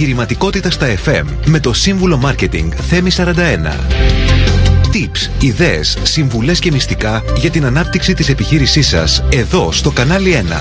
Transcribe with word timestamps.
Επιχειρηματικότητα 0.00 0.70
στα 0.70 0.86
FM 1.04 1.24
με 1.44 1.60
το 1.60 1.72
σύμβουλο 1.72 2.20
Marketing 2.24 2.68
Θέμη 2.88 3.10
41. 3.16 3.26
Tips, 4.92 5.30
ιδέες, 5.40 5.98
συμβουλές 6.02 6.58
και 6.58 6.70
μυστικά 6.70 7.22
για 7.36 7.50
την 7.50 7.64
ανάπτυξη 7.64 8.14
της 8.14 8.28
επιχείρησής 8.28 8.88
σας 8.88 9.24
εδώ 9.32 9.72
στο 9.72 9.90
κανάλι 9.90 10.32
1. 10.32 10.52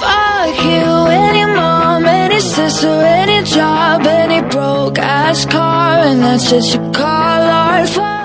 Fuck 0.00 0.56
you, 0.70 0.90
any 1.26 1.44
mom, 1.56 2.04
any 2.22 2.40
sister, 2.54 2.96
any 3.20 3.40
job, 3.56 4.06
any 4.22 4.40
broke 4.52 4.98
ass 4.98 5.44
car, 5.44 5.96
and 6.08 6.20
that's 6.24 6.50
just 6.50 6.74
your 6.74 6.86
call 6.98 7.42
art. 7.64 8.19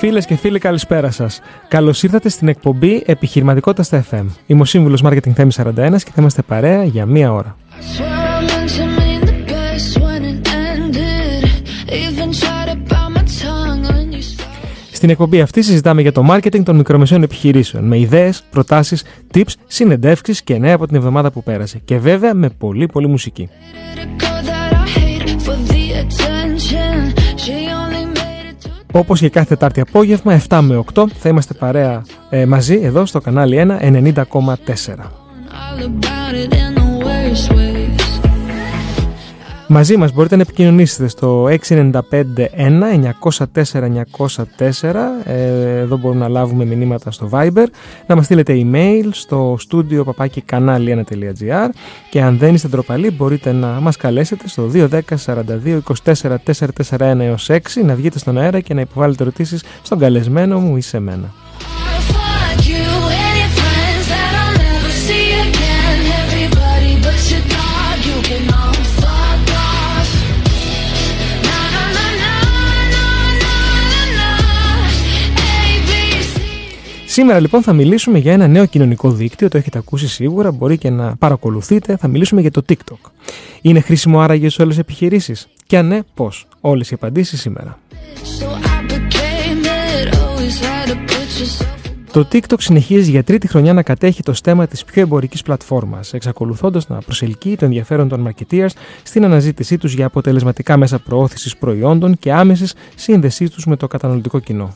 Fuck 0.00 0.04
you. 0.04 0.10
Φίλες 0.10 0.26
και 0.26 0.36
φίλοι, 0.36 0.58
καλησπέρα 0.58 1.10
σας. 1.10 1.40
Καλώς 1.68 2.02
ήρθατε 2.02 2.28
στην 2.28 2.48
εκπομπή 2.48 3.02
Επιχειρηματικότητας 3.06 3.86
στα 3.86 4.04
FM. 4.10 4.24
Είμαι 4.46 4.60
ο 4.60 4.64
σύμβουλος 4.64 5.02
Marketing 5.04 5.32
Θέμης 5.34 5.60
41 5.60 6.02
και 6.02 6.10
θα 6.14 6.20
είμαστε 6.20 6.42
παρέα 6.42 6.84
για 6.84 7.06
μία 7.06 7.32
ώρα. 7.32 7.56
Swear 7.80 8.02
I 8.02 8.50
meant 8.50 8.70
to 8.76 8.84
mean 8.98 9.20
the 9.30 9.52
best 9.52 10.02
when 10.02 10.22
it 10.32 10.48
ended. 10.68 11.44
Even 12.04 12.28
tried 12.40 12.68
to 12.70 12.76
bite 12.90 13.10
my 13.16 13.24
tongue 13.42 13.82
when 13.92 14.12
you 14.12 14.22
started. 14.22 14.68
Στην 14.92 15.10
εκπομπή 15.10 15.40
αυτή 15.40 15.62
συζητάμε 15.62 16.02
για 16.02 16.12
το 16.12 16.26
marketing 16.30 16.62
των 16.62 16.76
μικρομεσαίων 16.76 17.22
επιχειρήσεων 17.22 17.84
με 17.84 17.98
ιδέες, 17.98 18.42
προτάσεις, 18.50 19.04
tips, 19.34 19.52
συνεντεύξεις 19.66 20.42
και 20.42 20.58
νέα 20.58 20.74
από 20.74 20.86
την 20.86 20.96
εβδομάδα 20.96 21.30
που 21.30 21.42
πέρασε. 21.42 21.80
Και 21.84 21.98
βέβαια 21.98 22.34
με 22.34 22.48
πολύ 22.48 22.86
πολύ 22.86 23.06
μουσική. 23.06 23.48
Όπως 28.92 29.20
και 29.20 29.28
κάθε 29.28 29.48
Τετάρτη 29.48 29.80
απόγευμα, 29.80 30.40
7 30.48 30.60
με 30.62 30.84
8, 30.94 31.04
θα 31.18 31.28
είμαστε 31.28 31.54
παρέα 31.54 32.02
ε, 32.30 32.46
μαζί 32.46 32.80
εδώ 32.82 33.06
στο 33.06 33.20
κανάλι 33.20 33.66
1 33.80 34.14
90,4. 34.14 34.20
Μαζί 39.72 39.96
μας 39.96 40.12
μπορείτε 40.12 40.36
να 40.36 40.42
επικοινωνήσετε 40.42 41.08
στο 41.08 41.44
695-1-904-904 41.44 41.52
ε, 45.24 45.78
Εδώ 45.78 45.96
μπορούμε 45.96 46.20
να 46.20 46.28
λάβουμε 46.28 46.64
μηνύματα 46.64 47.10
στο 47.10 47.28
Viber. 47.32 47.64
Να 48.06 48.16
μας 48.16 48.24
στείλετε 48.24 48.64
email 48.64 49.08
στο 49.10 49.58
studio 49.70 50.04
παπάκι 50.04 50.44
κανάλι1.gr 50.52 51.68
Και 52.10 52.22
αν 52.22 52.38
δεν 52.38 52.54
είστε 52.54 52.68
ντροπαλοί 52.68 53.10
μπορείτε 53.10 53.52
να 53.52 53.66
μας 53.66 53.96
καλέσετε 53.96 54.48
στο 54.48 54.70
210 54.74 55.00
42 55.24 55.78
24 56.04 56.36
441 56.98 57.18
έως 57.18 57.50
6 57.50 57.58
Να 57.84 57.94
βγείτε 57.94 58.18
στον 58.18 58.38
αέρα 58.38 58.60
και 58.60 58.74
να 58.74 58.80
υποβάλλετε 58.80 59.22
ερωτήσεις 59.22 59.64
στον 59.82 59.98
καλεσμένο 59.98 60.58
μου 60.58 60.76
ή 60.76 60.80
σε 60.80 61.00
μένα 61.00 61.32
Σήμερα 77.12 77.40
λοιπόν 77.40 77.62
θα 77.62 77.72
μιλήσουμε 77.72 78.18
για 78.18 78.32
ένα 78.32 78.46
νέο 78.46 78.66
κοινωνικό 78.66 79.10
δίκτυο, 79.10 79.48
το 79.48 79.56
έχετε 79.56 79.78
ακούσει 79.78 80.08
σίγουρα, 80.08 80.52
μπορεί 80.52 80.78
και 80.78 80.90
να 80.90 81.16
παρακολουθείτε. 81.16 81.96
Θα 81.96 82.08
μιλήσουμε 82.08 82.40
για 82.40 82.50
το 82.50 82.62
TikTok. 82.68 83.10
Είναι 83.60 83.80
χρήσιμο 83.80 84.20
άραγε 84.20 84.48
σε 84.48 84.62
όλες 84.62 84.74
τις 84.74 84.84
επιχειρήσεις; 84.84 85.48
Και 85.66 85.78
αν 85.78 85.86
ναι, 85.86 86.00
πώς; 86.14 86.46
Όλες 86.60 86.90
οι 86.90 86.94
απαντήσεις 86.94 87.40
σήμερα. 87.40 87.78
So 88.38 88.44
I 88.44 88.92
became 88.92 89.64
it. 89.64 90.14
Always 90.14 90.56
had 90.60 90.88
to 90.90 90.94
put 90.94 91.40
yourself. 91.40 91.80
Το 92.12 92.28
TikTok 92.32 92.60
συνεχίζει 92.60 93.10
για 93.10 93.24
τρίτη 93.24 93.48
χρονιά 93.48 93.72
να 93.72 93.82
κατέχει 93.82 94.22
το 94.22 94.32
στέμα 94.32 94.66
της 94.66 94.84
πιο 94.84 95.02
εμπορικής 95.02 95.42
πλατφόρμας, 95.42 96.12
εξακολουθώντας 96.12 96.88
να 96.88 96.98
προσελκύει 96.98 97.56
το 97.56 97.64
ενδιαφέρον 97.64 98.08
των 98.08 98.28
marketeers 98.28 98.70
στην 99.02 99.24
αναζήτησή 99.24 99.78
τους 99.78 99.94
για 99.94 100.06
αποτελεσματικά 100.06 100.76
μέσα 100.76 100.98
προώθησης 100.98 101.56
προϊόντων 101.56 102.18
και 102.18 102.32
άμεσης 102.32 102.74
σύνδεσής 102.94 103.50
τους 103.50 103.66
με 103.66 103.76
το 103.76 103.86
καταναλωτικό 103.86 104.38
κοινό. 104.38 104.74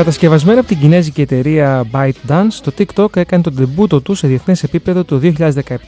Κατασκευασμένο 0.00 0.60
από 0.60 0.68
την 0.68 0.78
κινέζικη 0.78 1.20
εταιρεία 1.20 1.86
ByteDance, 1.92 2.52
το 2.62 2.72
TikTok 2.78 3.16
έκανε 3.16 3.42
τον 3.42 3.54
τεμπούτο 3.54 4.00
του 4.00 4.14
σε 4.14 4.26
διεθνές 4.26 4.62
επίπεδο 4.62 5.04
το 5.04 5.20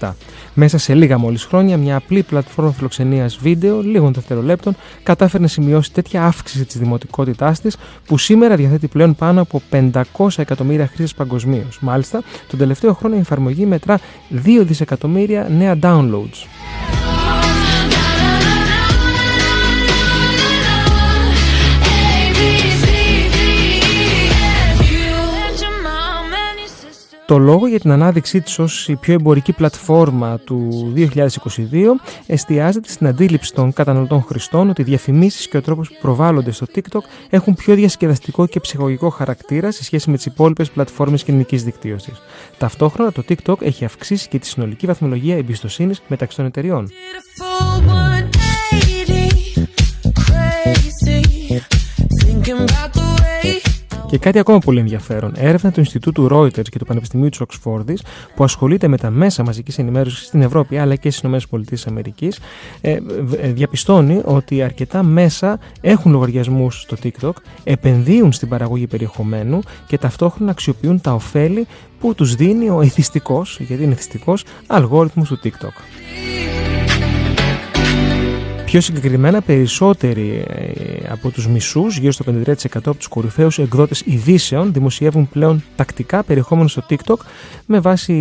2017. 0.00 0.12
Μέσα 0.54 0.78
σε 0.78 0.94
λίγα 0.94 1.18
μόλις 1.18 1.44
χρόνια, 1.44 1.76
μια 1.76 1.96
απλή 1.96 2.22
πλατφόρμα 2.22 2.72
φιλοξενίας 2.72 3.38
βίντεο 3.42 3.80
λίγων 3.80 4.12
δευτερολέπτων 4.12 4.76
κατάφερε 5.02 5.42
να 5.42 5.48
σημειώσει 5.48 5.92
τέτοια 5.92 6.24
αύξηση 6.24 6.64
της 6.64 6.76
δημοτικότητάς 6.76 7.60
της 7.60 7.76
που 8.06 8.18
σήμερα 8.18 8.56
διαθέτει 8.56 8.86
πλέον 8.88 9.14
πάνω 9.14 9.40
από 9.40 9.62
500 9.70 10.02
εκατομμύρια 10.36 10.86
χρήστες 10.86 11.14
παγκοσμίως. 11.14 11.78
Μάλιστα, 11.80 12.22
τον 12.48 12.58
τελευταίο 12.58 12.92
χρόνο 12.92 13.16
η 13.16 13.18
εφαρμογή 13.18 13.66
μετρά 13.66 13.98
2 14.30 14.64
δισεκατομμύρια 14.64 15.48
νέα 15.50 15.78
downloads. 15.82 16.46
Το 27.26 27.38
λόγο 27.38 27.66
για 27.66 27.80
την 27.80 27.90
ανάδειξή 27.90 28.40
της 28.40 28.58
ως 28.58 28.88
η 28.88 28.96
πιο 28.96 29.14
εμπορική 29.14 29.52
πλατφόρμα 29.52 30.38
του 30.38 30.92
2022 30.96 31.06
εστιάζεται 32.26 32.88
στην 32.88 33.06
αντίληψη 33.06 33.54
των 33.54 33.72
καταναλωτών 33.72 34.22
χρηστών 34.22 34.68
ότι 34.68 34.80
οι 34.80 34.84
διαφημίσεις 34.84 35.48
και 35.48 35.56
ο 35.56 35.62
τρόπος 35.62 35.88
που 35.88 35.96
προβάλλονται 36.00 36.50
στο 36.50 36.66
TikTok 36.74 37.00
έχουν 37.30 37.54
πιο 37.54 37.74
διασκεδαστικό 37.74 38.46
και 38.46 38.60
ψυχολογικό 38.60 39.08
χαρακτήρα 39.08 39.70
σε 39.70 39.84
σχέση 39.84 40.10
με 40.10 40.16
τις 40.16 40.26
υπόλοιπες 40.26 40.70
πλατφόρμες 40.70 41.22
κοινωνικής 41.24 41.64
δικτύωσης. 41.64 42.22
Ταυτόχρονα 42.58 43.12
το 43.12 43.22
TikTok 43.28 43.62
έχει 43.62 43.84
αυξήσει 43.84 44.28
και 44.28 44.38
τη 44.38 44.46
συνολική 44.46 44.86
βαθμολογία 44.86 45.36
εμπιστοσύνης 45.36 46.02
μεταξύ 46.08 46.36
των 46.36 46.46
εταιριών. 46.46 46.88
Και 54.12 54.18
κάτι 54.18 54.38
ακόμα 54.38 54.58
πολύ 54.58 54.78
ενδιαφέρον. 54.78 55.32
Έρευνα 55.36 55.72
του 55.72 55.80
Ινστιτούτου 55.80 56.28
Reuters 56.30 56.68
και 56.68 56.78
του 56.78 56.84
Πανεπιστημίου 56.84 57.28
της 57.28 57.40
Οξφόρδης, 57.40 58.02
που 58.34 58.44
ασχολείται 58.44 58.88
με 58.88 58.96
τα 58.96 59.10
μέσα 59.10 59.44
μαζικής 59.44 59.78
ενημέρωσης 59.78 60.26
στην 60.26 60.42
Ευρώπη 60.42 60.78
αλλά 60.78 60.96
και 60.96 61.10
στις 61.10 61.30
ΗΠΑ, 61.30 62.28
ε, 62.80 62.98
β- 63.22 63.34
ε, 63.34 63.52
διαπιστώνει 63.52 64.20
ότι 64.24 64.62
αρκετά 64.62 65.02
μέσα 65.02 65.58
έχουν 65.80 66.12
λογαριασμούς 66.12 66.80
στο 66.80 66.96
TikTok, 67.02 67.32
επενδύουν 67.64 68.32
στην 68.32 68.48
παραγωγή 68.48 68.86
περιεχομένου 68.86 69.60
και 69.86 69.98
ταυτόχρονα 69.98 70.50
αξιοποιούν 70.50 71.00
τα 71.00 71.14
ωφέλη 71.14 71.66
που 72.00 72.14
τους 72.14 72.34
δίνει 72.34 72.68
ο 72.68 72.80
εθιστικός, 72.80 73.60
γιατί 73.60 73.82
είναι 73.82 73.92
εθιστικός, 73.92 74.44
αλγόριθμος 74.66 75.28
του 75.28 75.38
TikTok. 75.44 75.74
Πιο 78.72 78.80
συγκεκριμένα, 78.80 79.40
περισσότεροι 79.42 80.44
ε, 80.48 80.62
από 81.08 81.30
τους 81.30 81.48
μισούς, 81.48 81.96
γύρω 81.98 82.12
στο 82.12 82.24
53% 82.28 82.54
από 82.74 82.94
τους 82.94 83.06
κορυφαίους 83.06 83.58
εκδότες 83.58 84.02
ειδήσεων, 84.04 84.72
δημοσιεύουν 84.72 85.28
πλέον 85.28 85.64
τακτικά 85.76 86.22
περιεχόμενο 86.22 86.68
στο 86.68 86.82
TikTok 86.88 87.16
με 87.66 87.80
βάση 87.80 88.12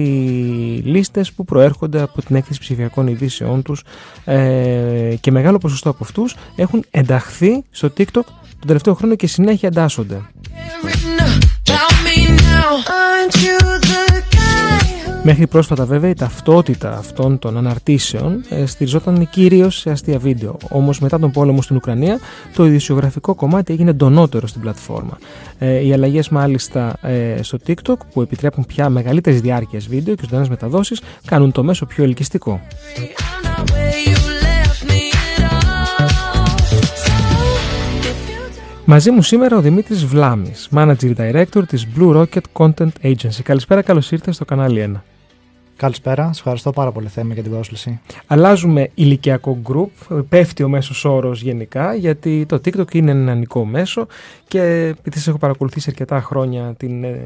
λίστες 0.83 1.31
που 1.31 1.45
προέρχονται 1.45 2.01
από 2.01 2.21
την 2.21 2.35
έκθεση 2.35 2.59
ψηφιακών 2.59 3.07
ειδήσεών 3.07 3.61
τους 3.61 3.83
ε, 4.25 5.15
και 5.19 5.31
μεγάλο 5.31 5.57
ποσοστό 5.57 5.89
από 5.89 6.03
αυτούς 6.03 6.35
έχουν 6.55 6.83
ενταχθεί 6.91 7.63
στο 7.71 7.93
TikTok 7.97 8.23
τον 8.59 8.67
τελευταίο 8.67 8.93
χρόνο 8.93 9.15
και 9.15 9.27
συνέχεια 9.27 9.67
εντάσσονται. 9.67 10.21
Μέχρι 15.23 15.47
πρόσφατα 15.47 15.85
βέβαια 15.85 16.09
η 16.09 16.13
ταυτότητα 16.13 16.97
αυτών 16.97 17.39
των 17.39 17.57
αναρτήσεων 17.57 18.43
ε, 18.49 18.65
στηριζόταν 18.65 19.29
κυρίως 19.29 19.77
σε 19.77 19.91
αστεία 19.91 20.17
βίντεο. 20.17 20.57
Όμως 20.69 20.99
μετά 20.99 21.19
τον 21.19 21.31
πόλεμο 21.31 21.61
στην 21.61 21.75
Ουκρανία 21.75 22.19
το 22.55 22.65
ειδησιογραφικό 22.65 23.35
κομμάτι 23.35 23.73
έγινε 23.73 23.93
ντονότερο 23.93 24.47
στην 24.47 24.61
πλατφόρμα. 24.61 25.17
Ε, 25.59 25.85
οι 25.85 25.93
αλλαγές 25.93 26.29
μάλιστα 26.29 26.95
ε, 27.01 27.43
στο 27.43 27.57
TikTok 27.67 27.95
που 28.13 28.21
επιτρέπουν 28.21 28.65
πια 28.65 28.89
μεγαλύτερης 28.89 29.41
διάρκειας 29.41 29.87
βίντεο 29.87 30.15
και 30.15 30.21
ζωντανές 30.25 30.49
μεταδόσεις 30.49 31.01
κάνουν 31.25 31.51
το 31.51 31.63
μέσο 31.63 31.85
πιο 31.85 32.03
ελκυστικό. 32.03 32.61
I'm 32.61 33.45
not 33.45 33.71
where 33.71 33.97
you 34.07 34.17
left 34.47 34.81
me 34.89 35.01
at 35.25 35.41
all. 35.51 36.47
So, 37.05 37.13
if 38.01 38.29
you 38.29 38.35
don't 38.35 38.85
Μαζί 38.85 39.11
μου 39.11 39.21
σήμερα 39.21 39.57
ο 39.57 39.61
Δημήτρης 39.61 40.05
Βλάμης, 40.05 40.69
Manager 40.75 41.15
Director 41.17 41.63
της 41.67 41.87
Blue 41.97 42.15
Rocket 42.15 42.41
Content 42.53 42.91
Agency. 43.03 43.41
Καλησπέρα, 43.43 43.81
καλώς 43.81 44.11
ήρθες 44.11 44.35
στο 44.35 44.45
κανάλι 44.45 44.91
1. 44.95 45.10
Καλησπέρα. 45.81 46.25
Σας 46.27 46.37
ευχαριστώ 46.37 46.71
πάρα 46.71 46.91
πολύ, 46.91 47.07
Θέμη, 47.07 47.33
για 47.33 47.43
την 47.43 47.51
πρόσκληση. 47.51 47.99
Αλλάζουμε 48.27 48.89
ηλικιακό 48.93 49.61
group, 49.69 50.23
πέφτει 50.29 50.63
ο 50.63 50.69
μέσος 50.69 51.05
όρος 51.05 51.41
γενικά, 51.41 51.95
γιατί 51.95 52.45
το 52.47 52.55
TikTok 52.55 52.93
είναι 52.93 53.11
ένα 53.11 53.19
νεανικό 53.19 53.65
μέσο 53.65 54.07
και 54.47 54.61
επειδή 54.99 55.17
σας 55.17 55.27
έχω 55.27 55.37
παρακολουθήσει 55.37 55.85
αρκετά 55.89 56.21
χρόνια 56.21 56.73
την 56.77 57.03
ε, 57.03 57.21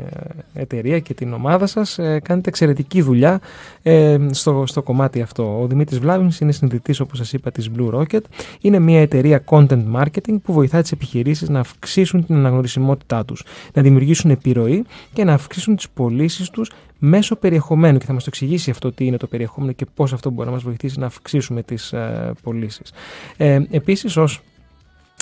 εταιρεία 0.54 1.00
και 1.00 1.13
την 1.13 1.34
ομάδα 1.34 1.66
σας, 1.66 2.00
ε, 2.00 2.19
κάνετε 2.24 2.50
εξαιρετική 2.50 3.02
δουλειά 3.02 3.40
ε, 3.81 4.18
στο, 4.31 4.63
στο 4.68 4.81
κομμάτι 4.81 5.22
αυτό. 5.22 5.60
Ο 5.62 5.68
Δημήτρης 5.68 6.00
Βλάβινς 6.00 6.40
είναι 6.40 6.51
συνδετής, 6.51 7.00
όπως 7.00 7.18
σας 7.18 7.34
είπα, 7.34 7.51
της 7.51 7.69
Blue 7.78 7.94
Rocket. 8.00 8.22
Είναι 8.62 8.80
μια 8.80 9.01
εταιρεία 9.01 9.44
content 9.46 9.84
marketing 9.96 10.36
που 10.44 10.54
βοηθά 10.54 10.81
τις 10.81 10.92
επιχειρήσεις 10.92 11.50
να 11.50 11.60
αυξήσουν 11.60 12.25
την 12.25 12.36
αναγνωρισιμότητά 12.36 13.25
τους, 13.25 13.44
να 13.74 13.81
δημιουργήσουν 13.81 14.31
επιρροή 14.31 14.86
και 15.13 15.24
να 15.24 15.34
αυξήσουν 15.34 15.75
τις 15.75 15.90
πωλήσεις 15.90 16.50
τους 16.50 16.69
μέσω 17.00 17.36
περιεχομένου 17.36 17.98
και 17.98 18.06
θα 18.06 18.13
μας 18.13 18.24
το 18.24 18.30
εξηγήσει 18.30 18.45
αυτό 18.70 18.92
τι 18.92 19.06
είναι 19.06 19.18
το 19.18 19.28
περιεχόμενο 19.28 19.72
και 19.72 19.86
πώς 19.94 20.14
αυτό 20.14 20.30
μπορεί 20.30 20.48
να 20.48 20.54
μας 20.54 20.64
βοηθήσει 20.64 21.00
να 21.00 21.06
αυξήσουμε 21.06 21.64
τις 21.64 21.94
ε, 21.94 22.34
πωλήσεις. 22.44 22.92
Ε, 23.38 23.60
επίσης 23.70 24.18
ως 24.18 24.42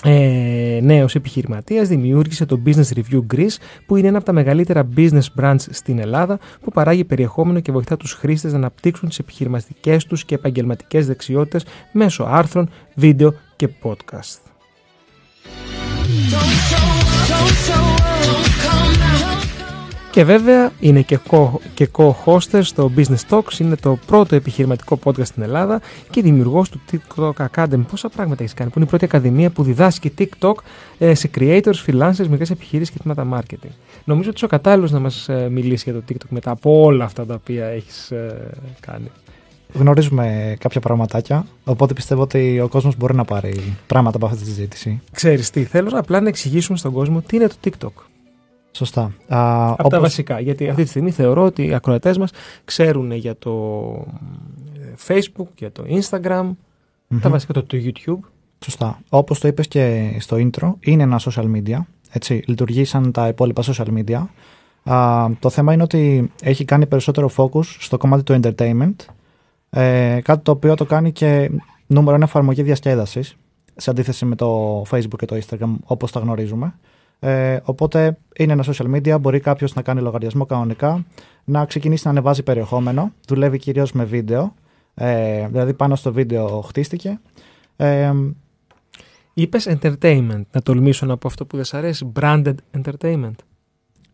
ε, 0.05 0.79
νέος 0.81 1.15
επιχειρηματίας 1.15 1.87
δημιούργησε 1.87 2.45
το 2.45 2.61
Business 2.65 2.97
Review 2.97 3.25
Greece 3.35 3.57
που 3.85 3.95
είναι 3.95 4.07
ένα 4.07 4.17
από 4.17 4.25
τα 4.25 4.33
μεγαλύτερα 4.33 4.87
business 4.95 5.25
brands 5.39 5.55
στην 5.69 5.99
Ελλάδα 5.99 6.39
που 6.61 6.71
παράγει 6.71 7.03
περιεχόμενο 7.03 7.59
και 7.59 7.71
βοηθά 7.71 7.97
τους 7.97 8.13
χρήστες 8.13 8.51
να 8.51 8.57
αναπτύξουν 8.57 9.09
τις 9.09 9.19
επιχειρηματικές 9.19 10.05
τους 10.05 10.25
και 10.25 10.35
επαγγελματικές 10.35 11.07
δεξιότητες 11.07 11.65
μέσω 11.91 12.23
άρθρων, 12.23 12.69
βίντεο 12.95 13.33
και 13.55 13.69
podcast. 13.83 14.43
Και 20.13 20.23
βέβαια 20.23 20.71
είναι 20.79 21.01
και, 21.01 21.19
co- 21.29 21.49
και 21.73 21.89
co-hoster 21.91 22.59
στο 22.61 22.91
Business 22.97 23.29
Talks, 23.29 23.59
είναι 23.59 23.75
το 23.75 23.97
πρώτο 24.05 24.35
επιχειρηματικό 24.35 24.99
podcast 25.03 25.25
στην 25.25 25.43
Ελλάδα 25.43 25.81
και 26.09 26.21
δημιουργός 26.21 26.69
του 26.69 26.81
TikTok 26.91 27.31
Academy. 27.31 27.81
Πόσα 27.89 28.09
πράγματα 28.09 28.43
έχεις 28.43 28.53
κάνει, 28.53 28.69
που 28.69 28.79
είναι 28.79 28.85
η 28.85 28.89
πρώτη 28.89 29.05
ακαδημία 29.05 29.49
που 29.49 29.63
διδάσκει 29.63 30.13
TikTok 30.17 30.53
ε, 30.97 31.13
σε 31.13 31.29
creators, 31.37 31.85
freelancers, 31.87 32.27
μικρές 32.29 32.49
επιχειρήσεις 32.49 32.93
και 32.93 32.99
τμήματα 33.03 33.39
marketing. 33.39 33.71
Νομίζω 34.03 34.27
ότι 34.29 34.35
είσαι 34.35 34.45
ο 34.45 34.47
κατάλληλος 34.47 34.91
να 34.91 34.99
μας 34.99 35.29
ε, 35.29 35.49
μιλήσεις 35.51 35.83
για 35.83 35.93
το 35.93 36.01
TikTok 36.09 36.29
μετά 36.29 36.51
από 36.51 36.81
όλα 36.81 37.05
αυτά 37.05 37.25
τα 37.25 37.33
οποία 37.33 37.65
έχεις 37.65 38.11
ε, 38.11 38.49
κάνει. 38.79 39.11
Γνωρίζουμε 39.73 40.55
κάποια 40.59 40.81
πραγματάκια, 40.81 41.45
οπότε 41.63 41.93
πιστεύω 41.93 42.21
ότι 42.21 42.59
ο 42.59 42.67
κόσμος 42.67 42.97
μπορεί 42.97 43.15
να 43.15 43.25
πάρει 43.25 43.75
πράγματα 43.87 44.17
από 44.17 44.25
αυτή 44.25 44.37
τη 44.37 44.45
συζήτηση. 44.45 45.01
Ξέρεις 45.11 45.49
τι, 45.49 45.63
θέλω 45.63 45.89
απλά 45.93 46.21
να 46.21 46.27
εξηγήσουμε 46.27 46.77
στον 46.77 46.91
κόσμο 46.91 47.21
τι 47.21 47.35
είναι 47.35 47.47
το 47.47 47.55
TikTok. 47.63 48.12
Σωστά. 48.75 49.01
Α, 49.27 49.71
Από 49.77 49.89
τα 49.89 49.99
βασικά. 49.99 50.39
Γιατί 50.39 50.69
αυτή 50.69 50.83
τη 50.83 50.89
στιγμή 50.89 51.11
θεωρώ 51.11 51.43
ότι 51.43 51.65
οι 51.65 51.73
ακροατές 51.73 52.17
μας 52.17 52.31
ξέρουν 52.65 53.11
για 53.11 53.37
το 53.37 53.51
ε, 54.79 54.93
Facebook, 55.07 55.47
για 55.57 55.71
το 55.71 55.83
Instagram, 55.87 56.49
Μμμ. 57.07 57.19
τα 57.19 57.29
βασικά 57.29 57.53
το, 57.53 57.63
το 57.63 57.77
YouTube. 57.81 58.19
Σωστά. 58.63 58.99
Όπως 59.09 59.39
το 59.39 59.47
είπες 59.47 59.67
και 59.67 60.15
στο 60.19 60.37
intro, 60.39 60.73
είναι 60.79 61.03
ένα 61.03 61.19
social 61.19 61.51
media. 61.55 61.77
Έτσι, 62.11 62.43
λειτουργεί 62.47 62.83
σαν 62.85 63.11
τα 63.11 63.27
υπόλοιπα 63.27 63.63
social 63.65 63.87
media. 63.97 64.25
Α, 64.93 65.27
το 65.39 65.49
θέμα 65.49 65.73
είναι 65.73 65.83
ότι 65.83 66.31
έχει 66.41 66.65
κάνει 66.65 66.85
περισσότερο 66.85 67.29
focus 67.35 67.63
στο 67.63 67.97
κομμάτι 67.97 68.23
του 68.23 68.39
entertainment. 68.41 68.95
Ε, 69.69 70.19
κάτι 70.23 70.43
το 70.43 70.51
οποίο 70.51 70.75
το 70.75 70.85
κάνει 70.85 71.11
και 71.11 71.51
νούμερο 71.87 72.15
ένα 72.15 72.25
εφαρμογή 72.25 72.61
διασκέδασης 72.61 73.35
σε 73.75 73.89
αντίθεση 73.89 74.25
με 74.25 74.35
το 74.35 74.81
Facebook 74.81 75.17
και 75.17 75.25
το 75.25 75.39
Instagram 75.41 75.73
όπως 75.83 76.11
τα 76.11 76.19
γνωρίζουμε. 76.19 76.73
Ε, 77.23 77.59
οπότε 77.63 78.17
είναι 78.37 78.53
ένα 78.53 78.63
social 78.67 78.95
media, 78.95 79.19
μπορεί 79.21 79.39
κάποιο 79.39 79.67
να 79.75 79.81
κάνει 79.81 80.01
λογαριασμό 80.01 80.45
κανονικά, 80.45 81.05
να 81.43 81.65
ξεκινήσει 81.65 82.01
να 82.05 82.11
ανεβάζει 82.11 82.43
περιεχόμενο, 82.43 83.13
δουλεύει 83.27 83.57
κυρίως 83.57 83.91
με 83.91 84.03
βίντεο, 84.03 84.53
ε, 84.93 85.47
δηλαδή 85.47 85.73
πάνω 85.73 85.95
στο 85.95 86.13
βίντεο 86.13 86.61
χτίστηκε. 86.61 87.19
Ε, 87.75 88.11
Είπε 89.33 89.57
entertainment. 89.63 90.41
Να 90.51 90.61
τολμήσω 90.63 91.05
να 91.05 91.17
πω 91.17 91.27
αυτό 91.27 91.45
που 91.45 91.55
δεν 91.55 91.65
σ' 91.65 91.73
αρέσει. 91.73 92.11
Branded 92.19 92.55
entertainment. 92.81 93.35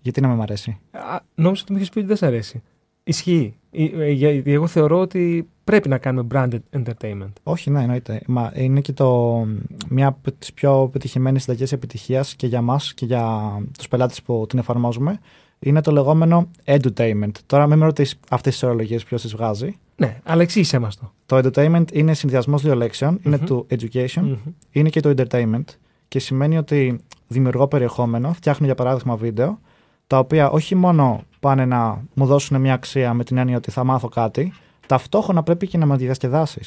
γιατί 0.02 0.22
να 0.22 0.28
με 0.28 0.36
μ' 0.36 0.42
αρέσει. 0.42 0.78
Α, 0.92 1.20
νόμιζα 1.36 1.62
ότι 1.64 1.74
μου 1.74 1.80
είχε 1.80 1.90
πει 1.94 1.98
ότι 1.98 2.08
δεν 2.08 2.18
σ' 2.18 2.24
αρέσει. 2.24 2.62
Ισχύει. 3.04 3.58
Ε, 3.72 3.84
ε, 3.84 4.10
Γιατί 4.12 4.52
εγώ 4.54 4.68
θεωρώ 4.68 5.00
ότι 5.00 5.50
πρέπει 5.70 5.90
να 5.90 5.98
κάνουμε 5.98 6.28
branded 6.34 6.80
entertainment. 6.80 7.32
Όχι, 7.44 7.70
ναι, 7.70 7.82
εννοείται. 7.82 8.22
Μα 8.28 8.52
είναι 8.56 8.82
και 8.82 8.94
το, 8.94 9.40
μια 9.88 10.08
από 10.08 10.32
τις 10.32 10.54
πιο 10.54 10.90
πετυχημένες 10.92 11.42
συνταγές 11.42 11.72
επιτυχίας 11.72 12.36
και 12.36 12.48
για 12.48 12.62
μας 12.62 12.94
και 12.94 13.06
για 13.06 13.52
τους 13.78 13.88
πελάτες 13.88 14.22
που 14.22 14.46
την 14.50 14.60
εφαρμόζουμε. 14.60 15.20
Είναι 15.60 15.82
το 15.82 15.92
λεγόμενο 15.92 16.50
edutainment. 16.66 17.32
Τώρα 17.46 17.68
μην 17.68 17.78
με 17.78 17.86
ρωτήσεις 17.86 18.20
αυτές 18.30 18.54
τις 18.54 18.64
ορολογίες 18.64 19.04
ποιος 19.04 19.22
τις 19.22 19.36
βγάζει. 19.36 19.78
Ναι, 19.96 20.20
αλλά 20.24 20.42
εξήγησέ 20.42 20.80
μας 20.80 20.98
το. 20.98 21.12
Το 21.26 21.38
edutainment 21.38 21.92
είναι 21.94 22.14
συνδυασμός 22.14 22.62
δύο 22.62 22.76
λέξεων. 22.76 23.20
Είναι 23.24 23.38
Μμμ. 23.38 23.46
το 23.46 23.66
education, 23.70 24.22
Μμμ. 24.22 24.36
είναι 24.72 24.90
και 24.90 25.00
το 25.00 25.14
entertainment. 25.18 25.66
Και 26.08 26.20
σημαίνει 26.20 26.58
ότι 26.58 27.00
δημιουργώ 27.28 27.68
περιεχόμενο, 27.68 28.34
φτιάχνω 28.34 28.66
για 28.66 28.76
παράδειγμα 28.76 29.16
βίντεο, 29.16 29.60
τα 30.08 30.20
οποία 30.20 30.50
όχι 30.50 30.76
μόνο 30.76 31.24
πάνε 31.40 31.66
να 31.66 32.04
μου 32.14 32.26
δώσουν 32.26 32.62
μια 32.62 32.74
αξία 32.74 33.14
με 33.14 33.24
την 33.24 33.38
έννοια 33.38 33.58
ότι 33.58 33.72
θα 33.72 33.84
μάθω 33.84 34.08
κάτι, 34.08 34.54
ταυτόχρονα 34.90 35.44
πρέπει 35.44 35.68
και 35.68 35.78
να 35.78 35.86
με 35.86 35.96
διασκεδάσει. 35.96 36.62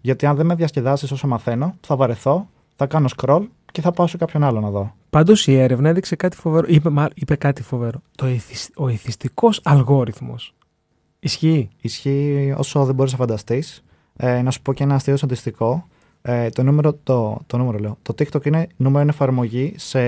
Γιατί 0.00 0.26
αν 0.26 0.36
δεν 0.36 0.46
με 0.46 0.54
διασκεδάσεις 0.54 1.10
όσο 1.10 1.26
μαθαίνω, 1.26 1.74
θα 1.80 1.96
βαρεθώ, 1.96 2.48
θα 2.76 2.86
κάνω 2.86 3.08
scroll 3.16 3.42
και 3.72 3.80
θα 3.80 3.90
πάω 3.92 4.06
σε 4.06 4.16
κάποιον 4.16 4.44
άλλο 4.44 4.60
να 4.60 4.70
δω. 4.70 4.94
Πάντως 5.10 5.46
η 5.46 5.54
έρευνα 5.58 5.88
έδειξε 5.88 6.16
κάτι 6.16 6.36
φοβερό. 6.36 6.66
Είπε, 6.70 6.90
μα- 6.90 7.08
είπε 7.14 7.34
κάτι 7.36 7.62
φοβερό. 7.62 8.00
Το 8.16 8.26
εθισ, 8.26 8.70
ο 8.76 8.88
εθιστικός 8.88 9.60
αλγόριθμος. 9.64 10.54
Ισχύει. 11.20 11.68
Ισχύει 11.80 12.54
όσο 12.56 12.84
δεν 12.84 12.94
μπορείς 12.94 13.12
να 13.12 13.18
φανταστείς. 13.18 13.84
Ε, 14.16 14.42
να 14.42 14.50
σου 14.50 14.62
πω 14.62 14.72
και 14.72 14.82
ένα 14.82 14.94
αστείο 14.94 15.16
στατιστικό. 15.16 15.86
Ε, 16.22 16.48
το, 16.48 16.62
νούμερο, 16.62 16.94
το, 17.02 17.40
το 17.46 17.56
νούμερο 17.56 17.78
λέω. 17.78 17.96
Το 18.02 18.14
TikTok 18.18 18.46
είναι 18.46 18.66
νούμερο 18.76 19.00
ένα 19.02 19.10
εφαρμογή 19.12 19.74
σε 19.76 20.00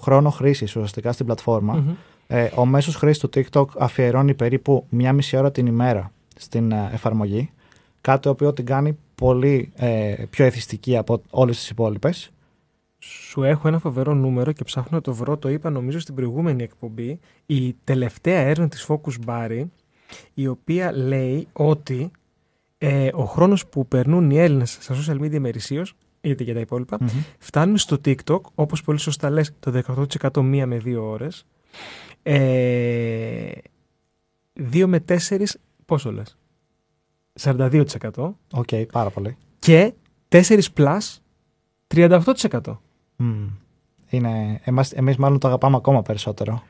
χρόνο 0.00 0.30
χρήσης 0.30 0.76
ουσιαστικά 0.76 1.12
στην 1.12 1.26
πλατφόρμα. 1.26 1.74
Μμμ. 1.74 1.94
Ε, 2.26 2.50
ο 2.54 2.66
μέσος 2.66 2.94
χρήστη 2.94 3.28
του 3.28 3.44
TikTok 3.50 3.66
αφιερώνει 3.78 4.34
περίπου 4.34 4.86
μία 4.88 5.12
μισή 5.12 5.36
ώρα 5.36 5.50
την 5.50 5.66
ημέρα 5.66 6.12
στην 6.34 6.72
ε, 6.72 6.90
εφαρμογή. 6.92 7.50
Κάτι 8.00 8.20
το 8.20 8.30
οποίο 8.30 8.52
την 8.52 8.66
κάνει 8.66 8.98
πολύ 9.14 9.72
ε, 9.76 10.14
πιο 10.30 10.44
εθιστική 10.44 10.96
από 10.96 11.22
όλες 11.30 11.56
τις 11.56 11.70
υπόλοιπες. 11.70 12.30
Σου 12.98 13.42
έχω 13.42 13.68
ένα 13.68 13.78
φοβερό 13.78 14.14
νούμερο 14.14 14.52
και 14.52 14.64
ψάχνω 14.64 14.90
να 14.90 15.00
το 15.00 15.14
βρω. 15.14 15.36
Το 15.36 15.48
είπα 15.48 15.70
νομίζω 15.70 15.98
στην 15.98 16.14
προηγούμενη 16.14 16.62
εκπομπή. 16.62 17.18
Η 17.46 17.76
τελευταία 17.84 18.40
έρευνα 18.40 18.68
της 18.68 18.86
Focus 18.88 19.12
Barry, 19.26 19.64
η 20.34 20.46
οποία 20.46 20.92
λέει 20.92 21.46
ότι 21.52 22.10
ε, 22.78 23.10
ο 23.14 23.24
χρόνος 23.24 23.66
που 23.66 23.86
περνούν 23.86 24.30
οι 24.30 24.38
Έλληνες 24.38 24.78
στα 24.80 24.94
social 24.94 25.20
media 25.20 25.32
ημερησίως, 25.32 25.94
είτε 26.20 26.44
για 26.44 26.54
τα 26.54 26.60
υπόλοιπα, 26.60 26.98
φτάνουν 27.38 27.76
στο 27.76 28.00
TikTok, 28.04 28.40
όπως 28.54 28.82
πολύ 28.82 28.98
σωστά 28.98 29.30
λες, 29.30 29.52
το 29.60 29.82
18% 30.30 30.42
μία 30.42 30.66
με 30.66 30.78
δύο 30.78 31.08
ώρες. 31.10 31.46
Ε, 32.22 33.50
δύο 34.52 34.88
με 34.88 35.00
τέσσερις, 35.00 35.58
πόσο 35.86 36.12
λες, 36.12 36.36
42%. 37.40 38.34
Οκ, 38.52 38.68
πάρα 38.92 39.10
πολύ. 39.10 39.36
Και 39.58 39.92
4 40.28 40.60
plus, 40.76 40.98
38%. 41.94 42.60
Μμμ. 43.16 43.48
Είναι, 44.08 44.60
εμάς, 44.64 44.92
εμείς 44.92 45.16
μάλλον 45.16 45.38
το 45.38 45.48
αγαπάμε 45.48 45.76
ακόμα 45.76 46.02
περισσότερο. 46.02 46.62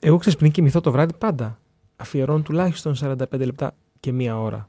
Εγώ 0.00 0.16
ξέρεις 0.16 0.38
πριν 0.38 0.50
κοιμηθώ 0.50 0.80
το 0.80 0.90
βράδυ 0.92 1.12
πάντα. 1.18 1.58
Αφιερώνω 1.96 2.40
τουλάχιστον 2.42 2.94
45 3.00 3.16
λεπτά 3.38 3.74
και 4.00 4.12
μία 4.12 4.40
ώρα. 4.40 4.68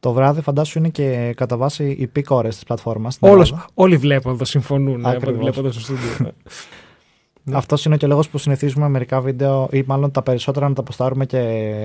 Το 0.00 0.12
βράδυ 0.12 0.40
φαντάσου 0.40 0.78
είναι 0.78 0.88
και 0.88 1.32
κατά 1.36 1.56
βάση 1.56 1.90
οι 1.90 2.10
peak 2.16 2.24
ώρες 2.28 2.54
της 2.54 2.64
πλατφόρμας. 2.64 3.14
στην 3.14 3.28
Όλος, 3.28 3.50
Ελλάδα. 3.50 3.68
όλοι 3.74 3.96
βλέπω 3.96 4.30
εδώ 4.30 4.44
συμφωνούν. 4.44 5.04
ε, 5.04 5.08
από 5.08 5.08
ό,τι 5.08 5.16
Ακριβώς. 5.16 5.40
βλέπω 5.40 5.60
εδώ 5.60 5.70
στο 5.70 5.80
στούντιο. 5.80 6.32
Ναι. 7.46 7.56
Αυτός 7.56 7.84
είναι 7.84 7.96
και 7.96 8.04
ο 8.04 8.08
λόγος 8.08 8.28
που 8.28 8.38
συνηθίζουμε 8.38 8.88
μερικά 8.88 9.20
βίντεο 9.20 9.68
ή 9.70 9.84
μάλλον 9.86 10.10
τα 10.10 10.22
περισσότερα 10.22 10.68
να 10.68 10.74
τα 10.74 10.80
αποστάρουμε 10.80 11.26
και 11.26 11.40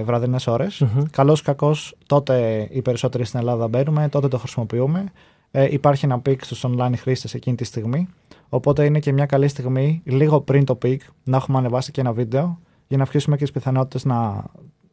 βραδινές 0.06 0.48
ώρες. 0.48 0.80
Μμμ. 0.80 1.04
Καλό 1.12 1.34
ή 1.34 1.42
κακό, 1.44 1.76
τότε 2.06 2.68
οι 2.72 2.82
περισσότεροι 2.82 3.26
στην 3.26 3.40
Ελλάδα 3.40 3.68
μπαίνουμε, 3.68 4.10
τότε 4.10 4.28
το 4.28 4.38
χρησιμοποιούμε. 4.38 5.04
Ε, 5.52 5.68
υπάρχει 5.72 6.06
ένα 6.06 6.22
peak 6.26 6.36
στους 6.42 6.66
online 6.68 6.94
χρήστες 6.96 7.34
εκείνη 7.34 7.56
τη 7.56 7.64
στιγμή. 7.64 8.08
Οπότε 8.50 8.86
είναι 8.86 9.00
και 9.00 9.14
μια 9.14 9.26
καλή 9.26 9.48
στιγμή, 9.48 10.02
λίγο 10.06 10.42
πριν 10.42 10.66
το 10.66 10.78
peak, 10.82 10.98
να 11.24 11.38
έχουμε 11.38 11.58
ανεβάσει 11.58 11.92
και 11.92 12.02
ένα 12.02 12.12
βίντεο 12.12 12.60
για 12.88 12.98
να 12.98 13.04
αυξήσουμε 13.04 13.36
και 13.36 13.44
τις 13.44 13.52
πιθανότητες 13.52 14.06
να, 14.06 14.44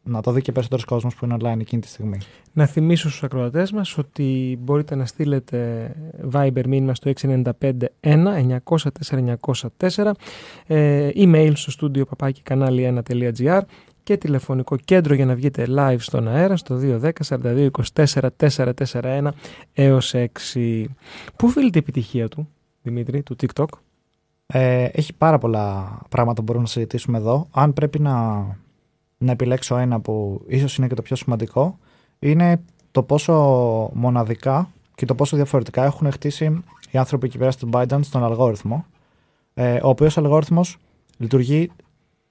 να 0.06 0.22
το 0.22 0.32
δει 0.32 0.42
και 0.42 0.52
περισσότερος 0.52 0.84
κόσμος 0.84 1.14
που 1.14 1.24
είναι 1.24 1.36
online 1.40 1.60
εκείνη 1.60 1.82
τη 1.82 1.88
στιγμή. 1.88 2.18
Να 2.52 2.66
θυμίσω 2.66 3.08
στους 3.08 3.22
ακροατές 3.22 3.72
μας 3.72 3.98
ότι 3.98 4.58
μπορείτε 4.60 4.94
να 4.94 5.06
στείλετε 5.06 5.90
Viber 6.32 6.62
μήνυμα 6.66 6.94
στο 6.94 7.12
695-1-900-4904 8.02 10.10
ε, 10.66 11.10
email 11.14 11.52
στο 11.54 11.70
στούντιο 11.70 12.04
παπάκι 12.04 12.42
κανάλι 12.42 13.02
1.gr 13.08 13.60
και 14.02 14.16
τηλεφωνικό 14.16 14.76
κέντρο 14.76 15.14
για 15.14 15.26
να 15.26 15.34
βγείτε 15.34 15.66
live 15.68 15.96
στον 15.98 16.28
αέρα 16.28 16.56
στο 16.56 16.80
210-42-24-441 18.38 19.28
έως 19.72 20.14
6. 20.14 20.26
Πού 21.36 21.46
οφείλεται 21.46 21.78
η 21.78 21.80
επιτυχία 21.80 22.28
του, 22.28 22.48
Δημήτρη, 22.82 23.22
του 23.22 23.36
TikTok? 23.40 23.68
Ε, 24.46 24.84
έχει 24.84 25.14
πάρα 25.14 25.38
πολλά 25.38 25.98
πράγματα 26.08 26.34
που 26.34 26.42
μπορούμε 26.42 26.64
να 26.64 26.70
συζητήσουμε 26.70 27.18
εδώ. 27.18 27.48
Αν 27.50 27.72
πρέπει 27.72 27.98
να, 27.98 28.46
να 29.18 29.32
επιλέξω 29.32 29.76
ένα 29.76 30.00
που 30.00 30.42
ίσως 30.46 30.76
είναι 30.76 30.86
και 30.86 30.94
το 30.94 31.02
πιο 31.02 31.16
σημαντικό, 31.16 31.78
είναι 32.18 32.60
το 32.90 33.02
πόσο 33.02 33.32
μοναδικά 33.94 34.70
και 34.94 35.06
το 35.06 35.14
πόσο 35.14 35.36
διαφορετικά 35.36 35.84
έχουν 35.84 36.10
χτίσει 36.12 36.62
οι 36.90 36.98
άνθρωποι 36.98 37.26
εκεί 37.26 37.38
πέρα 37.38 37.50
στην 37.50 37.68
ByteDance 37.72 38.00
στον 38.02 38.24
αλγόριθμο, 38.24 38.84
ε, 39.54 39.74
ο 39.82 39.88
οποίος 39.88 40.18
αλγόριθμος 40.18 40.76
λειτουργεί 41.18 41.70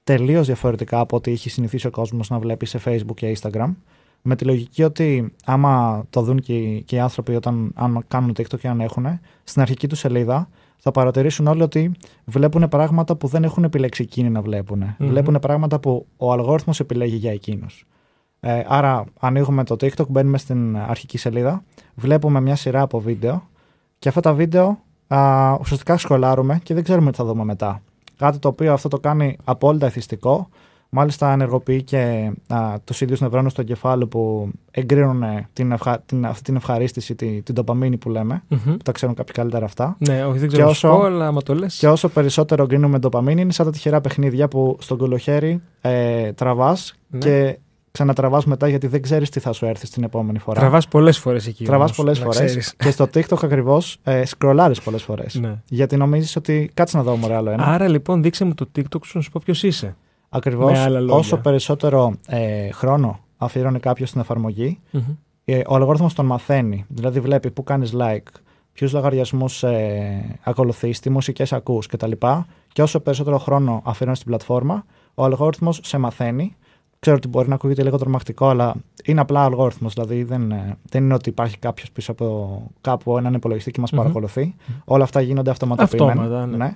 τελείως 0.03 0.45
διαφορετικά 0.45 0.99
από 0.99 1.15
ό,τι 1.15 1.31
έχει 1.31 1.49
συνηθίσει 1.49 1.87
ο 1.87 1.91
κόσμος 1.91 2.29
να 2.29 2.39
βλέπει 2.39 2.65
σε 2.65 2.79
Facebook 2.85 3.13
και 3.15 3.37
Instagram. 3.41 3.73
Με 4.21 4.35
τη 4.35 4.45
λογική 4.45 4.83
ότι 4.83 5.33
άμα 5.45 6.05
το 6.09 6.21
δουν 6.21 6.39
και, 6.41 6.53
οι- 6.57 6.83
και 6.83 6.95
οι 6.95 6.99
άνθρωποι 6.99 7.35
όταν 7.35 7.71
αν 7.75 8.03
κάνουν 8.07 8.29
TikTok 8.37 8.59
και 8.59 8.67
αν 8.67 8.79
έχουν, 8.81 9.19
στην 9.43 9.61
αρχική 9.61 9.87
του 9.87 9.95
σελίδα 9.95 10.49
θα 10.77 10.91
παρατηρήσουν 10.91 11.47
όλοι 11.47 11.61
ότι 11.61 11.91
βλέπουν 12.25 12.67
πράγματα 12.69 13.15
που 13.15 13.27
δεν 13.27 13.43
έχουν 13.43 13.63
επιλέξει 13.63 14.03
εκείνοι 14.03 14.29
να 14.29 14.41
βλέπουν. 14.41 14.95
Μμμ. 14.97 15.07
Βλέπουν 15.07 15.37
πράγματα 15.41 15.79
που 15.79 16.05
ο 16.17 16.31
αλγόριθμος 16.31 16.79
επιλέγει 16.79 17.15
για 17.15 17.31
εκείνους. 17.31 17.85
Ε, 18.39 18.63
άρα 18.67 19.05
ανοίγουμε 19.19 19.63
το 19.63 19.75
TikTok, 19.79 20.07
μπαίνουμε 20.07 20.37
στην 20.37 20.77
αρχική 20.77 21.17
σελίδα, 21.17 21.63
βλέπουμε 21.95 22.41
μια 22.41 22.55
σειρά 22.55 22.81
από 22.81 22.99
βίντεο 22.99 23.47
και 23.99 24.09
αυτά 24.09 24.21
τα 24.21 24.33
βίντεο 24.33 24.79
α, 25.07 25.51
ουσιαστικά 25.59 25.97
σχολάρουμε 25.97 26.59
και 26.63 26.73
δεν 26.73 26.83
ξέρουμε 26.83 27.11
τι 27.11 27.17
θα 27.17 27.23
δούμε 27.23 27.43
μετά. 27.43 27.81
Κάτι 28.17 28.39
το 28.39 28.47
οποίο 28.47 28.73
αυτό 28.73 28.87
το 28.87 28.99
κάνει 28.99 29.37
απόλυτα 29.43 29.85
εθιστικό. 29.85 30.49
Μάλιστα 30.89 31.31
ενεργοποιεί 31.31 31.83
και 31.83 32.31
α, 32.47 32.73
τους 32.83 33.01
ίδιους 33.01 33.21
νευρώνους 33.21 33.53
του 33.53 33.61
εγκεφάλου 33.61 34.07
που 34.07 34.49
εγκρίνουν 34.71 35.23
την, 35.53 35.71
ευχα... 35.71 35.99
την, 36.05 36.25
αυτή 36.25 36.43
την 36.43 36.55
ευχαρίστηση, 36.55 37.15
την, 37.15 37.43
την 37.43 37.55
ντοπαμίνη 37.55 37.97
που 37.97 38.09
λέμε, 38.09 38.43
Μμμ. 38.47 38.59
που 38.63 38.77
τα 38.77 38.91
ξέρουν 38.91 39.15
κάποιοι 39.15 39.33
καλύτερα 39.33 39.65
αυτά. 39.65 39.95
Ναι, 39.99 40.25
όχι, 40.25 40.37
δεν 40.39 40.47
Και 40.49 40.55
ξέρω 40.55 40.69
όσο- 40.69 40.89
όσο... 40.97 41.05
αλλά 41.05 41.27
άμα 41.27 41.41
το 41.41 41.55
λες. 41.55 41.77
Και 41.77 41.87
όσο 41.87 42.09
περισσότερο 42.09 42.63
εγκρίνουμε 42.63 42.99
ντοπαμίνη, 42.99 43.41
είναι 43.41 43.51
σαν 43.51 43.65
τα 43.65 43.71
τυχερά 43.71 44.01
παιχνίδια 44.01 44.47
που 44.47 44.77
στον 44.79 44.97
κολοχέρι 44.97 45.61
ε, 45.81 46.31
τραβάς 46.33 46.95
Ναι. 47.09 47.19
και 47.19 47.57
ξανατραβάς 47.91 48.45
μετά 48.45 48.67
γιατί 48.67 48.87
δεν 48.87 49.01
ξέρεις 49.01 49.29
τι 49.29 49.39
θα 49.39 49.51
σου 49.51 49.65
έρθει 49.65 49.85
στην 49.85 50.03
επόμενη 50.03 50.39
φορά. 50.39 50.59
Τραβάς 50.59 50.87
πολλές 50.87 51.17
φορές 51.17 51.47
εκεί. 51.47 51.63
Τραβάς 51.65 51.83
όμως, 51.85 51.97
πολλές 51.97 52.17
να 52.19 52.23
φορές 52.25 52.45
ξέρεις. 52.45 52.75
και 52.77 52.91
στο 52.91 53.03
TikTok 53.13 53.43
ακριβώς 53.43 53.97
ε, 54.03 54.25
σκρολάρεις 54.25 54.81
πολλές 54.81 55.03
φορές. 55.03 55.35
Ναι. 55.35 55.61
Γιατί 55.67 55.97
νομίζεις 55.97 56.35
ότι 56.35 56.71
κάτσε 56.73 56.97
να 56.97 57.03
δω 57.03 57.15
μωρέ 57.15 57.35
άλλο 57.35 57.49
ένα. 57.49 57.63
Άρα 57.65 57.87
λοιπόν 57.87 58.21
δείξε 58.21 58.45
μου 58.45 58.53
το 58.53 58.67
TikTok 58.75 58.99
σου 59.05 59.17
να 59.17 59.21
σου 59.21 59.31
πω 59.31 59.41
ποιος 59.43 59.63
είσαι. 59.63 59.95
Ακριβώς 60.35 60.71
με 60.71 60.79
άλλα 60.79 60.99
λόγια. 60.99 61.15
όσο 61.15 61.37
περισσότερο 61.37 62.13
ε, 62.27 62.71
χρόνο 62.71 63.19
αφιερώνει 63.37 63.79
κάποιος 63.79 64.09
στην 64.09 64.21
εφαρμογή, 64.21 64.79
Μμμ. 64.91 65.01
ε, 65.45 65.61
ο 65.67 65.75
αλγόριθμος 65.75 66.13
τον 66.13 66.25
μαθαίνει. 66.25 66.85
Δηλαδή 66.87 67.19
βλέπει 67.19 67.51
που 67.51 67.63
κάνεις 67.63 67.93
like, 67.99 68.27
ποιους 68.73 68.93
λογαριασμούς 68.93 69.63
ε, 69.63 70.39
ακολουθείς, 70.43 70.99
τι 70.99 71.09
μουσικές 71.09 71.53
ακούς 71.53 71.87
κτλ. 71.87 72.11
Και 72.73 72.81
όσο 72.81 72.99
περισσότερο 72.99 73.37
χρόνο 73.37 73.81
αφιερώνεις 73.85 74.19
στην 74.19 74.29
πλατφόρμα, 74.31 74.85
ο 75.13 75.23
αλγόριθμος 75.23 75.79
σε 75.83 75.97
μαθαίνει. 75.97 76.55
Ξέρω 76.99 77.17
ότι 77.17 77.27
μπορεί 77.27 77.47
να 77.49 77.55
ακούγεται 77.55 77.83
λίγο 77.83 77.97
τρομακτικό, 77.97 78.47
αλλά 78.49 78.75
είναι 79.05 79.21
απλά 79.21 79.43
αλγόριθμος. 79.43 79.93
Δηλαδή 79.93 80.23
δεν, 80.23 80.51
ε, 80.51 80.77
δεν 80.89 81.03
είναι 81.03 81.13
ότι 81.13 81.29
υπάρχει 81.29 81.57
κάποιος 81.57 81.91
πίσω 81.91 82.11
από 82.11 82.61
κάπου 82.81 83.17
έναν 83.17 83.33
υπολογιστή 83.33 83.71
και 83.71 83.79
μας 83.79 83.91
Μμμ. 83.91 83.99
παρακολουθεί. 83.99 84.55
Όλα 84.85 85.03
αυτά 85.03 85.21
γίνονται 85.21 85.49
αυτοματοποιημένα. 85.49 86.21
Αυτόματα, 86.21 86.45
ναι. 86.45 86.75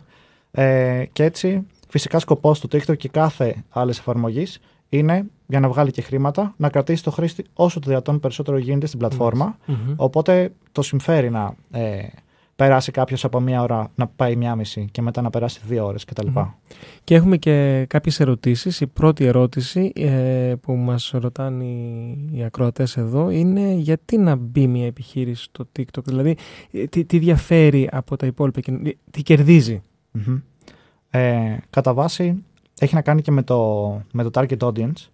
Ε, 0.52 1.06
και 1.12 1.24
έτσι, 1.24 1.66
φυσικά 1.90 2.20
σκοπός 2.20 2.60
του 2.60 2.68
TikTok 2.72 2.98
και 2.98 3.10
κάθε 3.10 3.64
άλλη 3.70 3.92
εφαρμογής 3.92 4.60
είναι 4.90 5.26
για 5.48 5.60
να 5.60 5.68
βγάλει 5.70 5.92
και 5.92 6.02
χρήματα, 6.02 6.54
να 6.58 6.70
κρατήσει 6.70 7.04
το 7.04 7.12
χρήστη 7.12 7.46
όσο 7.54 7.80
το 7.80 7.88
δυνατόν 7.90 8.20
περισσότερο 8.20 8.58
γίνεται 8.58 8.86
στην 8.88 9.00
πλατφόρμα. 9.00 9.58
Μμμ. 9.66 9.94
Οπότε 9.96 10.54
το 10.72 10.82
συμφέρει 10.82 11.30
να 11.30 11.56
ε, 11.72 12.08
περάσει 12.56 12.92
κάποιος 12.92 13.24
από 13.24 13.40
μία 13.40 13.62
ώρα 13.62 13.92
να 13.96 14.08
πάει 14.08 14.36
μία 14.36 14.56
μισή 14.56 14.88
και 14.92 15.02
μετά 15.02 15.22
να 15.22 15.30
περάσει 15.30 15.62
δύο 15.68 15.86
ώρες 15.86 16.06
κτλ. 16.06 16.28
Μμμ. 16.28 16.46
Και 17.04 17.16
έχουμε 17.16 17.38
και 17.38 17.86
κάποιες 17.90 18.20
ερωτήσεις. 18.20 18.82
Η 18.82 18.88
πρώτη 18.88 19.26
ερώτηση 19.26 19.92
ε, 19.96 20.54
που 20.62 20.76
μας 20.76 21.12
ρωτάνε 21.14 21.64
οι, 21.64 22.30
οι 22.32 22.44
ακροατές 22.44 22.98
εδώ 22.98 23.30
είναι 23.30 23.72
γιατί 23.74 24.18
να 24.18 24.36
μπει 24.36 24.68
μια 24.68 24.86
επιχείρηση 24.86 25.44
στο 25.44 25.68
TikTok. 25.80 26.04
Δηλαδή, 26.04 26.38
ε, 26.72 26.84
τι, 26.86 27.06
τι 27.06 27.18
διαφέρει 27.20 27.90
από 27.92 28.16
τα 28.16 28.26
υπόλοιπα, 28.26 28.60
κοινωνία- 28.60 28.96
τι 29.12 29.22
κερδίζει; 29.24 29.82
Μμμ. 30.12 30.38
Ε, 31.10 31.58
κατά 31.70 31.94
βάση 31.94 32.44
έχει 32.80 32.96
να 32.96 33.02
κάνει 33.02 33.22
και 33.22 33.32
με 33.32 33.44
το, 33.44 34.02
με 34.12 34.24
το 34.24 34.30
target 34.34 34.58
audience. 34.58 35.10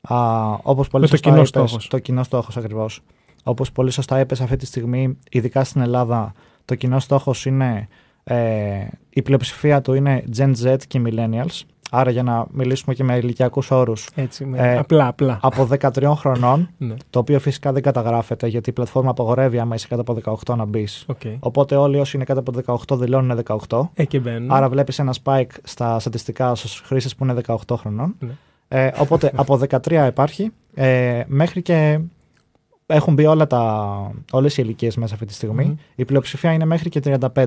Α, 0.00 0.52
όπως 0.62 0.88
πολύ 0.88 1.04
Με 1.04 1.10
το 1.10 1.16
σωστά 1.16 1.28
κοινό 1.28 1.36
είπες, 1.36 1.48
στόχος. 1.48 1.88
Το 1.88 1.98
κοινό 1.98 2.22
στόχος 2.22 2.56
ακριβώς. 2.56 3.00
Όπως 3.44 3.72
πολύ 3.72 3.90
σωστά 3.90 4.20
είπες 4.20 4.40
αυτή 4.40 4.56
τη 4.56 4.66
στιγμή, 4.66 5.18
ειδικά 5.30 5.64
στην 5.64 5.80
Ελλάδα, 5.80 6.32
το 6.64 6.74
κοινό 6.74 6.98
στόχος 6.98 7.46
είναι, 7.46 7.88
ε, 8.24 8.86
η 9.10 9.22
πλειοψηφία 9.22 9.80
του 9.80 9.94
είναι 9.94 10.24
Gen 10.36 10.52
Z 10.64 10.76
και 10.88 11.02
Millennials. 11.06 11.60
Άρα 11.96 12.10
για 12.10 12.22
να 12.22 12.46
μιλήσουμε 12.50 12.94
και 12.94 13.04
με 13.04 13.16
ηλικιακούς 13.16 13.70
όρους, 13.70 14.08
Έτσι, 14.14 14.44
με, 14.44 14.58
Ε, 14.58 14.78
απλά, 14.78 15.06
απλά. 15.06 15.38
από 15.42 15.68
13 15.80 16.12
χρονών, 16.16 16.68
Ναι, 16.78 16.94
το 17.10 17.18
οποίο 17.18 17.40
φυσικά 17.40 17.72
δεν 17.72 17.82
καταγράφεται 17.82 18.46
γιατί 18.46 18.70
η 18.70 18.72
πλατφόρμα 18.72 19.10
απαγορεύει 19.10 19.58
άμα 19.58 19.74
είσαι 19.74 19.86
κάτω 19.88 20.00
από 20.00 20.38
18 20.46 20.56
να 20.56 20.64
μπεις. 20.64 21.04
οκ. 21.08 21.20
Οπότε 21.38 21.76
όλοι 21.76 21.98
όσοι 21.98 22.16
είναι 22.16 22.24
κάτω 22.24 22.40
από 22.40 22.78
18 22.94 22.98
δηλώνουν 22.98 23.40
18. 23.68 23.88
Ε, 23.94 24.04
και 24.04 24.18
μπαίνουν. 24.18 24.50
Άρα 24.50 24.68
βλέπεις 24.68 24.98
ένα 24.98 25.14
spike 25.24 25.50
στα 25.62 25.98
στατιστικά 25.98 26.54
στους 26.54 26.82
χρήστες 26.86 27.14
που 27.14 27.24
είναι 27.24 27.34
18 27.46 27.56
χρονών. 27.76 28.14
Ναι. 28.18 28.30
Ε, 28.68 28.90
οπότε 28.98 29.32
από 29.36 29.60
13 29.70 30.06
υπάρχει 30.08 30.50
ε, 30.74 31.22
μέχρι 31.26 31.62
και 31.62 31.98
έχουν 32.86 33.14
μπει 33.14 33.26
όλα 33.26 33.46
τα, 33.46 34.12
όλες 34.30 34.56
οι 34.56 34.62
ηλικίες 34.64 34.96
μέσα 34.96 35.14
αυτή 35.14 35.26
τη 35.26 35.32
στιγμή. 35.32 35.64
Μμμ. 35.64 35.74
Η 35.94 36.04
πλειοψηφία 36.04 36.52
είναι 36.52 36.64
μέχρι 36.64 36.88
και 36.88 37.00
35. 37.04 37.44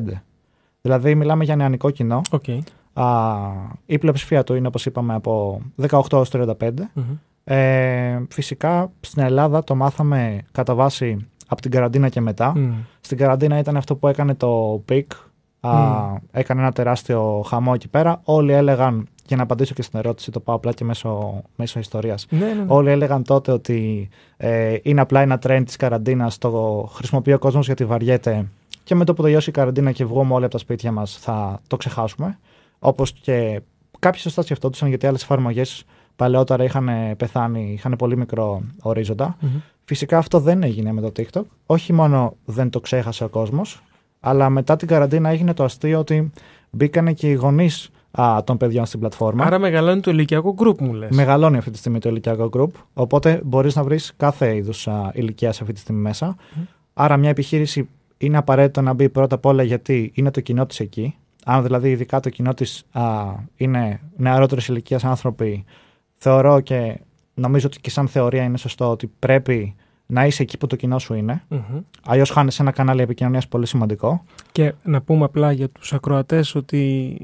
Δηλαδή 0.82 1.16
μιλάμε 1.16 1.44
για 1.44 1.56
νεανικό 1.56 1.90
κοινό. 1.90 2.22
Οκ. 2.32 2.44
Α, 3.00 3.38
η 3.86 3.98
πλειοψηφία 3.98 4.44
του 4.44 4.56
είναι 4.56 4.68
όπως 4.68 4.86
είπαμε 4.86 5.14
από 5.14 5.62
18 5.90 6.02
έως 6.12 6.30
35. 6.34 6.46
Μμμ. 6.94 7.04
Ε, 7.44 8.22
φυσικά 8.30 8.92
στην 9.00 9.24
Ελλάδα 9.24 9.64
το 9.64 9.76
μάθαμε 9.76 10.42
κατά 10.52 10.76
βάση 10.76 11.28
από 11.48 11.62
την 11.62 11.72
καραντίνα 11.72 12.10
και 12.10 12.22
μετά. 12.22 12.54
Μμ. 12.58 12.74
Στην 13.02 13.18
καραντίνα 13.18 13.58
ήταν 13.58 13.78
αυτό 13.78 13.96
που 13.96 14.08
έκανε 14.08 14.36
το 14.36 14.84
peak. 14.90 15.04
Α, 15.60 15.72
Μμ. 15.72 16.16
Έκανε 16.32 16.62
ένα 16.62 16.72
τεράστιο 16.72 17.44
χαμό 17.48 17.72
εκεί 17.76 17.88
πέρα. 17.88 18.22
Όλοι 18.24 18.54
έλεγαν, 18.54 19.08
για 19.26 19.38
να 19.38 19.44
απαντήσω 19.44 19.74
και 19.74 19.82
στην 19.82 20.00
ερώτηση, 20.00 20.32
το 20.32 20.40
πάω 20.40 20.56
απλά 20.56 20.72
και 20.72 20.84
μέσω, 20.84 21.42
μέσω 21.56 21.80
ιστορίας. 21.80 22.26
Ναι, 22.30 22.46
ναι, 22.46 22.54
ναι. 22.54 22.66
Όλοι 22.68 22.90
έλεγαν 22.90 23.24
τότε 23.24 23.52
ότι 23.52 24.10
ε, 24.38 24.78
είναι 24.82 25.02
απλά 25.02 25.22
ένα 25.22 25.40
trend 25.44 25.62
της 25.66 25.76
καραντίνας, 25.76 26.38
το 26.38 26.90
χρησιμοποιεί 26.94 27.34
ο 27.34 27.40
κόσμος 27.40 27.66
γιατί 27.66 27.86
βαριέται 27.86 28.48
και 28.88 28.96
με 28.96 29.06
το 29.06 29.14
που 29.14 29.22
τελειώσει 29.22 29.50
η 29.50 29.54
καραντίνα 29.54 29.92
και 29.92 30.06
βγούμε 30.06 30.34
όλοι 30.34 30.44
από 30.44 30.54
τα 30.54 30.60
σπίτια 30.60 30.92
μας 30.92 31.18
θα 31.18 31.60
το 31.68 31.78
ξεχάσουμε. 31.78 32.40
Όπως 32.80 33.12
και 33.12 33.62
κάποιοι 34.00 34.20
σωστά 34.20 34.42
σκεφτόντουσαν 34.42 34.88
γιατί 34.88 35.08
άλλες 35.08 35.22
εφαρμογές 35.22 35.84
παλαιότερα 36.16 36.64
είχαν 36.64 36.90
πεθάνει, 37.18 37.72
είχαν 37.74 37.96
πολύ 37.98 38.18
μικρό 38.18 38.62
ορίζοντα. 38.82 39.38
Μμμ. 39.40 39.50
Φυσικά 39.84 40.18
αυτό 40.18 40.40
δεν 40.40 40.64
έγινε 40.64 40.92
με 40.92 41.02
το 41.02 41.12
TikTok. 41.18 41.42
Όχι 41.66 41.94
μόνο 41.94 42.36
δεν 42.46 42.70
το 42.70 42.80
ξέχασε 42.80 43.24
ο 43.24 43.28
κόσμος, 43.28 43.84
αλλά 44.20 44.50
μετά 44.50 44.76
την 44.76 44.88
καραντίνα 44.88 45.30
έγινε 45.30 45.54
το 45.54 45.64
αστείο 45.64 46.00
ότι 46.00 46.32
μπήκανε 46.70 47.14
και 47.14 47.30
οι 47.30 47.34
γονείς 47.34 47.90
α, 48.12 48.44
των 48.44 48.58
παιδιών 48.58 48.86
στην 48.86 49.00
πλατφόρμα. 49.00 49.46
Άρα 49.46 49.60
μεγαλώνει 49.60 50.00
το 50.00 50.12
ηλικιακό 50.12 50.54
γκρουπ 50.54 50.82
μου 50.82 50.94
λες. 50.94 51.10
Μεγαλώνει 51.16 51.58
αυτή 51.58 51.72
τη 51.72 51.78
στιγμή 51.78 52.00
το 52.00 52.10
ηλικιακό 52.10 52.50
group, 52.54 52.70
οπότε 52.94 53.42
μπορείς 53.44 53.76
να 53.76 53.84
βρεις 53.84 54.14
κάθε 54.18 54.56
είδους 54.56 54.88
α, 54.88 55.12
ηλικία 55.14 55.50
αυτή 55.50 55.74
τη 55.74 55.80
στιγμή 55.80 56.02
μέσα. 56.02 56.36
Μμ. 56.54 56.62
Άρα 56.94 57.18
μια 57.18 57.30
επιχείρηση 57.30 57.90
είναι 58.18 58.38
απαραίτητο 58.38 58.82
να 58.82 58.94
μπει 58.94 59.10
πρώτα 59.10 59.36
απ' 59.36 59.46
όλα 59.46 59.64
γιατί 59.64 60.12
είναι 60.16 60.32
το 60.32 60.42
κοινό 60.42 60.66
της 60.66 60.80
εκεί. 60.80 61.16
Αν 61.50 61.64
δηλαδή 61.64 61.90
ειδικά 61.90 62.20
το 62.20 62.30
κοινό 62.30 62.54
της 62.54 62.86
α, 62.92 63.34
είναι 63.56 64.00
νεαρότερης 64.18 64.68
ηλικίας 64.68 65.04
άνθρωποι, 65.04 65.66
θεωρώ 66.16 66.60
και 66.60 67.00
νομίζω 67.34 67.68
ότι 67.68 67.80
και 67.80 67.90
σαν 67.90 68.08
θεωρία 68.08 68.44
είναι 68.44 68.58
σωστό 68.58 68.92
ότι 68.92 69.12
πρέπει 69.20 69.76
να 70.06 70.26
είσαι 70.26 70.42
εκεί 70.44 70.58
που 70.58 70.68
το 70.68 70.76
κοινό 70.76 71.00
σου 71.00 71.14
είναι. 71.14 71.44
Μμμ. 71.48 71.80
Αλλιώς 72.06 72.30
χάνει 72.30 72.52
ένα 72.60 72.72
κανάλι 72.72 73.02
επικοινωνίας 73.02 73.48
πολύ 73.48 73.66
σημαντικό. 73.66 74.24
Και 74.52 74.74
να 74.84 75.02
πούμε 75.02 75.24
απλά 75.24 75.52
για 75.52 75.70
τους 75.70 75.94
ακροατές 75.94 76.56
ότι 76.56 77.18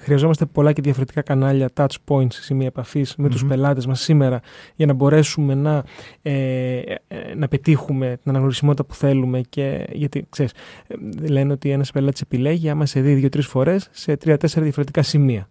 χρειαζόμαστε 0.00 0.46
πολλά 0.46 0.72
και 0.72 0.82
διαφορετικά 0.82 1.22
κανάλια, 1.22 1.68
touch 1.74 1.94
points, 2.08 2.32
σημεία 2.32 2.66
επαφής 2.66 3.14
με 3.16 3.28
τους 3.28 3.42
Μμμ. 3.42 3.48
πελάτες 3.48 3.86
μας 3.86 4.00
σήμερα 4.00 4.40
για 4.74 4.86
να 4.86 4.92
μπορέσουμε 4.92 5.54
να, 5.54 5.84
ε, 6.22 6.78
ε, 7.08 7.34
να 7.36 7.48
πετύχουμε 7.48 8.06
την 8.22 8.30
αναγνωρισιμότητα 8.30 8.84
που 8.84 8.94
θέλουμε 8.94 9.40
και 9.48 9.86
γιατί 9.92 10.26
ξέρεις, 10.30 10.52
ε, 10.86 10.94
λένε 11.28 11.52
ότι 11.52 11.70
ένας 11.70 11.90
πελάτης 11.90 12.20
επιλέγει 12.20 12.68
άμα 12.70 12.86
σε 12.86 13.00
δει 13.00 13.14
δύο-τρεις 13.14 13.46
φορές 13.46 13.88
σε 13.92 14.16
τρία-τέσσερα 14.16 14.62
διαφορετικά 14.64 15.02
σημεία. 15.02 15.48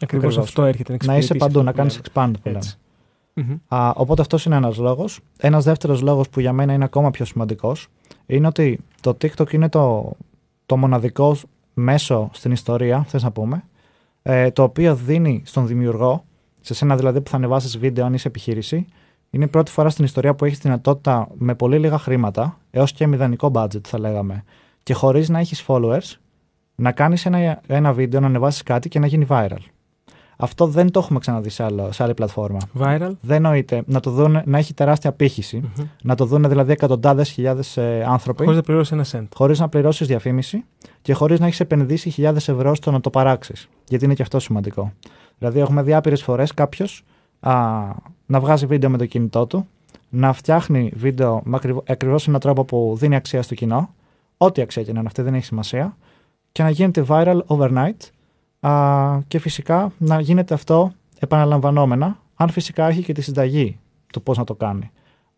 Ακριβώς, 0.00 0.26
Ακριβώς. 0.26 0.48
αυτό 0.48 0.64
έρχεται 0.64 0.92
να 0.92 0.98
Να 1.06 1.16
είσαι 1.16 1.32
εξυπηρετήσεις 1.32 1.38
παντού, 1.38 1.58
αυτό 1.58 1.62
να 1.62 1.70
που 1.70 1.76
κάνεις 1.76 2.00
λέμε. 2.14 2.32
expand. 2.32 2.40
που 2.42 2.48
λέμε. 2.48 2.58
Έτσι. 2.58 2.78
Μμμ. 3.34 3.56
Α, 3.68 3.92
οπότε 3.96 4.20
αυτός 4.20 4.44
είναι 4.44 4.56
ένας 4.56 4.76
λόγος. 4.76 5.20
Ένας 5.38 5.64
δεύτερος 5.64 6.00
λόγος 6.02 6.28
που 6.28 6.40
για 6.40 6.52
μένα 6.52 6.72
είναι 6.72 6.84
ακόμα 6.84 7.10
πιο 7.10 7.24
σημαντικός 7.24 7.88
είναι 8.26 8.46
ότι 8.46 8.78
το 9.00 9.16
TikTok 9.22 9.52
είναι 9.52 9.68
το, 9.68 10.12
το 10.66 10.76
μοναδικό 10.76 11.36
μέσο 11.74 12.30
στην 12.32 12.52
ιστορία, 12.52 13.04
θες 13.08 13.22
να 13.22 13.30
πούμε, 13.30 13.64
ε, 14.30 14.50
το 14.50 14.62
οποίο 14.62 14.94
δίνει 14.94 15.42
στον 15.44 15.66
δημιουργό, 15.66 16.24
σε 16.60 16.74
σένα 16.74 16.96
δηλαδή 16.96 17.20
που 17.20 17.30
θα 17.30 17.36
ανεβάσεις 17.36 17.78
βίντεο 17.78 18.04
αν 18.04 18.14
είσαι 18.14 18.28
επιχείρηση, 18.28 18.86
είναι 19.30 19.44
η 19.44 19.48
πρώτη 19.48 19.70
φορά 19.70 19.90
στην 19.90 20.04
ιστορία 20.04 20.34
που 20.34 20.44
έχεις 20.44 20.58
δυνατότητα 20.58 21.28
με 21.34 21.54
πολύ 21.54 21.78
λίγα 21.78 21.98
χρήματα, 21.98 22.58
έως 22.70 22.92
και 22.92 23.06
μηδενικό 23.06 23.50
budget 23.54 23.86
θα 23.86 23.98
λέγαμε, 23.98 24.44
και 24.82 24.94
χωρίς 24.94 25.28
να 25.28 25.38
έχεις 25.38 25.64
followers, 25.66 26.16
να 26.74 26.92
κάνεις 26.92 27.26
ένα, 27.26 27.60
ένα 27.66 27.92
βίντεο, 27.92 28.20
να 28.20 28.26
ανεβάσεις 28.26 28.62
κάτι 28.62 28.88
και 28.88 28.98
να 28.98 29.06
γίνει 29.06 29.26
viral. 29.28 29.62
Αυτό 30.36 30.66
δεν 30.66 30.90
το 30.90 30.98
έχουμε 30.98 31.18
ξαναδεί 31.18 31.48
σε, 31.48 31.62
άλλο, 31.62 31.92
σε 31.92 32.02
άλλη 32.02 32.14
πλατφόρμα. 32.14 32.58
Viral; 32.78 33.10
Δεν 33.20 33.42
νοείται 33.42 33.82
να 33.86 34.00
το 34.00 34.10
δουν 34.10 34.42
να 34.44 34.58
έχει 34.58 34.74
τεράστια 34.74 35.10
απήχηση. 35.10 35.56
Μμμ. 35.56 35.86
Να 36.02 36.14
το 36.14 36.24
δουν 36.24 36.48
δηλαδή 36.48 36.72
εκατοντάδες 36.72 37.30
χιλιάδες 37.30 37.78
άνθρωποι. 38.06 38.42
Χωρίς 38.42 38.56
να 38.56 38.62
πληρώσεις 38.62 38.92
ένα 38.92 39.04
cent. 39.12 39.28
χωρίς 39.34 39.58
να 39.58 39.68
πληρώσεις 39.68 40.06
διαφήμιση 40.06 40.64
και 41.02 41.12
χωρίς 41.12 41.40
να 41.40 41.46
έχεις 41.46 41.60
επενδύσει 41.60 42.10
χιλιάδες 42.10 42.48
ευρώ 42.48 42.74
στο 42.74 42.90
να 42.90 43.00
το 43.00 43.10
παράξεις. 43.10 43.68
Γιατί 43.88 44.04
είναι 44.04 44.14
και 44.14 44.22
αυτό 44.22 44.38
σημαντικό. 44.38 44.92
Δηλαδή, 45.38 45.60
έχουμε 45.60 45.82
δει 45.82 45.94
άπειρες 45.94 46.22
φορές 46.22 46.54
κάποιος 46.54 47.04
να 48.26 48.40
βγάζει 48.40 48.66
βίντεο 48.66 48.90
με 48.90 48.98
το 48.98 49.06
κινητό 49.06 49.46
του, 49.46 49.68
να 50.08 50.32
φτιάχνει 50.32 50.92
βίντεο 50.94 51.40
με 51.44 51.58
ακριβώς 51.88 52.28
έναν 52.28 52.40
τρόπο 52.40 52.64
που 52.64 52.94
δίνει 52.98 53.16
αξία 53.16 53.42
στο 53.42 53.54
κοινό, 53.54 53.94
ό,τι 54.36 54.62
αξία 54.62 54.82
και 54.82 54.92
να 54.92 54.98
είναι 54.98 55.08
αυτή, 55.08 55.22
δεν 55.22 55.34
έχει 55.34 55.44
σημασία, 55.44 55.96
και 56.52 56.62
να 56.62 56.70
γίνεται 56.70 57.04
viral 57.08 57.40
overnight. 57.46 57.96
Α, 58.60 59.20
και 59.28 59.38
φυσικά 59.38 59.92
να 59.98 60.20
γίνεται 60.20 60.54
αυτό 60.54 60.92
επαναλαμβανόμενα, 61.18 62.18
αν 62.34 62.48
φυσικά 62.48 62.88
έχει 62.88 63.02
και 63.02 63.12
τη 63.12 63.20
συνταγή 63.20 63.78
του 64.12 64.22
πώς 64.22 64.38
να 64.38 64.44
το 64.44 64.54
κάνει. 64.54 64.90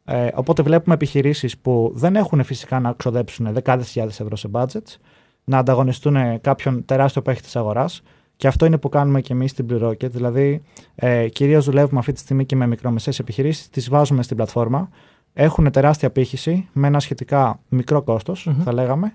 Ε, 0.04 0.28
οπότε 0.34 0.62
βλέπουμε 0.62 0.94
επιχειρήσεις 0.94 1.58
που 1.58 1.92
δεν 1.94 2.16
έχουν 2.16 2.44
φυσικά 2.44 2.80
να 2.80 2.92
ξοδέψουν 2.92 3.52
δεκάδες 3.52 3.88
χιλιάδες 3.88 4.20
ευρώ 4.20 4.36
σε 4.36 4.48
budgets, 4.52 4.96
να 5.44 5.58
ανταγωνιστούν 5.58 6.40
κάποιον 6.40 6.84
τεράστιο 6.84 7.22
παίχτη 7.22 7.42
της 7.42 7.56
αγοράς 7.56 8.02
και 8.40 8.46
αυτό 8.46 8.66
είναι 8.66 8.78
που 8.78 8.88
κάνουμε 8.88 9.20
και 9.20 9.32
εμείς 9.32 9.50
στην 9.50 9.66
Plurirocket, 9.70 10.10
δηλαδή 10.10 10.62
ε, 10.94 11.28
κυρίως 11.28 11.64
δουλεύουμε 11.64 11.98
αυτή 11.98 12.12
τη 12.12 12.18
στιγμή 12.18 12.44
και 12.44 12.56
με 12.56 12.66
μικρομεσαίες 12.66 13.18
επιχειρήσεις, 13.18 13.68
τις 13.68 13.88
βάζουμε 13.88 14.22
στην 14.22 14.36
πλατφόρμα, 14.36 14.88
έχουν 15.32 15.70
τεράστια 15.70 16.08
απήχηση 16.08 16.68
με 16.72 16.86
ένα 16.86 17.00
σχετικά 17.00 17.60
μικρό 17.68 18.02
κόστος, 18.02 18.44
Μμμ. 18.46 18.62
θα 18.62 18.72
λέγαμε, 18.72 19.14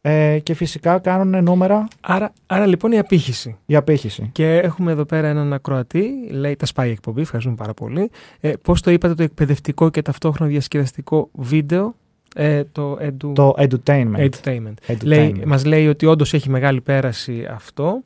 ε, 0.00 0.38
και 0.42 0.54
φυσικά 0.54 0.98
κάνουν 0.98 1.42
νούμερα 1.44 1.88
Άρα, 2.00 2.32
άρα 2.46 2.66
λοιπόν 2.66 2.92
η 2.92 2.98
απήχηση. 2.98 3.56
η 3.66 3.76
απήχηση. 3.76 4.28
Και 4.32 4.56
έχουμε 4.58 4.92
εδώ 4.92 5.04
πέρα 5.04 5.28
έναν 5.28 5.52
ακροατή, 5.52 6.10
λέει 6.30 6.56
τα 6.56 6.66
σπάει 6.66 6.88
η 6.88 6.92
εκπομπή, 6.92 7.20
ευχαριστούμε 7.20 7.56
πάρα 7.56 7.74
πολύ. 7.74 8.10
Ε, 8.40 8.52
Πώς 8.62 8.80
το 8.80 8.90
είπατε 8.90 9.14
το 9.14 9.22
εκπαιδευτικό 9.22 9.90
και 9.90 10.02
ταυτόχρονα 10.02 10.50
διασκεδαστικό 10.50 11.28
βίντεο, 11.32 11.94
ε, 12.34 12.64
το 12.72 12.98
edu... 13.00 13.32
Το 13.34 13.54
edutainment. 13.58 14.16
edutainment. 14.16 14.74
Edutainment. 14.86 15.02
Λέει, 15.02 15.42
μας 15.46 15.64
λέει 15.64 15.88
ότι 15.88 16.06
όντως 16.06 16.34
έχει 16.34 16.50
μεγάλη 16.50 16.80
πέραση 16.80 17.46
αυτό. 17.50 18.02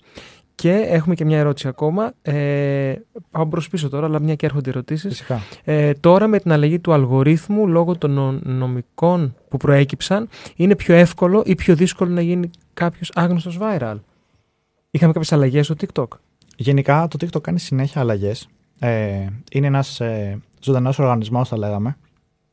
Και 0.54 0.72
έχουμε 0.72 1.14
και 1.14 1.24
μια 1.24 1.38
ερώτηση 1.38 1.68
ακόμα. 1.68 2.12
Ε, 2.22 2.94
πάω 3.30 3.44
μπρος 3.44 3.68
πίσω 3.68 3.88
τώρα, 3.88 4.06
αλλά 4.06 4.20
μια 4.20 4.34
και 4.34 4.46
έρχονται 4.46 4.70
ερωτήσεις. 4.70 5.08
Φυσικά. 5.10 5.40
Ε, 5.64 5.92
τώρα 5.92 6.26
με 6.26 6.38
την 6.38 6.52
αλλαγή 6.52 6.78
του 6.78 6.92
αλγορίθμου 6.92 7.68
λόγω 7.68 7.96
των 7.98 8.10
νο- 8.10 8.38
νομικών 8.42 9.34
που 9.48 9.56
προέκυψαν, 9.56 10.28
είναι 10.56 10.76
πιο 10.76 10.94
εύκολο 10.94 11.42
ή 11.46 11.54
πιο 11.54 11.74
δύσκολο 11.74 12.10
να 12.10 12.20
γίνει 12.20 12.50
κάποιος 12.74 13.10
άγνωστος 13.14 13.58
viral; 13.60 13.96
Είχαμε 14.90 15.12
κάποιες 15.12 15.32
αλλαγές 15.32 15.64
στο 15.66 15.74
TikTok. 15.80 16.08
Γενικά 16.56 17.08
το 17.08 17.16
TikTok 17.20 17.40
κάνει 17.42 17.58
συνέχεια 17.58 18.00
αλλαγές. 18.00 18.48
Ε, 18.78 19.26
είναι 19.52 19.66
ένας 19.66 20.00
ε, 20.00 20.40
ζωντανός 20.60 20.98
οργανισμός, 20.98 21.48
θα 21.48 21.58
λέγαμε. 21.58 21.96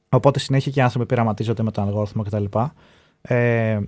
Οπότε 0.09 0.39
συνέχεια 0.39 0.71
και 0.71 0.79
οι 0.79 0.83
άνθρωποι 0.83 1.05
πειραματίζονται 1.05 1.63
με 1.63 1.71
τον 1.71 1.83
αλγόριθμο 1.83 2.23
κτλ. 2.23 2.43
Ε, 3.21 3.79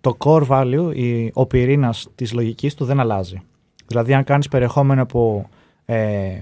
το 0.00 0.16
core 0.18 0.46
value, 0.48 0.90
η, 0.94 1.30
ο 1.34 1.46
πυρήνας 1.46 2.08
της 2.14 2.32
λογικής 2.32 2.74
του 2.74 2.84
δεν 2.84 3.00
αλλάζει. 3.00 3.42
Δηλαδή, 3.86 4.14
αν 4.14 4.24
κάνεις 4.24 4.48
περιεχόμενο 4.48 5.06
που 5.06 5.46
ε, 5.84 6.40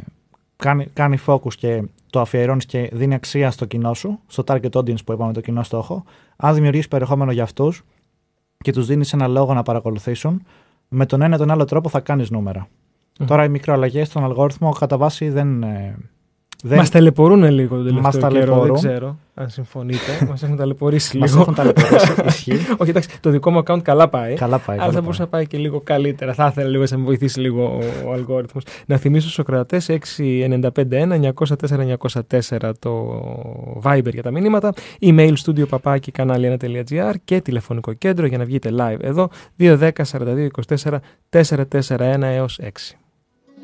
κάνει, 0.56 0.86
κάνει 0.86 1.18
focus 1.26 1.54
και 1.54 1.82
το 2.10 2.20
αφιερώνεις 2.20 2.66
και 2.66 2.90
δίνει 2.92 3.14
αξία 3.14 3.50
στο 3.50 3.64
κοινό 3.64 3.94
σου, 3.94 4.18
στο 4.26 4.44
target 4.46 4.70
audience 4.70 5.04
που 5.04 5.12
είπαμε, 5.12 5.32
το 5.32 5.40
κοινό 5.40 5.62
στόχο, 5.62 6.04
αν 6.36 6.54
δημιουργήσει 6.54 6.88
περιεχόμενο 6.88 7.32
για 7.32 7.42
αυτούς 7.42 7.84
και 8.58 8.72
τους 8.72 8.86
δίνεις 8.86 9.12
ένα 9.12 9.26
λόγο 9.26 9.54
να 9.54 9.62
παρακολουθήσουν, 9.62 10.42
με 10.88 11.06
τον 11.06 11.22
ένα 11.22 11.34
ή 11.34 11.38
τον 11.38 11.50
άλλο 11.50 11.64
τρόπο 11.64 11.88
θα 11.88 12.00
κάνεις 12.00 12.30
νούμερα. 12.30 12.68
Μμμ. 13.18 13.26
Τώρα 13.26 13.44
οι 13.44 13.48
μικροαλλαγές 13.48 14.08
στον 14.08 14.24
αλγόριθμο 14.24 14.72
κατά 14.72 14.96
βάση 14.96 15.28
δεν. 15.28 15.64
Ε, 16.64 16.68
δεν 16.68 16.78
Μας 16.78 16.90
ταλαιπωρούν 16.90 17.44
λίγο 17.50 17.82
τον 17.82 17.94
Μας 17.94 18.18
τελευταίο 18.18 18.30
καιρό. 18.30 18.44
Δεν 18.44 18.46
ταλαιπωρούν. 18.46 18.76
ξέρω 18.76 19.16
αν 19.34 19.48
συμφωνείτε. 19.48 20.18
Μας 20.30 20.42
έχουν 20.42 20.56
ταλαιπωρήσει 20.56 21.18
μας 21.18 21.30
λίγο. 21.30 21.40
έχουν 21.42 21.54
ταλαιπωρήσει. 21.54 22.14
Ισχύει. 22.26 22.52
Όχι, 22.76 22.90
εντάξει, 22.90 23.20
το 23.20 23.30
δικό 23.30 23.50
μου 23.50 23.62
account 23.64 23.82
καλά 23.82 24.08
πάει. 24.08 24.34
Καλά 24.34 24.58
πάει. 24.58 24.76
Αλλά 24.76 24.84
καλά 24.84 24.92
θα 24.92 25.00
μπορούσε 25.00 25.22
να 25.22 25.28
πάει 25.28 25.46
και 25.46 25.58
λίγο 25.58 25.80
καλύτερα. 25.80 26.34
Θα 26.34 26.46
ήθελα 26.46 26.68
λίγο 26.68 26.84
να 26.90 26.98
με 26.98 27.04
βοηθήσει 27.04 27.40
λίγο 27.40 27.64
ο, 27.64 27.78
ο 28.08 28.12
αλγόριθμος. 28.12 28.64
Να 28.86 28.96
θυμίσω 28.96 29.22
στους 29.22 29.38
ακροατές 29.38 29.90
6951-904-904 32.60 32.72
το 32.78 33.22
Viber 33.82 34.12
για 34.12 34.22
τα 34.22 34.30
μηνύματα, 34.30 34.72
email 35.00 35.34
studio 35.44 35.68
παπάκι 35.68 36.12
κανάλι1.gr 36.18 37.14
και 37.24 37.40
τηλεφωνικό 37.40 37.92
κέντρο 37.92 38.26
για 38.26 38.38
να 38.38 38.44
βγείτε 38.44 38.70
live 38.78 39.02
εδώ 39.02 39.28
210 39.58 39.90
42 40.10 40.46
24 40.66 40.98
441 41.30 42.20
έως 42.20 42.60
6. 42.62 42.66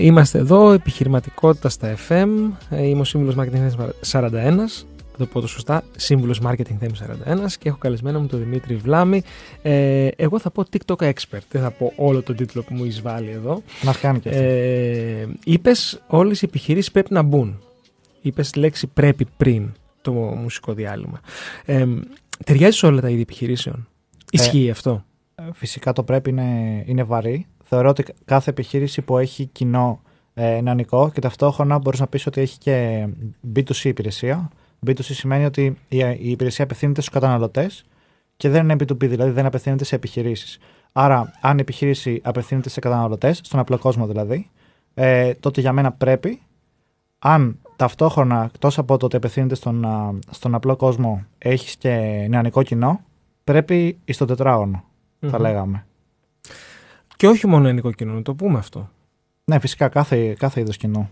Είμαστε 0.00 0.38
εδώ, 0.38 0.72
επιχειρηματικότητα 0.72 1.68
στα 1.68 1.96
FM. 2.08 2.28
Ε, 2.70 2.86
είμαι 2.86 3.00
ο 3.00 3.04
σύμβουλος 3.04 3.34
Marketing 3.38 3.68
Theme 3.68 3.88
41. 4.10 4.30
Θα 5.12 5.18
το 5.18 5.26
πω 5.26 5.40
το 5.40 5.46
σωστά, 5.46 5.84
σύμβουλος 5.96 6.40
Marketing 6.44 6.84
Theme 6.84 7.34
41 7.34 7.52
και 7.58 7.68
έχω 7.68 7.78
καλεσμένο 7.78 8.20
μου 8.20 8.26
τον 8.26 8.38
Δημήτρη 8.38 8.76
Βλάμη. 8.76 9.22
Ε, 9.62 10.08
εγώ 10.16 10.38
θα 10.38 10.50
πω 10.50 10.64
TikTok 10.70 10.96
Expert. 11.08 11.42
Δεν 11.50 11.62
θα 11.62 11.70
πω 11.70 11.92
όλο 11.96 12.22
τον 12.22 12.36
τίτλο 12.36 12.62
που 12.62 12.74
μου 12.74 12.84
εισβάλλει 12.84 13.30
εδώ. 13.30 13.62
Μα 13.82 13.92
κάνει 13.92 14.20
και 14.20 14.28
αυτό. 14.28 14.40
Ε, 14.42 15.28
Είπες 15.44 16.02
όλες 16.06 16.42
οι 16.42 16.44
επιχειρήσεις 16.44 16.90
πρέπει 16.90 17.12
να 17.12 17.22
μπουν. 17.22 17.58
Είπες 18.20 18.54
λέξη 18.54 18.86
πρέπει 18.86 19.26
πριν 19.36 19.72
το 20.02 20.12
μουσικό 20.12 20.72
διάλειμμα. 20.72 21.20
Ε, 21.64 21.86
ταιριάζει 22.44 22.76
σε 22.76 22.86
όλα 22.86 23.00
τα 23.00 23.08
είδη 23.08 23.20
επιχειρήσεων. 23.20 23.88
Ισχύει 24.30 24.70
αυτό; 24.70 25.04
Ε, 25.34 25.42
Φυσικά 25.54 25.92
το 25.92 26.02
πρέπει 26.02 26.30
είναι, 26.30 26.82
είναι 26.86 27.02
βαρύ. 27.02 27.46
Θεωρώ 27.72 27.88
ότι 27.88 28.04
κάθε 28.24 28.50
επιχείρηση 28.50 29.02
που 29.02 29.18
έχει 29.18 29.46
κοινό 29.46 30.00
ε, 30.34 30.60
νεανικό 30.60 31.10
και 31.10 31.20
ταυτόχρονα 31.20 31.78
μπορείς 31.78 32.00
να 32.00 32.06
πεις 32.06 32.26
ότι 32.26 32.40
έχει 32.40 32.58
και 32.58 33.06
B2C 33.54 33.84
υπηρεσία. 33.84 34.50
B2C 34.86 35.00
σημαίνει 35.00 35.44
ότι 35.44 35.78
η, 35.88 35.98
η 35.98 36.30
υπηρεσία 36.30 36.64
απευθύνεται 36.64 37.00
στους 37.00 37.12
καταναλωτές 37.12 37.84
και 38.36 38.48
δεν 38.48 38.62
είναι 38.62 38.74
B2B, 38.74 38.96
δηλαδή 38.98 39.30
δεν 39.30 39.46
απευθύνεται 39.46 39.84
σε 39.84 39.94
επιχειρήσεις. 39.94 40.58
Άρα, 40.92 41.32
αν 41.40 41.58
η 41.58 41.60
επιχείρηση 41.60 42.20
απευθύνεται 42.24 42.68
σε 42.68 42.80
καταναλωτές, 42.80 43.40
στον 43.42 43.60
απλό 43.60 43.78
κόσμο 43.78 44.06
δηλαδή, 44.06 44.50
ε, 44.94 45.34
τότε 45.34 45.60
για 45.60 45.72
μένα 45.72 45.92
πρέπει. 45.92 46.42
Αν 47.18 47.58
ταυτόχρονα, 47.76 48.44
εκτός 48.44 48.78
από 48.78 48.96
το 48.96 49.06
ότι 49.06 49.16
απευθύνεται 49.16 49.54
στον, 49.54 49.84
α, 49.84 50.18
στον 50.30 50.54
απλό 50.54 50.76
κόσμο, 50.76 51.24
έχεις 51.38 51.76
και 51.76 51.90
νεανικό 52.28 52.62
κοινό, 52.62 53.00
πρέπει 53.44 53.98
στο 54.08 54.24
τετράγωνο, 54.24 54.84
θα 55.20 55.36
Μμμ. 55.36 55.40
λέγαμε. 55.40 55.84
Και 57.20 57.28
όχι 57.28 57.46
μόνο 57.46 57.66
ελληνικό 57.66 57.92
κοινό, 57.92 58.12
να 58.12 58.22
το 58.22 58.34
πούμε 58.34 58.58
αυτό. 58.58 58.90
Ναι, 59.44 59.58
φυσικά 59.58 59.88
κάθε, 59.88 60.34
κάθε 60.38 60.60
είδος 60.60 60.76
κοινό. 60.76 61.10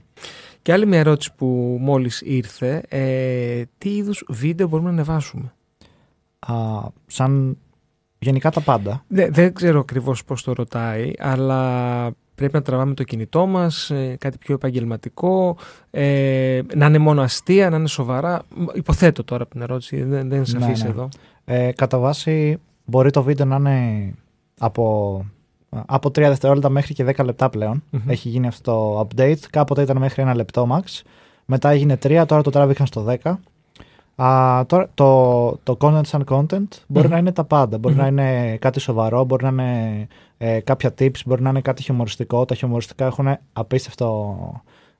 Και 0.62 0.72
άλλη 0.72 0.86
μια 0.86 0.98
ερώτηση 0.98 1.32
που 1.36 1.78
μόλις 1.80 2.20
ήρθε, 2.24 2.82
ε, 2.88 3.62
τι 3.78 3.96
είδους 3.96 4.24
βίντεο 4.28 4.68
μπορούμε 4.68 4.88
να 4.88 4.94
ανεβάσουμε; 4.94 5.52
Α, 6.38 6.54
σαν 7.06 7.58
γενικά 8.18 8.50
τα 8.50 8.60
πάντα. 8.60 9.04
Δεν, 9.08 9.32
δεν 9.32 9.54
ξέρω 9.54 9.80
ακριβώς 9.80 10.24
πώς 10.24 10.42
το 10.42 10.52
ρωτάει, 10.52 11.12
αλλά 11.18 12.10
πρέπει 12.34 12.54
να 12.54 12.62
τραβάμε 12.62 12.94
το 12.94 13.02
κινητό 13.02 13.46
μας, 13.46 13.92
κάτι 14.18 14.38
πιο 14.38 14.54
επαγγελματικό, 14.54 15.56
ε, 15.90 16.60
να 16.74 16.86
είναι 16.86 16.98
μόνο 16.98 17.22
αστεία, 17.22 17.70
να 17.70 17.76
είναι 17.76 17.88
σοβαρά. 17.88 18.42
Υποθέτω 18.74 19.24
τώρα 19.24 19.42
από 19.42 19.52
την 19.52 19.62
ερώτηση, 19.62 19.96
δεν, 19.96 20.08
δεν 20.08 20.24
είναι 20.26 20.38
Ναι, 20.38 20.44
σαφής 20.44 20.82
ναι. 20.82 20.88
εδώ. 20.88 21.08
Ε, 21.44 21.72
κατά 21.72 21.98
βάση 21.98 22.56
μπορεί 22.84 23.10
το 23.10 23.22
βίντεο 23.22 23.46
να 23.46 23.56
είναι 23.56 24.14
από, 24.58 25.24
από 25.70 26.08
3 26.08 26.12
δευτερόλεπτα 26.12 26.68
μέχρι 26.68 26.94
και 26.94 27.04
10 27.16 27.24
λεπτά 27.24 27.48
πλέον. 27.50 27.82
Μμμ. 27.90 28.10
Έχει 28.10 28.28
γίνει 28.28 28.46
αυτό 28.46 28.72
το 28.72 29.00
update. 29.00 29.40
Κάποτε 29.50 29.82
ήταν 29.82 29.96
μέχρι 29.96 30.22
ένα 30.22 30.34
λεπτό 30.34 30.68
max. 30.70 31.02
Μετά 31.44 31.70
έγινε 31.70 31.98
3, 32.02 32.24
τώρα 32.26 32.42
το 32.42 32.50
τράβηξαν 32.50 32.86
στο 32.86 33.06
10. 33.22 33.34
Α, 34.22 34.66
τώρα, 34.66 34.90
το, 34.94 35.50
το 35.62 35.76
content 35.80 36.06
σαν 36.06 36.24
content 36.28 36.68
μπορεί 36.86 37.06
Μμμ. 37.06 37.12
να 37.12 37.18
είναι 37.18 37.32
τα 37.32 37.44
πάντα. 37.44 37.78
Μπορεί 37.78 37.94
Μμμ. 37.94 38.00
να 38.00 38.06
είναι 38.06 38.56
κάτι 38.56 38.80
σοβαρό, 38.80 39.24
μπορεί 39.24 39.44
να 39.44 39.50
είναι 39.50 40.06
ε, 40.38 40.60
κάποια 40.60 40.94
tips, 40.98 41.18
μπορεί 41.26 41.42
να 41.42 41.50
είναι 41.50 41.60
κάτι 41.60 41.82
χιουμοριστικό. 41.82 42.44
Τα 42.44 42.54
χιουμοριστικά 42.54 43.06
έχουν 43.06 43.38
απίστευτο, 43.52 44.36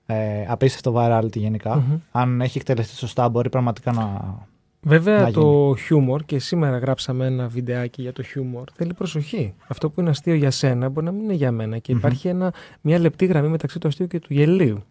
ε, 0.07 0.45
απίστευτο 0.49 0.93
virality 0.97 1.37
γενικά. 1.37 1.77
Μμμ. 1.77 1.99
Αν 2.11 2.41
έχει 2.41 2.59
εκτελεστεί 2.59 2.97
σωστά, 2.97 3.29
μπορεί 3.29 3.49
πραγματικά 3.49 3.93
να. 3.93 4.35
Βέβαια 4.81 5.21
να 5.21 5.33
το 5.33 5.75
χιούμορ 5.79 6.25
και 6.25 6.39
σήμερα 6.39 6.79
γράψαμε 6.79 7.27
ένα 7.27 7.49
βιντεάκι 7.49 8.03
για 8.03 8.13
το 8.13 8.23
χιούμορ 8.23 8.65
θέλει 8.75 8.95
προσοχή. 8.95 9.55
Αυτό 9.67 9.91
που 9.91 10.01
είναι 10.01 10.11
αστείο 10.11 10.35
για 10.35 10.51
σένα 10.51 10.89
μπορεί 10.89 11.07
να 11.07 11.13
μην 11.13 11.25
είναι 11.25 11.33
για 11.33 11.53
μένα 11.53 11.79
και 11.79 11.93
Μμμ. 11.93 11.99
υπάρχει 11.99 12.29
ένα, 12.29 12.53
μια 12.81 12.99
λεπτή 12.99 13.27
γραμμή 13.27 13.49
μεταξύ 13.49 13.79
του 13.79 13.89
αστείου 13.89 14.07
και 14.07 14.19
του 14.19 14.33
γελίου. 14.35 14.85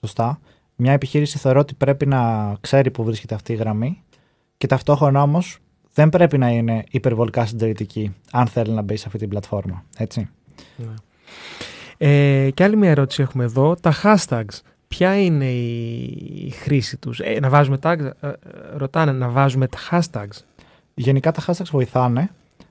Σωστά. 0.00 0.40
Μια 0.76 0.92
επιχείρηση 0.92 1.38
θεωρώ 1.38 1.60
ότι 1.60 1.74
πρέπει 1.74 2.06
να 2.06 2.52
ξέρει 2.60 2.90
που 2.90 3.04
βρίσκεται 3.04 3.34
αυτή 3.34 3.52
η 3.52 3.56
γραμμή 3.56 4.02
και 4.56 4.66
ταυτόχρονα 4.66 5.22
όμως 5.22 5.58
δεν 5.92 6.08
πρέπει 6.08 6.38
να 6.38 6.48
είναι 6.48 6.84
υπερβολικά 6.90 7.46
συντηρητική 7.46 8.14
αν 8.32 8.46
θέλει 8.46 8.72
να 8.72 8.82
μπει 8.82 8.96
σε 8.96 9.04
αυτή 9.06 9.18
την 9.18 9.28
πλατφόρμα. 9.28 9.84
Έτσι. 9.96 10.28
Ναι. 10.76 10.94
Ε, 11.98 12.50
και 12.50 12.64
άλλη 12.64 12.76
μια 12.76 12.90
ερώτηση 12.90 13.22
έχουμε 13.22 13.44
εδώ. 13.44 13.74
Τα 13.74 13.94
hashtags. 14.02 14.60
Ποια 14.88 15.20
είναι 15.20 15.50
η 15.50 16.50
χρήση 16.50 16.96
τους; 16.96 17.20
Ε, 17.20 17.38
να 17.40 17.48
βάζουμε 17.48 17.78
tags. 17.82 17.98
ε, 18.00 18.28
ε, 18.28 18.32
ρωτάνε 18.76 19.12
να 19.12 19.28
βάζουμε 19.28 19.66
τα 19.66 19.78
hashtags. 19.90 20.38
Γενικά 20.94 21.32
τα 21.32 21.42
hashtags 21.46 21.68
βοηθάνε, 21.70 22.30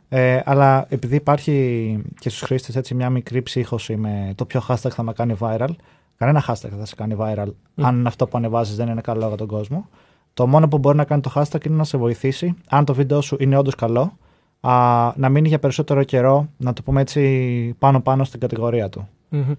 ε, 0.09 0.39
αλλά 0.45 0.85
επειδή 0.89 1.15
υπάρχει 1.15 1.99
και 2.19 2.29
στους 2.29 2.41
χρήστες 2.41 2.75
έτσι 2.75 2.95
μια 2.95 3.09
μικρή 3.09 3.41
ψύχωση 3.41 3.95
με 3.95 4.33
το 4.35 4.45
ποιο 4.45 4.61
hashtag 4.67 4.89
θα 4.89 5.03
με 5.03 5.13
κάνει 5.13 5.35
viral, 5.39 5.69
κανένα 6.17 6.43
hashtag 6.47 6.69
δεν 6.69 6.79
θα 6.79 6.85
σε 6.85 6.95
κάνει 6.95 7.15
viral 7.19 7.47
Μμ. 7.75 7.85
αν 7.85 8.07
αυτό 8.07 8.27
που 8.27 8.37
ανεβάζεις 8.37 8.75
δεν 8.75 8.87
είναι 8.87 9.01
καλό 9.01 9.27
για 9.27 9.37
τον 9.37 9.47
κόσμο. 9.47 9.89
Το 10.33 10.47
μόνο 10.47 10.67
που 10.67 10.77
μπορεί 10.77 10.97
να 10.97 11.03
κάνει 11.03 11.21
το 11.21 11.31
hashtag 11.35 11.65
είναι 11.65 11.75
να 11.75 11.83
σε 11.83 11.97
βοηθήσει, 11.97 12.55
αν 12.69 12.85
το 12.85 12.93
βίντεο 12.93 13.21
σου 13.21 13.35
είναι 13.39 13.57
όντως 13.57 13.75
καλό, 13.75 14.17
α, 14.61 14.71
να 15.15 15.29
μείνει 15.29 15.47
για 15.47 15.59
περισσότερο 15.59 16.03
καιρό, 16.03 16.47
να 16.57 16.73
το 16.73 16.81
πούμε 16.83 17.01
έτσι, 17.01 17.75
πάνω-πάνω 17.79 18.23
στην 18.23 18.39
κατηγορία 18.39 18.89
του. 18.89 19.07
Μμμ. 19.29 19.51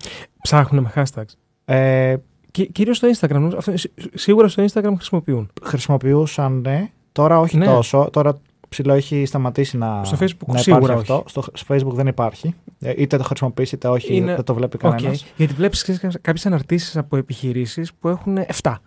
Ψάχνουν 0.42 0.82
με 0.82 0.92
hashtags. 0.94 1.34
Ε, 1.64 2.16
Και, 2.54 2.64
κυρίως 2.64 2.96
στο 2.96 3.08
Instagram. 3.14 3.50
Αυτό, 3.56 3.76
σι- 3.76 3.92
σίγουρα 4.14 4.48
στο 4.48 4.64
Instagram 4.64 4.92
χρησιμοποιούν. 4.96 5.50
χρησιμοποιούσαν, 5.62 6.60
ναι, 6.60 6.90
τώρα 7.12 7.38
όχι 7.40 7.56
Ναι. 7.56 7.64
τόσο, 7.66 8.08
τώρα 8.12 8.38
ψιλο 8.68 8.92
έχει 8.92 9.24
σταματήσει 9.26 9.76
να, 9.76 10.04
Στο 10.04 10.16
Facebook 10.20 10.46
να 10.46 10.58
σίγουρα 10.58 10.84
υπάρχει 10.92 11.12
όχι. 11.12 11.22
αυτό. 11.24 11.40
Στο, 11.40 11.42
στο 11.54 11.74
Facebook 11.74 11.92
δεν 11.94 12.06
υπάρχει. 12.06 12.54
Ε, 12.80 12.92
είτε 12.96 13.16
το 13.16 13.22
χρησιμοποιήσει 13.24 13.74
είτε 13.74 13.88
όχι, 13.88 14.14
Είναι- 14.16 14.34
δεν 14.34 14.44
το 14.44 14.54
βλέπει 14.54 14.76
Οκ. 14.76 14.82
κανένα. 14.82 15.16
Γιατί 15.36 15.54
βλέπεις 15.54 15.98
κάποιες 16.20 16.46
αναρτήσεις 16.46 16.96
από 16.96 17.16
επιχειρήσεις 17.16 17.94
που 17.94 18.08
έχουν 18.08 18.38
7 18.38 18.80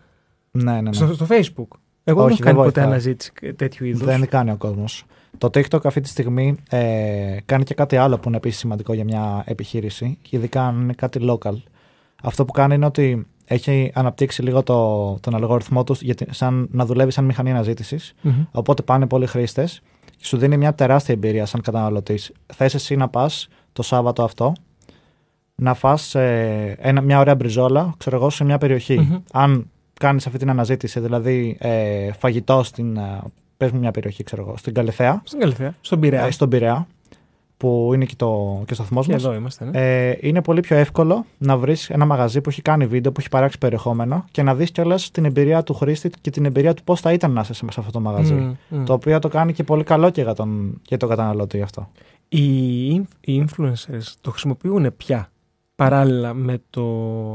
Ναι, 0.51 0.71
ναι, 0.71 0.82
ναι. 0.82 0.93
στο, 0.93 1.13
στο 1.13 1.25
Facebook. 1.30 1.77
Εγώ 2.03 2.23
Όχι, 2.23 2.27
δεν 2.30 2.36
έχω 2.36 2.43
κάνει 2.43 2.56
δεν 2.56 2.56
ποτέ 2.56 2.62
βοηθάει. 2.63 2.84
αναζήτηση 2.86 3.32
τέτοιου 3.56 3.86
είδους. 3.86 4.03
Δεν 4.06 4.27
κάνει 4.27 4.51
ο 4.51 4.56
κόσμος. 4.58 5.06
Το 5.38 5.47
TikTok 5.53 5.86
αυτή 5.86 6.01
τη 6.01 6.08
στιγμή 6.08 6.56
ε, 6.69 7.38
κάνει 7.45 7.63
και 7.63 7.73
κάτι 7.73 7.95
άλλο 7.97 8.17
που 8.17 8.27
είναι 8.27 8.38
επίσης 8.38 8.60
σημαντικό 8.60 8.93
για 8.93 9.03
μια 9.03 9.43
επιχείρηση, 9.45 10.17
και 10.21 10.36
ειδικά 10.38 10.63
αν 10.67 10.82
είναι 10.82 10.93
κάτι 10.93 11.19
local. 11.30 11.53
Αυτό 12.23 12.45
που 12.45 12.51
κάνει 12.51 12.75
είναι 12.75 12.86
ότι 12.86 13.27
έχει 13.47 13.91
αναπτύξει 13.93 14.41
λίγο 14.41 14.63
το, 14.63 15.17
τον 15.19 15.36
αλγόριθμό 15.36 15.83
τους 15.83 16.01
γιατί, 16.01 16.25
σαν, 16.29 16.67
να 16.71 16.86
δουλεύει 16.86 17.12
σαν 17.12 17.25
μηχανή 17.25 17.51
αναζήτησης. 17.51 18.13
Μμμ. 18.21 18.43
Οπότε 18.51 18.81
πάνε 18.81 19.07
πολλοί 19.07 19.25
χρήστες 19.25 19.81
και 20.17 20.25
σου 20.25 20.38
δίνει 20.38 20.57
μια 20.57 20.73
τεράστια 20.73 21.13
εμπειρία 21.13 21.45
σαν 21.45 21.62
καταναλωτής. 21.62 22.31
Θες 22.53 22.73
εσύ 22.73 22.95
να 22.95 23.07
πας 23.07 23.47
το 23.73 23.81
Σάββατο 23.81 24.23
αυτό 24.23 24.53
να 25.55 25.73
φας 25.73 26.15
ε, 26.15 26.75
ένα, 26.79 27.01
μια 27.01 27.19
ωραία 27.19 27.36
μπριζόλα, 27.36 27.93
ξέρω 27.97 28.15
εγώ, 28.15 28.29
σε 28.29 28.43
μια 28.43 28.57
περιοχή. 28.57 28.99
Μμμ. 28.99 29.17
Αν 29.31 29.69
κάνεις 29.99 30.25
αυτή 30.27 30.38
την 30.39 30.49
αναζήτηση, 30.49 30.99
δηλαδή 30.99 31.57
ε, 31.60 32.12
φαγητό 32.12 32.63
στην. 32.63 32.97
Ε, 32.97 33.19
πες 33.57 33.71
μου 33.71 33.79
μια 33.79 33.91
περιοχή, 33.91 34.23
ξέρω 34.23 34.41
εγώ, 34.41 34.57
στην 34.57 34.73
Καλυθέα, 34.73 35.21
Στην 35.23 35.39
Καλυθέα. 35.39 35.75
Στον 35.81 35.99
Πειραιά. 35.99 36.25
ε, 36.25 36.31
στον 36.31 36.49
Πειραιά, 36.49 36.88
που 37.57 37.91
είναι 37.93 38.05
και, 38.05 38.13
το, 38.15 38.61
και 38.65 38.73
ο 38.73 38.75
σταθμό 38.75 39.01
Και 39.01 39.11
μας. 39.11 39.23
εδώ 39.23 39.33
είμαστε. 39.33 39.65
Ναι. 39.65 40.09
Ε, 40.09 40.17
είναι 40.21 40.41
πολύ 40.41 40.59
πιο 40.59 40.75
εύκολο 40.75 41.25
να 41.37 41.57
βρεις 41.57 41.89
ένα 41.89 42.05
μαγαζί 42.05 42.41
που 42.41 42.49
έχει 42.49 42.61
κάνει 42.61 42.85
βίντεο, 42.85 43.11
που 43.11 43.19
έχει 43.19 43.29
παράξει 43.29 43.57
περιεχόμενο 43.57 44.25
και 44.31 44.43
να 44.43 44.55
δεις 44.55 44.71
κιόλας 44.71 45.11
την 45.11 45.25
εμπειρία 45.25 45.63
του 45.63 45.73
χρήστη 45.73 46.11
και 46.21 46.29
την 46.29 46.45
εμπειρία 46.45 46.73
του 46.73 46.83
πώς 46.83 47.01
θα 47.01 47.13
ήταν 47.13 47.31
να 47.31 47.41
είσαι 47.41 47.53
σε 47.53 47.65
αυτό 47.77 47.91
το 47.91 47.99
μαγαζί. 47.99 48.33
Μμ, 48.33 48.55
μμ. 48.69 48.83
Το 48.83 48.93
οποίο 48.93 49.19
το 49.19 49.27
κάνει 49.27 49.53
και 49.53 49.63
πολύ 49.63 49.83
καλό 49.83 50.09
και 50.09 50.21
για 50.21 50.33
τον, 50.33 50.81
για 50.87 50.97
τον 50.97 51.09
καταναλωτή 51.09 51.61
αυτό. 51.61 51.89
Οι, 52.29 52.87
οι 53.19 53.45
influencers 53.45 54.13
το 54.21 54.31
χρησιμοποιούν 54.31 54.93
πια 54.97 55.29
παράλληλα 55.75 56.33
με 56.33 56.61
το 56.69 56.83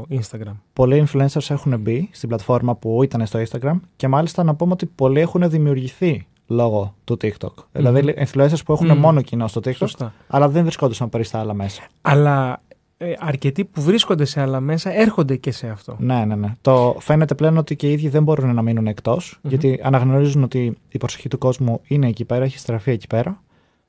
Instagram; 0.01 0.53
Πολλοί 0.73 1.07
influencers 1.07 1.49
έχουν 1.49 1.79
μπει 1.79 2.09
στην 2.11 2.29
πλατφόρμα 2.29 2.75
που 2.75 3.03
ήταν 3.03 3.25
στο 3.25 3.43
Instagram 3.49 3.79
και 3.95 4.07
μάλιστα 4.07 4.43
να 4.43 4.55
πούμε 4.55 4.71
ότι 4.71 4.85
πολλοί 4.85 5.19
έχουν 5.19 5.49
δημιουργηθεί 5.49 6.27
λόγω 6.53 6.95
του 7.03 7.17
TikTok. 7.21 7.53
Δηλαδή 7.71 8.13
influencers 8.17 8.63
που 8.65 8.73
έχουν 8.73 8.87
Μμμ. 8.87 8.99
μόνο 8.99 9.21
κοινό 9.21 9.47
στο 9.47 9.61
TikTok, 9.63 9.75
Σωστά. 9.75 10.13
αλλά 10.27 10.49
δεν 10.49 10.61
βρισκόντουσαν 10.63 11.09
πριν 11.09 11.23
στα 11.23 11.39
άλλα 11.39 11.53
μέσα. 11.53 11.81
Αλλά 12.01 12.61
ε, 12.97 13.13
αρκετοί 13.19 13.65
που 13.65 13.81
βρίσκονται 13.81 14.25
σε 14.25 14.41
άλλα 14.41 14.59
μέσα 14.59 14.93
έρχονται 14.93 15.35
και 15.35 15.51
σε 15.51 15.67
αυτό. 15.67 15.95
Ναι, 15.99 16.25
ναι, 16.25 16.35
ναι. 16.35 16.53
Το 16.61 16.95
φαίνεται 16.99 17.35
πλέον 17.35 17.57
ότι 17.57 17.75
και 17.75 17.89
οι 17.89 17.91
ίδιοι 17.91 18.09
δεν 18.09 18.23
μπορούν 18.23 18.55
να 18.55 18.61
μείνουν 18.61 18.87
εκτός, 18.87 19.39
γιατί 19.41 19.79
αναγνωρίζουν 19.83 20.43
ότι 20.43 20.77
η 20.89 20.97
προσοχή 20.97 21.27
του 21.27 21.37
κόσμου 21.37 21.81
είναι 21.87 22.07
εκεί 22.07 22.25
πέρα, 22.25 22.43
έχει 22.43 22.57
στραφεί 22.57 22.91
εκεί 22.91 23.07
πέρα. 23.07 23.41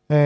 Ε, 0.06 0.16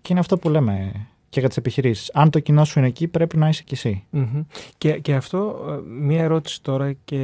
και 0.00 0.08
είναι 0.10 0.20
αυτό 0.20 0.38
που 0.38 0.48
λέμε 0.48 0.92
και 1.28 1.40
για 1.40 1.48
τις 1.48 1.58
επιχειρήσεις. 1.58 2.10
Αν 2.14 2.30
το 2.30 2.40
κοινό 2.40 2.64
σου 2.64 2.78
είναι 2.78 2.88
εκεί, 2.88 3.08
πρέπει 3.08 3.36
να 3.36 3.48
είσαι 3.48 3.62
κι 3.62 3.74
εσύ. 3.74 4.04
Μμμ. 4.10 4.42
Και, 4.78 4.92
και 4.92 5.14
αυτό, 5.14 5.64
ε, 5.68 5.90
μία 6.00 6.22
ερώτηση 6.22 6.62
τώρα 6.62 6.92
και 7.04 7.18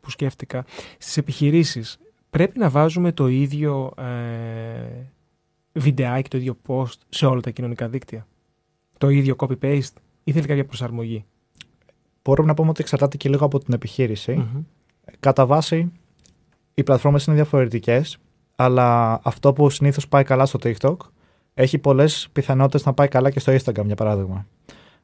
που 0.00 0.10
σκέφτηκα. 0.10 0.64
Στις 0.98 1.16
επιχειρήσεις 1.16 1.98
πρέπει 2.36 2.58
να 2.58 2.70
βάζουμε 2.70 3.12
το 3.12 3.26
ίδιο 3.26 3.92
ε, 3.96 5.02
βιντεάκι, 5.72 6.28
το 6.28 6.36
ίδιο 6.36 6.56
post 6.66 6.98
σε 7.08 7.26
όλα 7.26 7.40
τα 7.40 7.50
κοινωνικά 7.50 7.88
δίκτυα. 7.88 8.26
Το 8.98 9.08
ίδιο 9.08 9.34
copy-paste 9.38 9.94
ή 10.24 10.32
θέλει 10.32 10.46
κάποια 10.46 10.64
προσαρμογή. 10.64 11.24
Μπορούμε 12.22 12.48
να 12.48 12.54
πούμε 12.54 12.70
ότι 12.70 12.80
εξαρτάται 12.80 13.16
και 13.16 13.28
λίγο 13.28 13.44
από 13.44 13.58
την 13.58 13.74
επιχείρηση. 13.74 14.32
Μμμ. 14.32 14.62
Κατά 15.20 15.46
βάση, 15.46 15.92
οι 16.74 16.82
πλατφόρμες 16.82 17.24
είναι 17.24 17.36
διαφορετικές, 17.36 18.18
αλλά 18.56 19.20
αυτό 19.24 19.52
που 19.52 19.70
συνήθως 19.70 20.08
πάει 20.08 20.24
καλά 20.24 20.46
στο 20.46 20.58
TikTok 20.62 20.96
έχει 21.54 21.78
πολλές 21.78 22.28
πιθανότητες 22.32 22.84
να 22.84 22.92
πάει 22.92 23.08
καλά 23.08 23.30
και 23.30 23.40
στο 23.40 23.52
Instagram, 23.52 23.84
για 23.84 23.96
παράδειγμα. 23.96 24.46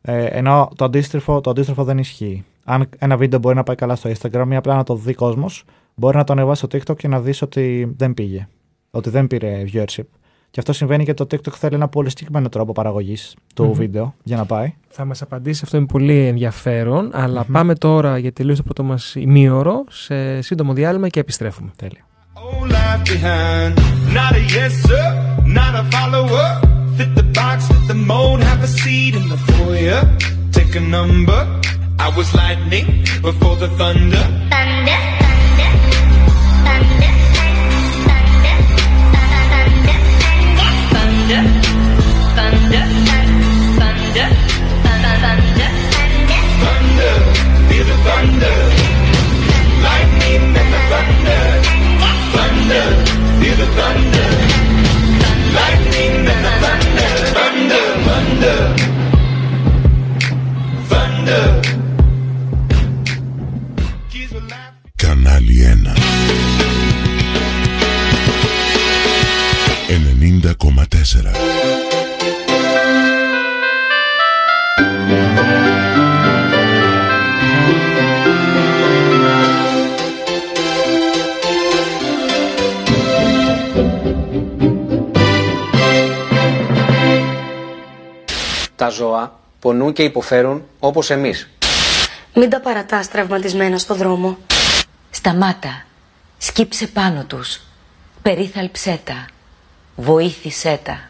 Ε, 0.01 0.25
ενώ 0.25 0.69
το 0.77 0.85
αντίστροφο, 0.85 1.41
το 1.41 1.51
αντίστροφο 1.51 1.85
δεν 1.85 1.99
ισχύει. 1.99 2.45
Αν 2.65 2.89
ένα 2.99 3.17
βίντεο 3.17 3.39
μπορεί 3.39 3.55
να 3.55 3.63
πάει 3.63 3.77
καλά 3.77 3.97
στο 3.97 4.11
Instagram 4.11 4.47
ή 4.51 4.57
απλά 4.57 4.77
να 4.77 4.83
το 4.83 4.95
δει 4.95 5.15
κόσμος, 5.15 5.65
μπορεί 5.95 6.17
να 6.17 6.25
το 6.25 6.33
ανεβάσει 6.33 6.67
στο 6.67 6.79
TikTok 6.79 6.97
και 6.97 7.09
να 7.09 7.21
δεις 7.21 7.43
ότι 7.43 7.93
δεν 7.97 8.15
πήγε. 8.15 8.49
Ότι 8.91 9.11
δεν 9.11 9.27
πήρε 9.27 9.65
viewership. 9.73 10.05
Και 10.51 10.61
αυτό 10.61 10.73
συμβαίνει 10.73 11.03
γιατί 11.03 11.27
το 11.27 11.37
TikTok 11.37 11.53
θέλει 11.53 11.75
ένα 11.75 11.89
πολύ 11.89 12.09
συγκεκριμένο 12.09 12.49
τρόπο 12.49 12.73
παραγωγής 12.73 13.37
του 13.55 13.65
Μμμ. 13.65 13.73
βίντεο 13.73 14.15
για 14.23 14.37
να 14.37 14.45
πάει. 14.45 14.75
Θα 14.89 15.05
μας 15.05 15.23
απαντήσει, 15.23 15.61
αυτό 15.65 15.77
είναι 15.77 15.87
πολύ 15.87 16.27
ενδιαφέρον, 16.27 17.11
αλλά 17.13 17.45
πάμε 17.53 17.75
τώρα 17.75 18.19
για 18.19 18.33
τελείως 18.33 18.57
το 18.57 18.63
πρώτο 18.63 18.83
μας 18.83 19.15
ημίωρο 19.15 19.85
σε 19.91 20.41
σύντομο 20.41 20.73
διάλειμμα 20.73 21.09
και 21.09 21.21
επιστρέφουμε. 21.21 21.71
Τέλεια. 21.77 22.07
Old 22.35 22.71
life 22.71 23.03
behind. 23.13 23.73
Not 24.19 24.33
a 24.41 24.43
yes, 24.57 24.73
sir, 24.89 25.07
not 25.59 25.73
a 25.83 25.85
follower. 25.95 26.49
Fit 26.99 27.11
the 27.21 27.27
box, 27.39 27.57
fit 27.71 27.85
the 27.93 27.99
mold, 28.11 28.39
have 28.51 28.63
a 28.69 28.71
seat 28.81 29.15
in 29.21 29.27
the 29.35 29.41
foyer. 29.49 30.01
Take 30.57 30.73
a 30.83 30.85
number. 30.99 31.41
I 32.07 32.09
was 32.19 32.29
lightning 32.43 32.87
before 33.29 33.57
the 33.65 33.71
thunder. 33.81 34.23
Thunder, 34.23 34.51
thunder, 34.55 34.62
thunder, 44.13 44.29
thunder, 44.83 45.15
thunder, 45.23 45.71
thunder, 46.61 47.15
feel 47.69 47.85
the 47.87 48.03
Τα 88.83 88.89
ζώα 88.89 89.39
πονούν 89.61 89.93
και 89.93 90.03
υποφέρουν 90.03 90.63
όπως 90.79 91.11
εμείς. 91.11 91.51
Μην 92.35 92.51
τα 92.51 92.61
παρατάς 92.61 93.09
τραυματισμένα 93.09 93.79
στο 93.79 93.95
δρόμο. 93.95 94.39
Σταμάτα. 95.11 95.85
Σκύψε 96.39 96.87
πάνω 96.87 97.25
τους. 97.25 97.61
Περίθαλψέ 98.23 99.01
τα. 99.05 99.27
Βοήθησέ 99.97 100.81
τα. 100.83 101.01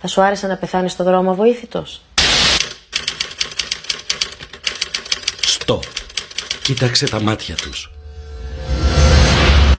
Θα 0.00 0.06
σου 0.08 0.22
άρεσε 0.22 0.46
να 0.46 0.56
πεθάνεις 0.56 0.92
στο 0.92 1.04
δρόμο 1.04 1.30
αβοήθητος. 1.30 2.02
Στο. 5.64 5.80
Κοίταξε 6.62 7.08
τα 7.08 7.20
μάτια 7.20 7.54
τους. 7.54 7.90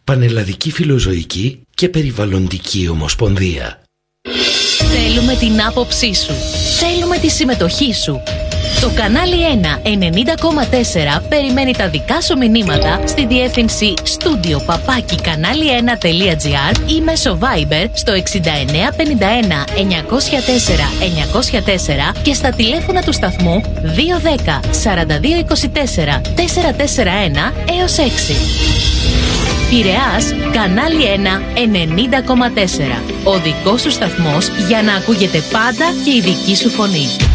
Πανελλαδική 0.04 0.72
Φιλοζωική 0.72 1.62
και 1.76 1.90
Περιβαλλοντική 1.90 2.88
Ομοσπονδία. 2.92 3.82
Θέλουμε 4.78 5.36
την 5.36 5.62
άποψή 5.62 6.14
σου. 6.14 6.34
Θέλουμε 6.80 7.18
τη 7.18 7.30
συμμετοχή 7.30 7.94
σου. 7.94 8.22
Το 8.86 8.92
κανάλι 8.96 9.36
1 9.84 9.88
90,4 11.18 11.22
περιμένει 11.30 11.74
τα 11.76 11.90
δικά 11.90 12.22
σου 12.22 12.38
μηνύματα 12.38 13.00
στη 13.06 13.26
διεύθυνση 13.26 13.94
studio 14.06 14.66
παπάκι 14.66 15.16
κανάλι1.gr 15.24 16.90
ή 16.90 17.02
μέσω 17.02 17.38
Viber 17.42 17.90
στο 17.94 18.14
6951 18.14 18.16
904 19.74 20.14
904 22.12 22.22
και 22.22 22.34
στα 22.34 22.50
τηλέφωνα 22.50 23.02
του 23.02 23.14
σταθμού 23.14 23.62
210 23.62 23.68
4224 24.84 25.02
441 26.06 26.52
έως 27.80 27.96
6. 27.96 28.00
Πειραιάς, 29.70 30.52
κανάλι 30.54 31.04
1 31.16 31.68
90,4. 32.24 33.00
Ο 33.24 33.38
δικός 33.38 33.82
σου 33.82 33.92
σταθμός 33.92 34.48
για 34.68 34.82
να 34.82 34.94
ακούγεται 34.94 35.44
πάντα 35.52 35.86
και 36.04 36.12
η 36.12 36.22
δική 36.22 36.56
σου 36.56 36.70
φωνή. 36.70 37.35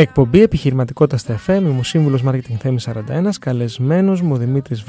Εκπομπή 0.00 0.42
επιχειρηματικότητας 0.42 1.20
στα 1.20 1.40
FM, 1.46 1.60
είμαι 1.60 1.78
ο 1.78 1.82
σύμβουλος 1.82 2.22
Marketing 2.26 2.56
Θέμη 2.58 2.76
41, 2.84 2.94
καλεσμένος 3.40 4.20
μου 4.20 4.36
Δημήτρης 4.36 4.84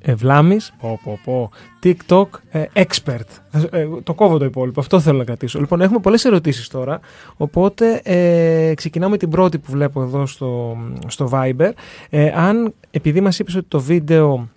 ε, 0.00 0.14
Βλάμης, 0.14 0.72
πω, 0.80 1.00
πω, 1.04 1.18
πω, 1.24 1.50
TikTok 1.82 2.26
ε, 2.50 2.64
expert. 2.72 3.58
Ε, 3.70 3.86
το 4.02 4.14
κόβω 4.14 4.38
το 4.38 4.44
υπόλοιπο, 4.44 4.80
αυτό 4.80 5.00
θέλω 5.00 5.18
να 5.18 5.24
κρατήσω. 5.24 5.60
Λοιπόν, 5.60 5.80
έχουμε 5.80 5.98
πολλές 5.98 6.24
ερωτήσεις 6.24 6.68
τώρα, 6.68 7.00
οπότε 7.36 8.00
ε, 8.04 8.74
ξεκινάμε 8.74 9.16
την 9.16 9.30
πρώτη 9.30 9.58
που 9.58 9.70
βλέπω 9.70 10.02
εδώ 10.02 10.26
στο, 10.26 10.76
στο 11.06 11.30
Viber. 11.32 11.70
Ε, 12.10 12.32
αν, 12.34 12.74
επειδή 12.90 13.20
μας 13.20 13.38
είπες 13.38 13.54
ότι 13.54 13.66
το 13.68 13.80
βίντεο 13.80 14.48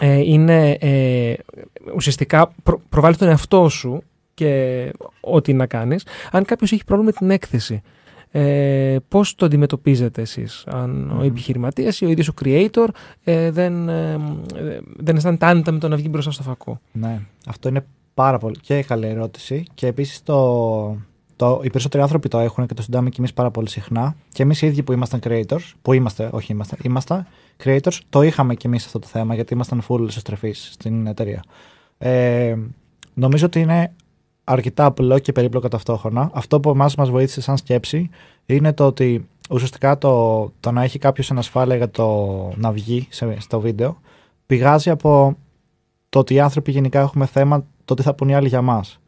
ε, 0.00 0.18
είναι 0.18 0.70
ε, 0.70 1.34
ουσιαστικά 1.94 2.52
προ, 2.62 2.80
προβάλλει 2.88 3.16
τον 3.16 3.28
εαυτό 3.28 3.68
σου 3.68 4.02
και 4.34 4.90
ό,τι 5.20 5.52
να 5.52 5.66
κάνεις, 5.66 6.06
αν 6.30 6.44
κάποιος 6.44 6.72
έχει 6.72 6.84
πρόβλημα 6.84 7.10
με 7.14 7.18
την 7.18 7.30
έκθεση, 7.30 7.82
ε, 8.30 8.96
πώς 9.08 9.34
το 9.34 9.46
αντιμετωπίζετε 9.46 10.22
εσείς, 10.22 10.64
αν 10.66 11.10
ο 11.18 11.22
επιχειρηματίας 11.22 12.00
ή 12.00 12.04
ο 12.04 12.08
ίδιος 12.08 12.28
ο 12.28 12.34
creator 12.44 12.88
ε, 13.24 13.50
δεν, 13.50 13.88
ε, 13.88 14.12
ε, 14.54 14.78
δεν 14.96 15.16
αισθάνεται 15.16 15.46
άνετα 15.46 15.72
με 15.72 15.78
το 15.78 15.88
να 15.88 15.96
βγει 15.96 16.08
μπροστά 16.10 16.30
στο 16.30 16.42
φακό; 16.42 16.80
Ναι, 16.92 17.20
αυτό 17.46 17.68
είναι 17.68 17.84
πάρα 18.14 18.38
πολύ 18.38 18.56
και 18.60 18.82
καλή 18.82 19.06
ερώτηση. 19.06 19.64
Και 19.74 19.86
επίσης 19.86 20.22
το, 20.22 20.96
το, 21.36 21.60
οι 21.62 21.70
περισσότεροι 21.70 22.02
άνθρωποι 22.02 22.28
το 22.28 22.38
έχουν 22.38 22.66
και 22.66 22.74
το 22.74 22.82
συντάμε 22.82 23.08
και 23.08 23.16
εμείς 23.18 23.32
πάρα 23.32 23.50
πολύ 23.50 23.68
συχνά. 23.68 24.16
Και 24.28 24.42
εμείς 24.42 24.62
οι 24.62 24.66
ίδιοι 24.66 24.82
που 24.82 24.92
ήμασταν 24.92 25.20
creators, 25.24 25.72
που 25.82 25.92
είμαστε, 25.92 26.28
όχι 26.32 26.52
είμαστε, 26.52 26.76
είμαστε 26.82 27.26
creators, 27.64 27.98
το 28.08 28.22
είχαμε 28.22 28.54
και 28.54 28.66
εμείς 28.66 28.84
αυτό 28.84 28.98
το 28.98 29.06
θέμα 29.06 29.34
γιατί 29.34 29.54
ήμασταν 29.54 29.82
full 29.88 30.06
εσωστρεφεί 30.06 30.52
στην 30.52 31.06
εταιρεία. 31.06 31.42
Ε, 31.98 32.56
νομίζω 33.14 33.46
ότι 33.46 33.60
είναι 33.60 33.92
αρκετά 34.48 34.84
απλό 34.84 35.18
και 35.18 35.32
περίπλοκο 35.32 35.68
ταυτόχρονα. 35.68 36.30
Αυτό 36.32 36.60
που 36.60 36.70
εμάς 36.70 36.94
μας 36.94 37.10
βοήθησε 37.10 37.40
σαν 37.40 37.56
σκέψη 37.56 38.10
είναι 38.46 38.72
το 38.72 38.86
ότι 38.86 39.28
ουσιαστικά 39.50 39.98
το, 39.98 40.44
το 40.60 40.70
να 40.70 40.82
έχει 40.82 40.98
κάποιος 40.98 41.30
ανασφάλεια 41.30 41.76
για 41.76 41.90
το 41.90 42.28
να 42.54 42.72
βγει 42.72 43.06
σε, 43.10 43.36
στο 43.40 43.60
βίντεο 43.60 43.98
πηγάζει 44.48 44.90
από 44.90 45.36
το 46.08 46.18
ότι 46.18 46.34
οι 46.34 46.40
άνθρωποι 46.40 46.70
γενικά 46.70 47.00
έχουμε 47.00 47.26
θέμα 47.26 47.64
το 47.84 47.94
τι 47.94 48.02
θα 48.02 48.14
πούν 48.14 48.28
οι 48.28 48.34
άλλοι 48.34 48.48
για 48.48 48.62
μας. 48.62 49.00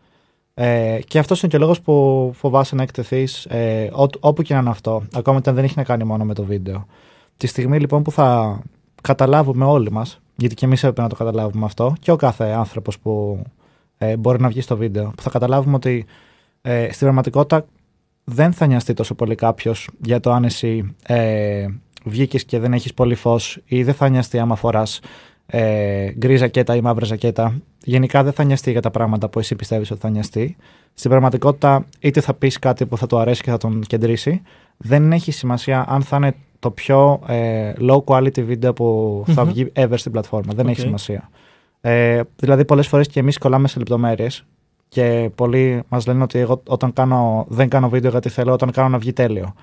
Ε, 0.55 0.99
και 1.07 1.19
αυτός 1.19 1.43
είναι 1.43 1.51
και 1.51 1.57
ο 1.57 1.61
λόγος 1.61 1.81
που 1.81 2.31
φοβάσαι 2.35 2.75
να 2.75 2.83
εκτεθείς 2.83 3.45
ε, 3.45 3.91
ό, 3.93 4.07
όπου 4.21 4.43
και 4.43 4.55
να 4.55 4.61
είναι 4.61 4.71
αυτό, 4.71 5.03
ακόμα 5.15 5.41
και 5.41 5.49
αν 5.49 5.55
δεν 5.55 5.65
έχει 5.65 5.75
να 5.77 5.85
κάνει 5.85 6.05
μόνο 6.05 6.25
με 6.25 6.35
το 6.35 6.45
βίντεο. 6.45 6.87
Τη 7.37 7.47
στιγμή 7.47 7.81
λοιπόν 7.81 8.03
που 8.03 8.11
θα 8.11 8.61
καταλάβουμε 9.03 9.65
όλοι 9.65 9.91
μας, 9.91 10.21
γιατί 10.37 10.55
και 10.55 10.65
εμείς 10.65 10.83
έπρεπε 10.83 11.03
να 11.03 11.09
το 11.09 11.15
καταλάβουμε 11.15 11.65
αυτό, 11.65 11.95
και 12.01 12.11
ο 12.11 12.17
κάθε 12.17 12.45
άνθρωπος 12.45 12.99
που 12.99 13.43
ε, 14.03 14.17
μπορεί 14.17 14.41
να 14.41 14.49
βγει 14.49 14.61
στο 14.61 14.77
βίντεο, 14.77 15.13
που 15.17 15.23
θα 15.23 15.31
καταλάβουμε 15.31 15.75
ότι 15.75 16.05
ε, 16.63 16.85
στην 16.85 16.99
πραγματικότητα 16.99 17.67
δεν 18.25 18.53
θα 18.53 18.67
νοιαστεί 18.67 18.95
τόσο 18.95 19.15
πολύ 19.15 19.35
κάποιος 19.35 19.89
για 20.01 20.21
το 20.21 20.33
αν 20.33 20.45
εσύ 20.45 20.95
ε, 21.03 21.67
βγήκες 22.05 22.45
και 22.45 22.59
δεν 22.59 22.73
έχεις 22.73 22.95
πολύ 22.95 23.15
φως 23.15 23.59
ή 23.65 23.83
δεν 23.83 23.95
θα 23.95 24.09
νοιαστεί 24.09 24.39
άμα 24.39 24.55
φοράς 24.55 25.01
ε, 25.47 26.13
γκρι 26.13 26.37
ζακέτα 26.37 26.77
ή 26.77 26.81
μαύρη 26.81 27.05
ζακέτα. 27.05 27.61
Γενικά 27.85 28.23
δεν 28.23 28.33
θα 28.33 28.45
νοιαστεί 28.45 28.71
για 28.71 28.81
τα 28.81 28.91
πράγματα 28.91 29.29
που 29.29 29.39
εσύ 29.39 29.57
πιστεύεις 29.57 29.91
ότι 29.91 30.01
θα 30.01 30.11
νοιαστεί. 30.11 30.57
Στην 30.95 31.11
πραγματικότητα, 31.11 31.87
είτε 32.01 32.21
θα 32.21 32.35
πεις 32.35 32.59
κάτι 32.59 32.87
που 32.87 32.97
θα 32.97 33.07
του 33.07 33.19
αρέσει 33.19 33.43
και 33.43 33.51
θα 33.51 33.57
τον 33.57 33.81
κεντρήσει, 33.81 34.43
δεν 34.77 35.13
έχει 35.13 35.33
σημασία 35.33 35.85
αν 35.89 36.03
θα 36.03 36.17
είναι 36.17 36.35
το 36.59 36.71
πιο 36.71 37.21
ε, 37.27 37.73
low 37.81 38.05
quality 38.05 38.43
βίντεο 38.43 38.73
που 38.73 39.23
θα 39.27 39.45
Μμμ. 39.45 39.51
βγει 39.51 39.73
ever 39.75 39.95
στην 39.95 40.13
πλατφόρμα. 40.13 40.53
Δεν 40.55 40.67
έχει 40.67 40.81
Οκ. 40.81 40.87
σημασία. 40.87 41.31
Ε, 41.81 42.21
δηλαδή, 42.37 42.65
πολλές 42.65 42.89
φορές 42.89 43.07
και 43.07 43.21
εμείς 43.21 43.39
κολλάμε 43.39 43.69
σε 43.69 43.79
λεπτομέρειες 43.79 44.45
και 44.89 45.31
πολλοί 45.35 45.83
μας 45.89 46.07
λένε 46.07 46.23
ότι 46.23 46.39
εγώ 46.39 46.63
όταν 46.67 46.93
κάνω, 46.93 47.47
δεν 47.49 47.69
κάνω 47.69 47.89
βίντεο 47.89 48.11
γιατί 48.11 48.29
θέλω, 48.29 48.53
όταν 48.53 48.71
κάνω 48.71 48.89
να 48.89 48.99
βγει 48.99 49.13
τέλειο. 49.13 49.55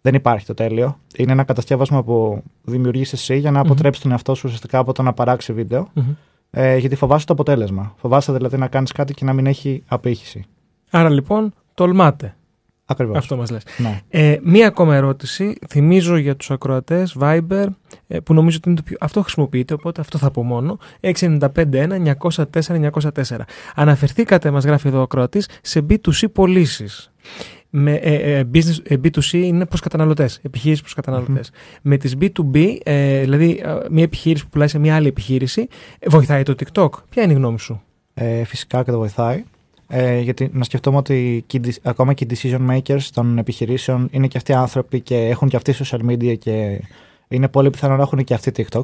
Δεν 0.00 0.14
υπάρχει 0.14 0.46
το 0.46 0.54
τέλειο. 0.54 0.98
Είναι 1.16 1.32
ένα 1.32 1.44
κατασκεύασμα 1.44 2.02
που 2.02 2.42
δημιουργείς 2.62 3.12
εσύ 3.12 3.38
για 3.38 3.50
να 3.50 3.58
Μμμ. 3.58 3.66
αποτρέψεις 3.66 4.02
τον 4.02 4.10
εαυτό 4.12 4.34
σου 4.34 4.42
ουσιαστικά 4.44 4.78
από 4.78 4.92
το 4.92 5.02
να 5.02 5.12
παράξει 5.12 5.52
βίντεο. 5.52 5.88
Μμμ. 5.92 6.04
Ε, 6.50 6.76
γιατί 6.76 6.94
φοβάσαι 6.96 7.26
το 7.26 7.32
αποτέλεσμα. 7.32 7.94
Φοβάσαι 7.96 8.32
δηλαδή 8.32 8.56
να 8.56 8.66
κάνεις 8.66 8.92
κάτι 8.92 9.14
και 9.14 9.24
να 9.24 9.32
μην 9.32 9.46
έχει 9.46 9.82
απήχηση. 9.86 10.44
Άρα 10.90 11.10
λοιπόν 11.10 11.52
τολμάτε. 11.74 12.34
Ακριβώς. 12.86 13.16
Αυτό 13.16 13.36
μας 13.36 13.50
λες. 13.50 13.62
Ναι. 13.76 14.00
Ε, 14.08 14.36
μία 14.42 14.66
ακόμα 14.66 14.94
ερώτηση. 14.94 15.58
Θυμίζω 15.68 16.16
για 16.16 16.36
τους 16.36 16.50
ακροατές 16.50 17.16
Viber 17.20 17.66
ε, 18.06 18.20
που 18.20 18.34
νομίζω 18.34 18.56
ότι 18.56 18.68
είναι 18.68 18.78
το 18.78 18.82
πιο... 18.82 18.96
Αυτό 19.00 19.22
χρησιμοποιείται, 19.22 19.74
οπότε 19.74 20.00
αυτό 20.00 20.18
θα 20.18 20.30
πω 20.30 20.42
μόνο. 20.42 20.78
695-1-904-904. 21.00 23.20
Αναφερθήκατε, 23.74 24.50
μας 24.50 24.64
γράφει 24.64 24.88
εδώ 24.88 24.98
ο 24.98 25.02
ακροατής, 25.02 25.48
σε 25.62 25.86
B2C 25.90 26.32
πωλήσεις. 26.32 27.10
Με, 27.70 27.94
ε, 27.94 28.38
ε, 28.38 28.44
business, 28.54 28.76
ε, 28.82 28.96
B2C 29.04 29.32
είναι 29.32 29.66
προς 29.66 29.80
καταναλωτές, 29.80 30.40
επιχείρηση 30.42 30.80
προς 30.80 30.94
καταναλωτες 30.94 31.50
Με 31.82 31.96
τις 31.96 32.14
B2B, 32.20 32.76
ε, 32.82 33.20
δηλαδή 33.20 33.62
ε, 33.64 33.74
μια 33.90 34.02
επιχείρηση 34.02 34.44
που 34.44 34.50
πουλάει 34.50 34.68
σε 34.68 34.78
μια 34.78 34.96
άλλη 34.96 35.06
επιχείρηση, 35.06 35.68
ε, 35.98 36.08
βοηθάει 36.08 36.42
το 36.42 36.54
TikTok. 36.58 36.88
Ποια 37.08 37.22
είναι 37.22 37.32
η 37.32 37.36
γνώμη 37.36 37.58
σου; 37.58 37.82
Ε, 38.14 38.44
φυσικά 38.44 38.82
και 38.82 38.90
το 38.90 38.98
βοηθάει. 38.98 39.44
Ε, 39.88 40.20
γιατί 40.20 40.50
να 40.52 40.64
σκεφτούμε 40.64 40.96
ότι 40.96 41.44
και 41.46 41.56
οι 41.56 41.60
dec- 41.64 41.78
ακόμα 41.82 42.12
και 42.12 42.24
οι 42.24 42.36
decision 42.42 42.70
makers 42.70 43.02
των 43.12 43.38
επιχειρήσεων 43.38 44.08
είναι 44.10 44.26
και 44.26 44.36
αυτοί 44.36 44.52
άνθρωποι 44.52 45.00
και 45.00 45.16
έχουν 45.16 45.48
και 45.48 45.56
αυτοί 45.56 45.74
social 45.84 46.00
media 46.10 46.38
και 46.38 46.80
είναι 47.28 47.48
πολύ 47.48 47.70
πιθανό 47.70 47.96
να 47.96 48.02
έχουν 48.02 48.24
και 48.24 48.34
αυτοί 48.34 48.52
TikTok. 48.56 48.82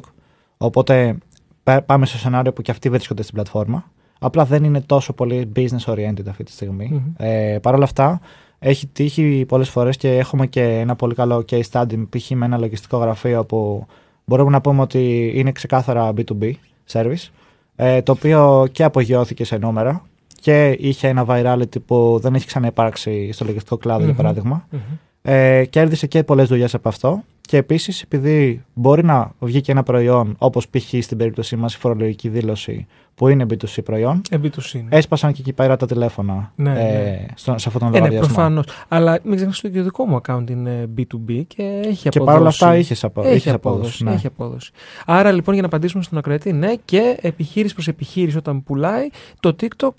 Οπότε 0.57 1.17
πα- 1.63 1.81
πάμε 1.81 2.05
στο 2.05 2.17
σενάριο 2.17 2.53
που 2.53 2.61
και 2.61 2.71
αυτοί 2.71 2.89
βρίσκονται 2.89 3.21
στην 3.21 3.33
πλατφόρμα. 3.33 3.91
Απλά 4.19 4.45
δεν 4.45 4.63
είναι 4.63 4.81
τόσο 4.81 5.13
πολύ 5.13 5.51
business 5.55 5.85
oriented 5.93 6.27
αυτή 6.29 6.43
τη 6.43 6.51
στιγμή. 6.51 6.87
Μμμ. 6.91 7.01
Ε, 7.17 7.59
Παρ' 7.61 7.73
όλα 7.73 7.83
αυτά, 7.83 8.19
έχει 8.59 8.87
τύχει 8.87 9.45
πολλές 9.47 9.69
φορές 9.69 9.97
και 9.97 10.17
έχουμε 10.17 10.47
και 10.47 10.63
ένα 10.63 10.95
πολύ 10.95 11.13
καλό 11.13 11.45
case 11.49 11.61
study 11.71 12.05
π.χ. 12.09 12.29
με 12.29 12.45
ένα 12.45 12.57
λογιστικό 12.57 12.97
γραφείο 12.97 13.45
που 13.45 13.85
μπορούμε 14.25 14.49
να 14.49 14.61
πούμε 14.61 14.81
ότι 14.81 15.31
είναι 15.35 15.51
ξεκάθαρα 15.51 16.13
B2B 16.17 16.51
service 16.91 17.29
ε, 17.75 18.01
το 18.01 18.11
οποίο 18.11 18.67
και 18.71 18.83
απογειώθηκε 18.83 19.43
σε 19.45 19.57
νούμερα 19.57 20.03
και 20.43 20.75
είχε 20.79 21.07
ένα 21.07 21.25
virality 21.27 21.81
που 21.85 22.19
δεν 22.21 22.33
έχει 22.35 22.45
ξαναυπάρξει 22.45 23.31
στο 23.31 23.45
λογιστικό 23.45 23.77
κλάδο, 23.77 23.99
για 24.03 24.07
Μμμ. 24.09 24.15
παράδειγμα. 24.17 24.67
Μμμ. 24.71 24.79
Ε, 25.21 25.65
κέρδισε 25.65 26.07
και 26.07 26.23
πολλές 26.23 26.47
δουλειές 26.47 26.73
από 26.73 26.89
αυτό 26.89 27.23
και 27.41 27.57
επίσης 27.57 28.01
επειδή 28.01 28.63
μπορεί 28.73 29.03
να 29.03 29.31
βγει 29.39 29.61
και 29.61 29.71
ένα 29.71 29.83
προϊόν 29.83 30.35
όπως 30.37 30.67
π.χ. 30.69 30.93
στην 31.01 31.17
περίπτωσή 31.17 31.55
μας 31.55 31.73
η 31.75 31.77
φορολογική 31.77 32.29
δήλωση 32.29 32.85
που 33.15 33.27
είναι 33.27 33.45
B2C 33.49 33.83
προϊόν 33.83 34.21
B2C. 34.31 34.39
ναι. 34.73 34.97
έσπασαν 34.97 35.31
και 35.33 35.37
εκεί 35.41 35.53
πέρα 35.53 35.77
τα 35.77 35.85
τηλέφωνα 35.85 36.51
Ναι, 36.55 36.69
ε, 36.71 36.73
ναι. 36.73 37.25
στο- 37.35 37.57
σε 37.57 37.69
αυτόν 37.69 37.79
τον 37.79 37.87
Ε, 37.87 37.91
ναι, 37.91 37.97
λογαριασμό. 37.99 38.33
προφανώς. 38.33 38.65
Αλλά 38.87 39.19
μην 39.23 39.35
ξεχνάς 39.35 39.57
ότι 39.63 39.69
και 39.73 39.77
το 39.77 39.83
δικό 39.83 40.05
μου 40.05 40.21
account 40.27 40.49
είναι 40.49 40.89
B2B 40.97 41.41
και 41.47 41.63
έχει 41.63 42.07
αποδόση. 42.07 42.09
Και 42.09 42.19
παρόλα 42.19 42.47
αυτά 42.47 42.75
είχες 42.77 43.03
απο- 43.03 43.21
έχει 43.21 43.35
είχες 43.35 43.53
απόδοση. 43.53 43.77
απόδοση, 43.79 44.03
ναι. 44.03 44.11
Έχει 44.13 44.27
απόδοση. 44.27 44.71
Άρα 45.05 45.31
λοιπόν 45.31 45.53
για 45.53 45.61
να 45.61 45.67
απαντήσουμε 45.67 46.03
στον 46.03 46.17
ακροατή, 46.17 46.53
ναι, 46.53 46.73
και 46.85 47.17
επιχείρηση 47.21 47.73
προς 47.73 47.87
επιχείρηση 47.87 48.37
όταν 48.37 48.63
πουλάει, 48.63 49.07
το 49.39 49.55
TikTok, 49.61 49.89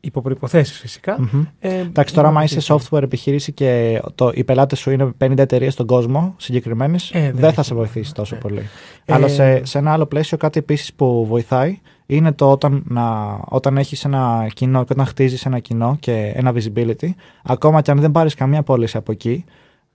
υπό 0.00 0.20
προποθέσει 0.20 0.74
φυσικά. 0.74 1.16
Μμμ. 1.20 1.44
ε, 1.58 1.78
Εντάξει, 1.78 2.14
τώρα, 2.14 2.28
άμα 2.28 2.42
είσαι 2.42 2.54
βοηθήσει. 2.54 2.88
software 2.90 3.02
επιχείρηση 3.02 3.52
και 3.52 4.00
το, 4.14 4.30
οι 4.34 4.44
πελάτε 4.44 4.76
σου 4.76 4.90
είναι 4.90 5.12
50 5.18 5.38
εταιρείες 5.38 5.72
στον 5.72 5.86
κόσμο 5.86 6.34
συγκεκριμένε, 6.38 6.96
Ε, 7.12 7.20
δεν 7.20 7.34
δεν, 7.34 7.44
έχει 7.44 7.54
θα 7.54 7.62
σε 7.62 7.74
νόημα, 7.74 7.88
βοηθήσει 7.90 8.14
τόσο 8.14 8.34
ναι. 8.34 8.40
πολύ. 8.40 8.62
Ε, 9.04 9.14
Αλλά 9.14 9.28
σε, 9.28 9.64
σε 9.64 9.78
ένα 9.78 9.92
άλλο 9.92 10.06
πλαίσιο, 10.06 10.36
κάτι 10.36 10.58
επίσης 10.58 10.94
που 10.94 11.26
βοηθάει 11.26 11.78
είναι 12.06 12.32
το 12.32 12.50
όταν, 12.50 12.82
να, 12.86 13.38
όταν 13.48 13.76
έχεις 13.78 14.04
ένα 14.04 14.46
κοινό 14.54 14.84
και 14.84 14.92
όταν 14.92 15.06
χτίζεις 15.06 15.46
ένα 15.46 15.58
κοινό 15.58 15.96
και 16.00 16.32
ένα 16.34 16.52
visibility, 16.54 17.08
ακόμα 17.44 17.80
και 17.80 17.90
αν 17.90 18.00
δεν 18.00 18.10
πάρεις 18.10 18.34
καμία 18.34 18.62
πώληση 18.62 18.96
από 18.96 19.12
εκεί, 19.12 19.44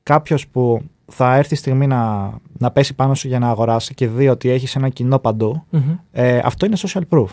κάποιος 0.03 0.47
που 0.47 0.81
θα 1.05 1.35
έρθει 1.35 1.53
η 1.53 1.57
στιγμή 1.57 1.87
να, 1.87 2.31
να 2.57 2.71
πέσει 2.71 2.93
πάνω 2.95 3.13
σου 3.15 3.27
για 3.27 3.39
να 3.39 3.49
αγοράσεις 3.49 3.95
και 3.95 4.07
δει 4.07 4.27
ότι 4.27 4.49
έχεις 4.49 4.75
ένα 4.75 4.89
κοινό 4.89 5.19
παντού, 5.19 5.63
Μμμ. 5.69 5.81
ε, 6.11 6.37
αυτό 6.43 6.65
είναι 6.65 6.75
social 6.79 7.01
proof. 7.09 7.25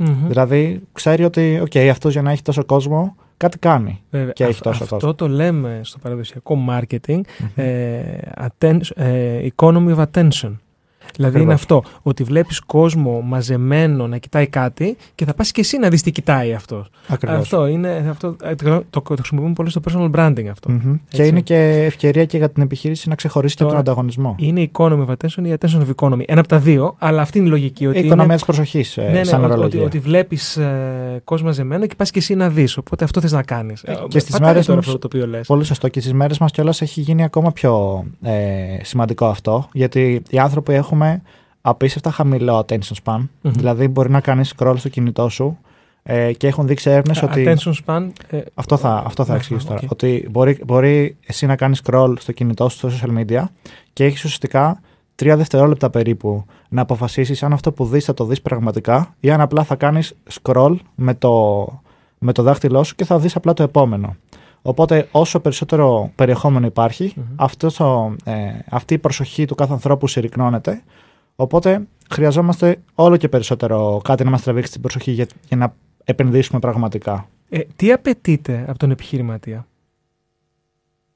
Μμμ. 0.00 0.26
Δηλαδή, 0.28 0.80
ξέρει 0.92 1.24
ότι, 1.24 1.62
OK, 1.64 1.78
αυτός 1.78 2.12
για 2.12 2.22
να 2.22 2.30
έχει 2.30 2.42
τόσο 2.42 2.64
κόσμο, 2.64 3.16
κάτι 3.36 3.58
κάνει. 3.58 4.02
Βέβαια, 4.10 4.32
και 4.32 4.42
έχει 4.44 4.52
αυ- 4.52 4.62
τόσο 4.62 4.82
αυτό 4.82 4.94
κόσμο. 4.96 5.14
το 5.14 5.28
λέμε 5.28 5.80
στο 5.82 5.98
παραδοσιακό 5.98 6.58
marketing 6.70 7.20
ε, 7.54 8.00
atten- 8.36 8.80
ε, 8.96 9.46
economy 9.56 9.96
of 9.96 10.04
attention. 10.12 10.52
Δηλαδή 11.16 11.40
είναι 11.40 11.52
Ακριβώς. 11.52 11.82
αυτό, 11.82 11.98
ότι 12.02 12.22
βλέπεις 12.24 12.60
κόσμο 12.60 13.20
μαζεμένο 13.20 14.06
να 14.06 14.16
κοιτάει 14.16 14.46
κάτι 14.46 14.96
και 15.14 15.24
θα 15.24 15.34
πας 15.34 15.50
και 15.50 15.60
εσύ 15.60 15.78
να 15.78 15.88
δεις 15.88 16.02
τι 16.02 16.10
κοιτάει 16.10 16.52
αυτός. 16.52 16.90
Ακριβώς. 17.08 17.38
Αυτό 17.38 17.66
είναι, 17.66 18.06
αυτό, 18.10 18.36
ε, 18.42 18.54
το, 18.54 18.82
το, 18.90 19.00
το 19.00 19.14
χρησιμοποιούμε 19.16 19.54
πολύ 19.54 19.70
στο 19.70 19.80
personal 19.88 20.10
branding 20.10 20.46
αυτό. 20.50 20.70
Μμμ. 20.70 20.94
Και 21.08 21.16
Έτσι. 21.16 21.28
είναι 21.28 21.40
και 21.40 21.56
ευκαιρία 21.86 22.24
και 22.24 22.36
για 22.36 22.50
την 22.50 22.62
επιχείρηση 22.62 23.08
να 23.08 23.14
ξεχωρίσει 23.14 23.56
και 23.56 23.62
από 23.62 23.72
τον 23.72 23.84
Τώρα, 23.84 23.92
ανταγωνισμό. 23.92 24.34
Είναι 24.38 24.70
economy 24.72 25.06
of 25.06 25.08
attention 25.08 25.46
ή 25.46 25.54
attention 25.60 25.80
of 25.80 25.88
economy. 25.96 26.22
Ένα 26.26 26.40
από 26.40 26.48
τα 26.48 26.58
δύο, 26.58 26.94
αλλά 26.98 27.22
αυτή 27.22 27.38
είναι 27.38 27.46
η 27.46 27.50
λογική. 27.50 27.86
Ότι 27.86 27.96
Η 27.96 28.00
οικονομία 28.00 28.24
είναι... 28.24 28.34
της 28.34 28.44
προσοχής, 28.44 28.96
ε, 28.96 29.02
ναι, 29.02 29.10
ναι, 29.10 29.24
σαν 29.24 29.38
ότι, 29.38 29.44
ότι, 29.44 29.52
ορολογία. 29.60 29.82
ότι 29.84 29.98
βλέπεις 29.98 30.58
κόσμο 31.24 31.46
μαζεμένο 31.46 31.86
και 31.86 31.94
πας 31.94 32.10
και 32.10 32.18
εσύ 32.18 32.34
να 32.34 32.48
δεις. 32.48 32.76
Οπότε 32.76 33.04
αυτό 33.04 33.20
θες 33.20 33.32
να 33.32 33.42
κάνεις. 33.42 33.84
και 34.08 34.18
στις 34.18 34.34
Ε, 34.34 34.38
Πατάει 34.38 34.48
μέρες 34.52 34.66
τώρα 34.66 34.78
μας, 34.78 34.86
αυτό 34.86 34.98
το 34.98 35.06
οποίο 35.06 35.26
λες. 35.26 35.46
πολύ 35.46 35.64
σωστό, 35.64 35.88
και 35.88 36.00
στις 36.00 36.12
μέρες 36.12 36.38
μας 36.38 36.50
κιόλας 36.52 36.80
έχει 36.82 37.00
γίνει 37.00 37.24
ακόμα 37.24 37.52
πιο 37.52 38.04
ε, 38.22 38.32
σημαντικό 38.82 39.26
αυτό, 39.26 39.68
γιατί 39.72 40.22
οι 40.30 40.38
άνθρωποι 40.38 40.74
έχουμε 41.04 41.22
απίστευτα 41.60 42.10
χαμηλό 42.10 42.64
attention 42.66 42.94
span, 43.04 43.18
Μμμ. 43.40 43.52
δηλαδή 43.52 43.88
μπορεί 43.88 44.10
να 44.10 44.20
κάνεις 44.20 44.54
scroll 44.56 44.74
στο 44.76 44.88
κινητό 44.88 45.28
σου 45.28 45.58
ε, 46.02 46.32
και 46.32 46.46
έχουν 46.46 46.66
δείξει 46.66 46.90
έρευνες 46.90 47.22
Α, 47.22 47.28
ότι... 47.30 47.44
attention 47.46 47.72
span, 47.84 48.08
ε, 48.28 48.40
αυτό 48.54 48.76
θα, 48.76 49.02
αυτό 49.06 49.24
θα 49.24 49.32
ναι, 49.32 49.38
εξηγήσω 49.38 49.66
τώρα. 49.66 49.80
οκ. 49.84 49.90
Ότι 49.90 50.28
μπορεί, 50.30 50.58
μπορεί 50.66 51.16
εσύ 51.26 51.46
να 51.46 51.56
κάνεις 51.56 51.82
scroll 51.84 52.12
στο 52.18 52.32
κινητό 52.32 52.68
σου 52.68 52.76
στο 52.76 52.88
social 52.88 53.18
media 53.18 53.44
και 53.92 54.04
έχεις 54.04 54.18
ουσιαστικά 54.24 54.80
τρία 55.14 55.36
δευτερόλεπτα 55.36 55.90
περίπου 55.90 56.44
να 56.68 56.82
αποφασίσεις 56.82 57.42
αν 57.42 57.52
αυτό 57.52 57.72
που 57.72 57.84
δεις 57.84 58.04
θα 58.04 58.14
το 58.14 58.24
δεις 58.24 58.42
πραγματικά 58.42 59.14
ή 59.20 59.30
αν 59.30 59.40
απλά 59.40 59.64
θα 59.64 59.76
κάνεις 59.76 60.14
scroll 60.42 60.76
με 60.94 61.14
το, 61.14 61.66
με 62.18 62.32
το 62.32 62.42
δάχτυλό 62.42 62.82
σου 62.82 62.94
και 62.94 63.04
θα 63.04 63.18
δεις 63.18 63.36
απλά 63.36 63.52
το 63.52 63.62
επόμενο. 63.62 64.16
Οπότε 64.68 65.08
όσο 65.10 65.40
περισσότερο 65.40 66.12
περιεχόμενο 66.14 66.66
υπάρχει, 66.66 67.14
αυτός 67.36 67.74
το, 67.74 68.14
ε, 68.24 68.50
αυτή 68.70 68.94
η 68.94 68.98
προσοχή 68.98 69.44
του 69.44 69.54
κάθε 69.54 69.72
ανθρώπου 69.72 70.06
συρρυκνώνεται. 70.06 70.82
Οπότε 71.36 71.86
χρειαζόμαστε 72.10 72.80
όλο 72.94 73.16
και 73.16 73.28
περισσότερο 73.28 74.00
κάτι 74.04 74.24
να 74.24 74.30
μας 74.30 74.42
τραβήξει 74.42 74.72
την 74.72 74.80
προσοχή 74.80 75.10
για, 75.10 75.26
για 75.48 75.56
να 75.56 75.74
επενδύσουμε 76.04 76.58
πραγματικά. 76.58 77.28
ε, 77.48 77.60
τι 77.76 77.92
απαιτείται 77.92 78.64
από 78.68 78.78
τον 78.78 78.90
επιχειρηματία; 78.90 79.66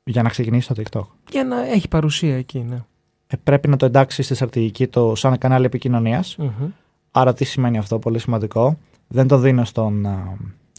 Για 0.05 0.23
να 0.23 0.29
ξεκινήσει 0.29 0.75
το 0.75 0.83
TikTok. 0.83 1.07
για 1.31 1.45
να 1.45 1.67
έχει 1.67 1.89
παρουσία 1.89 2.37
εκεί, 2.37 2.59
ναι. 2.69 2.85
Ε, 3.27 3.37
πρέπει 3.45 3.69
να 3.69 3.77
το 3.77 3.87
εντάξει 3.87 4.23
στη 4.23 4.35
στρατηγική 4.35 4.87
του 4.87 5.15
σαν 5.17 5.39
κανάλι 5.39 5.65
επικοινωνίας. 5.65 6.37
Μμμ. 6.37 6.71
Άρα, 7.11 7.35
τι 7.35 7.45
σημαίνει 7.45 7.79
αυτό, 7.79 7.99
πολύ 7.99 8.19
σημαντικό. 8.19 8.79
Δεν 9.09 9.27
το 9.29 9.39
δίνω 9.39 9.65
στον, 9.65 10.07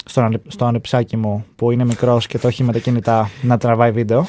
α, 0.06 0.10
στον, 0.10 0.24
ανε- 0.24 0.42
στο 0.48 0.66
ανεψάκι 0.66 1.18
μου 1.18 1.46
που 1.56 1.72
είναι 1.72 1.86
μικρός 1.86 2.28
και 2.28 2.38
το 2.38 2.48
έχει 2.48 2.64
με 2.64 2.72
τα 2.72 2.80
κινητά 2.80 3.30
να 3.42 3.58
τραβάει 3.58 3.92
βίντεο. 3.92 4.26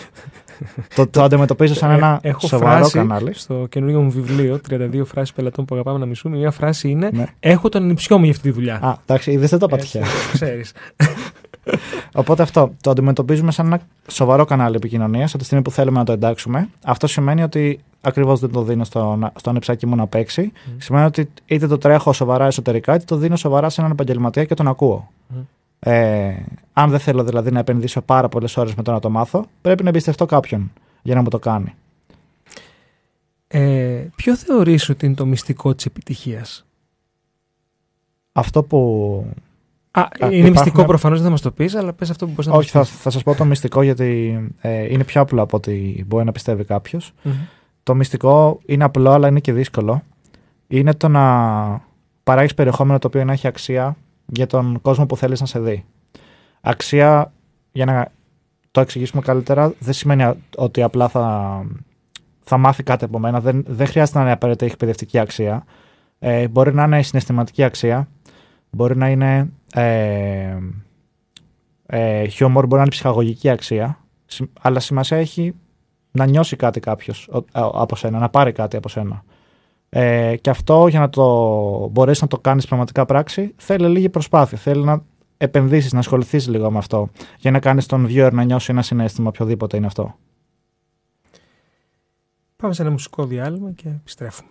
το, 0.94 1.06
το 1.06 1.22
αντιμετωπίζω 1.22 1.74
σαν 1.74 1.90
Ε, 1.90 1.94
ένα 1.94 2.18
έχω 2.22 2.46
σοβαρό 2.46 2.76
φράση 2.78 2.92
κανάλι. 2.98 3.34
Στο 3.34 3.66
καινούργιο 3.68 4.00
μου 4.00 4.10
βιβλίο, 4.10 4.60
32 4.70 5.02
φράσεις 5.04 5.34
πελατών 5.34 5.64
που 5.64 5.74
αγαπάμε 5.74 5.98
να 5.98 6.06
μισούν. 6.06 6.32
Μια 6.32 6.50
φράση 6.50 6.88
είναι 6.90 7.10
Ναι. 7.12 7.24
Έχω 7.40 7.68
τον 7.68 7.82
ανιψιό 7.82 8.16
μου 8.18 8.24
για 8.24 8.32
αυτή 8.32 8.48
τη 8.48 8.54
δουλειά. 8.54 8.74
Α, 8.82 8.96
εντάξει, 9.06 9.30
είδες 9.32 9.50
δεν 9.50 9.58
το 9.58 9.66
είπα 9.68 9.76
Έτσι, 9.76 9.90
τυχαία. 9.90 10.08
ξέρεις. 10.32 10.72
Οπότε 12.14 12.42
αυτό 12.42 12.72
το 12.80 12.90
αντιμετωπίζουμε 12.90 13.52
σαν 13.52 13.66
ένα 13.66 13.80
σοβαρό 14.10 14.44
κανάλι 14.44 14.76
επικοινωνίας 14.76 15.28
από 15.30 15.38
τη 15.38 15.44
στιγμή 15.44 15.64
που 15.64 15.70
θέλουμε 15.70 15.98
να 15.98 16.04
το 16.04 16.12
εντάξουμε. 16.12 16.68
Αυτό 16.84 17.06
σημαίνει 17.06 17.42
ότι 17.42 17.80
ακριβώς 18.00 18.40
δεν 18.40 18.50
το 18.52 18.62
δίνω 18.62 18.84
στο, 18.84 19.18
στο 19.36 19.50
ανεψάκι 19.50 19.86
μου 19.86 19.96
να 19.96 20.06
παίξει. 20.06 20.52
Σημαίνει 20.78 21.04
ότι 21.04 21.30
είτε 21.46 21.66
το 21.66 21.78
τρέχω 21.78 22.12
σοβαρά 22.12 22.46
εσωτερικά, 22.46 22.94
είτε 22.94 23.04
το 23.06 23.16
δίνω 23.16 23.36
σοβαρά 23.36 23.68
σε 23.68 23.80
έναν 23.80 23.92
επαγγελματία 23.92 24.44
και 24.44 24.54
τον 24.54 24.68
ακούω. 24.68 25.08
Μμ. 25.28 25.38
Ε, 25.86 26.34
αν 26.72 26.90
δεν 26.90 26.98
θέλω 26.98 27.24
δηλαδή 27.24 27.50
να 27.50 27.58
επενδύσω 27.58 28.00
πάρα 28.00 28.28
πολλές 28.28 28.56
ώρες 28.56 28.74
με 28.74 28.82
το 28.82 28.92
να 28.92 29.00
το 29.00 29.10
μάθω, 29.10 29.44
πρέπει 29.60 29.82
να 29.82 29.88
εμπιστευτώ 29.88 30.26
κάποιον 30.26 30.72
για 31.02 31.14
να 31.14 31.22
μου 31.22 31.28
το 31.28 31.38
κάνει. 31.38 31.74
Ε, 33.46 34.06
ποιο 34.16 34.36
θεωρείς 34.36 34.88
ότι 34.88 35.06
είναι 35.06 35.14
το 35.14 35.26
μυστικό 35.26 35.74
της 35.74 35.84
επιτυχίας; 35.84 36.66
Αυτό 38.32 38.62
που. 38.62 38.78
Α, 39.90 40.00
Α, 40.00 40.08
είναι 40.20 40.26
υπάρχουν- 40.26 40.50
μυστικό 40.50 40.84
προφανώς, 40.84 41.16
δεν 41.18 41.26
θα 41.26 41.30
μας 41.32 41.40
το 41.40 41.50
πεις, 41.50 41.74
αλλά 41.74 41.92
πες 41.92 42.10
αυτό 42.10 42.24
που 42.26 42.30
μπορείς 42.30 42.46
να 42.46 42.52
Όχι, 42.56 42.76
μας 42.76 42.88
θα, 42.88 42.94
πεις. 42.94 43.02
θα 43.02 43.10
σας 43.10 43.22
πω 43.22 43.34
το 43.34 43.44
μυστικό 43.44 43.82
γιατί 43.82 44.38
ε, 44.60 44.92
είναι 44.92 45.04
πιο 45.04 45.20
απλό 45.20 45.42
από 45.42 45.56
ό,τι 45.56 46.04
μπορεί 46.06 46.24
να 46.24 46.32
πιστεύει 46.32 46.64
κάποιος. 46.64 47.12
Μμμ. 47.22 47.32
Το 47.82 47.94
μυστικό 47.94 48.60
είναι 48.66 48.84
απλό, 48.84 49.10
αλλά 49.10 49.28
είναι 49.28 49.40
και 49.40 49.52
δύσκολο. 49.52 50.02
Είναι 50.66 50.94
το 50.94 51.08
να 51.08 51.84
παράγεις 52.24 52.54
περιεχόμενο 52.54 52.98
το 52.98 53.06
οποίο 53.06 53.24
να 53.24 53.32
έχει 53.32 53.46
αξία 53.46 53.96
για 54.26 54.46
τον 54.46 54.80
κόσμο 54.80 55.06
που 55.06 55.16
θέλεις 55.16 55.40
να 55.40 55.46
σε 55.46 55.60
δει. 55.60 55.84
Αξία, 56.60 57.32
για 57.72 57.84
να 57.84 58.08
το 58.70 58.80
εξηγήσουμε 58.80 59.22
καλύτερα, 59.22 59.72
δεν 59.78 59.92
σημαίνει 59.92 60.22
α- 60.22 60.36
ότι 60.56 60.82
απλά 60.82 61.08
θα, 61.08 61.66
θα 62.42 62.56
μάθει 62.56 62.82
κάτι 62.82 63.04
από 63.04 63.18
μένα. 63.18 63.40
Δεν, 63.40 63.64
δεν 63.66 63.86
χρειάζεται 63.86 64.18
να 64.18 64.24
είναι 64.24 64.32
απαραίτητα 64.32 64.64
εκπαιδευτική 64.64 65.18
αξία. 65.18 65.64
Ε, 66.18 66.48
μπορεί 66.48 66.74
να 66.74 66.84
είναι 66.84 67.02
συναισθηματική 67.02 67.62
αξία. 67.62 68.08
Μπορεί 68.70 68.96
να 68.96 69.08
είναι 69.08 69.50
ε, 69.74 70.56
ε, 71.86 72.26
χιούμορ, 72.26 72.62
μπορεί 72.62 72.74
να 72.74 72.80
είναι 72.80 72.90
ψυχαγωγική 72.90 73.48
αξία. 73.48 73.98
Συμ- 74.26 74.50
Αλλά 74.60 74.80
σημασία 74.80 75.16
έχει 75.16 75.54
να 76.10 76.26
νιώσει 76.26 76.56
κάτι 76.56 76.80
κάποιος 76.80 77.28
από 77.52 77.96
σένα, 77.96 78.18
να 78.18 78.28
πάρει 78.28 78.52
κάτι 78.52 78.76
από 78.76 78.88
σένα. 78.88 79.24
Ε, 79.96 80.36
και 80.36 80.50
αυτό 80.50 80.86
για 80.86 81.00
να 81.00 81.08
το 81.08 81.88
μπορέσεις 81.92 82.22
να 82.22 82.28
το 82.28 82.38
κάνεις 82.38 82.66
πραγματικά 82.66 83.04
πράξη 83.04 83.54
θέλει 83.56 83.88
λίγη 83.88 84.08
προσπάθεια. 84.08 84.58
Θέλει 84.58 84.84
να 84.84 85.02
επενδύσεις, 85.36 85.92
να 85.92 85.98
ασχοληθείς 85.98 86.48
λίγο 86.48 86.70
με 86.70 86.78
αυτό 86.78 87.08
για 87.38 87.50
να 87.50 87.58
κάνεις 87.58 87.86
τον 87.86 88.06
viewer 88.10 88.30
να 88.32 88.42
νιώσει 88.44 88.70
ένα 88.70 88.82
συνέστημα 88.82 89.28
οποιοδήποτε 89.28 89.76
είναι 89.76 89.86
αυτό. 89.86 90.14
Πάμε 92.56 92.74
σε 92.74 92.82
ένα 92.82 92.90
μουσικό 92.90 93.24
διάλειμμα 93.24 93.72
και 93.72 93.88
επιστρέφουμε. 93.88 94.50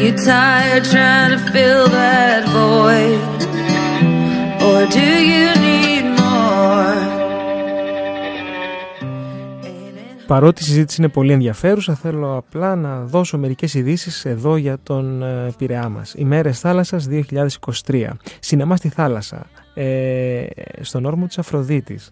You 0.00 0.10
tired 0.30 0.84
trying 0.94 1.30
to 1.36 1.40
fill 1.52 1.84
that 2.00 2.42
void? 2.56 3.40
Or 4.66 4.80
do 4.96 5.08
you 5.32 5.48
need 5.66 6.04
more? 6.18 6.42
Παρότι 10.26 10.62
η 10.62 10.66
συζήτηση 10.66 11.00
είναι 11.00 11.10
πολύ 11.10 11.32
ενδιαφέρουσα, 11.32 11.94
θέλω 11.94 12.36
απλά 12.36 12.76
να 12.76 13.00
δώσω 13.00 13.38
μερικές 13.38 13.74
ειδήσεις 13.74 14.24
εδώ 14.24 14.56
για 14.56 14.78
τον 14.82 15.22
ε, 15.22 15.52
Πειραιά 15.58 15.88
μας. 15.88 16.14
Ημέρες 16.16 16.60
θάλασσας 16.60 17.08
2023. 17.86 18.08
Σινεμά 18.40 18.76
στη 18.76 18.88
θάλασσα. 18.88 19.46
Ε, 19.74 20.46
στον 20.80 21.04
όρμο 21.04 21.26
της 21.26 21.38
Αφροδίτης. 21.38 22.10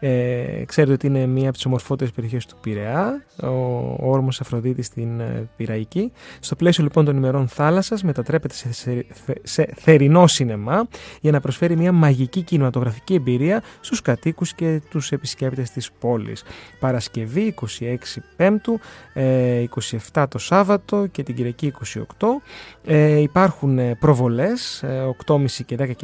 Ε, 0.00 0.64
ξέρετε 0.66 0.92
ότι 0.92 1.06
είναι 1.06 1.26
μία 1.26 1.44
από 1.44 1.52
τις 1.52 1.66
ομορφότερες 1.66 2.12
περιοχές 2.12 2.46
του 2.46 2.56
Πειραιά, 2.60 3.24
ο, 3.42 3.46
ο 3.46 4.10
όρμος 4.10 4.40
Αφροδίτης 4.40 4.86
στην 4.86 5.20
ε, 5.20 5.48
Πειραϊκή. 5.56 6.12
Στο 6.40 6.56
πλαίσιο 6.56 6.84
λοιπόν 6.84 7.04
των 7.04 7.16
ημερών 7.16 7.48
θάλασσας 7.48 8.02
μετατρέπεται 8.02 8.54
σε, 8.54 8.72
σε, 8.72 9.06
σε 9.42 9.68
θερινό 9.76 10.26
σινεμά 10.26 10.88
για 11.20 11.32
να 11.32 11.40
προσφέρει 11.40 11.76
μια 11.76 11.92
μαγική 11.92 12.42
κινηματογραφική 12.42 13.14
εμπειρία 13.14 13.62
στους 13.80 14.02
κατοίκους 14.02 14.54
και 14.54 14.80
τους 14.90 15.12
επισκέπτες 15.12 15.70
της 15.70 15.92
πόλης. 15.92 16.44
Παρασκευή 16.80 17.54
26 17.80 17.96
Πέμπτου, 18.36 18.80
ε, 19.12 19.64
27 20.12 20.26
το 20.28 20.38
Σάββατο 20.38 21.06
και 21.06 21.22
την 21.22 21.34
Κυριακή 21.34 21.72
28. 22.18 22.42
Ε, 22.84 23.20
υπάρχουν 23.20 23.78
ε, 23.78 23.94
προβολές 23.94 24.82
ε, 24.82 25.14
8.30 25.26 25.44
και 25.66 25.76
10.30 25.78 25.94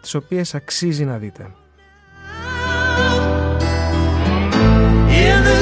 τις 0.00 0.14
οποίες 0.22 0.54
αξίζει 0.54 1.04
να 1.04 1.18
δείτε. 1.18 1.46
In 5.24 5.38
the 5.48 5.60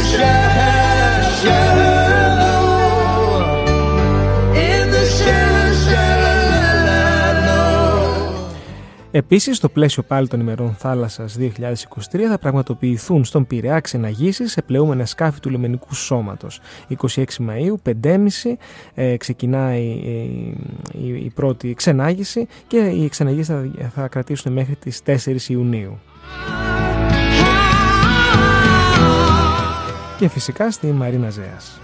Επίσης, 9.13 9.57
στο 9.57 9.69
πλαίσιο 9.69 10.03
πάλι 10.03 10.29
των 10.29 10.41
ημερών 10.41 10.75
θάλασσας 10.75 11.37
2023 11.39 12.29
θα 12.29 12.39
πραγματοποιηθούν 12.39 13.25
στον 13.25 13.47
Πειραιά 13.47 13.81
ξεναγήσεις 13.81 14.53
σε 14.53 14.63
πλεούμενα 14.63 15.07
σκάφη 15.07 15.41
του 15.41 15.51
λιμενικού 15.51 15.95
σώματος. 15.95 16.61
26 16.89 17.25
Μαΐου, 17.25 17.93
5.30 18.03 18.17
ε, 18.95 19.17
ξεκινάει 19.17 20.01
ε, 20.05 20.11
η, 20.99 21.25
η 21.25 21.33
πρώτη 21.35 21.75
ξενάγηση 21.75 22.47
και 22.67 22.77
οι 22.77 23.09
ξεναγήσεις 23.09 23.47
θα, 23.47 23.71
θα 23.95 24.09
κρατήσουν 24.09 24.53
μέχρι 24.53 24.77
τις 24.77 25.03
4 25.07 25.37
Ιουνίου. 25.49 25.99
Και 30.19 30.29
φυσικά 30.29 30.71
στη 30.71 30.87
Μαρίνα 30.87 31.31
Ζέας. 31.31 31.81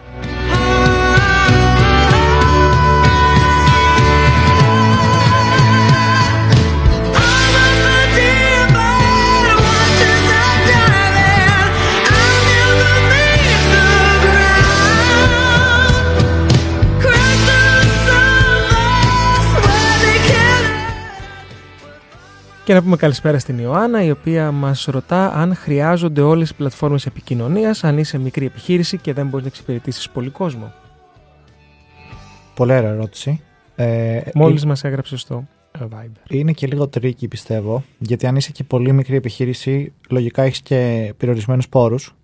Και 22.66 22.74
να 22.74 22.82
πούμε 22.82 22.96
καλησπέρα 22.96 23.38
στην 23.38 23.58
Ιωάννα, 23.58 24.04
η 24.04 24.10
οποία 24.10 24.52
μας 24.52 24.84
ρωτά 24.84 25.32
αν 25.32 25.54
χρειάζονται 25.54 26.20
όλες 26.20 26.50
οι 26.50 26.54
πλατφόρμες 26.54 27.06
επικοινωνίας, 27.06 27.84
αν 27.84 27.98
είσαι 27.98 28.18
μικρή 28.18 28.46
επιχείρηση 28.46 28.98
και 28.98 29.12
δεν 29.12 29.26
μπορείς 29.26 29.44
να 29.44 29.48
εξυπηρετήσεις 29.48 30.10
πολύ 30.10 30.30
κόσμο. 30.30 30.72
Πολύ 32.54 32.72
ωραία 32.72 32.90
ερώτηση. 32.90 33.40
Ε, 33.76 34.20
Μόλις 34.34 34.62
ε, 34.62 34.66
μας 34.66 34.84
έγραψες 34.84 35.20
στο 35.20 35.46
ε, 35.70 35.84
Viber. 35.92 36.30
Είναι 36.30 36.52
και 36.52 36.66
λίγο 36.66 36.88
tricky 36.88 37.28
πιστεύω, 37.28 37.84
γιατί 37.98 38.26
αν 38.26 38.36
είσαι 38.36 38.52
και 38.52 38.64
πολύ 38.64 38.92
μικρή 38.92 39.16
επιχείρηση, 39.16 39.92
λογικά 40.08 40.42
έχεις 40.42 40.60
και 40.60 41.12
περιορισμένους 41.16 41.68
πόρους. 41.68 42.14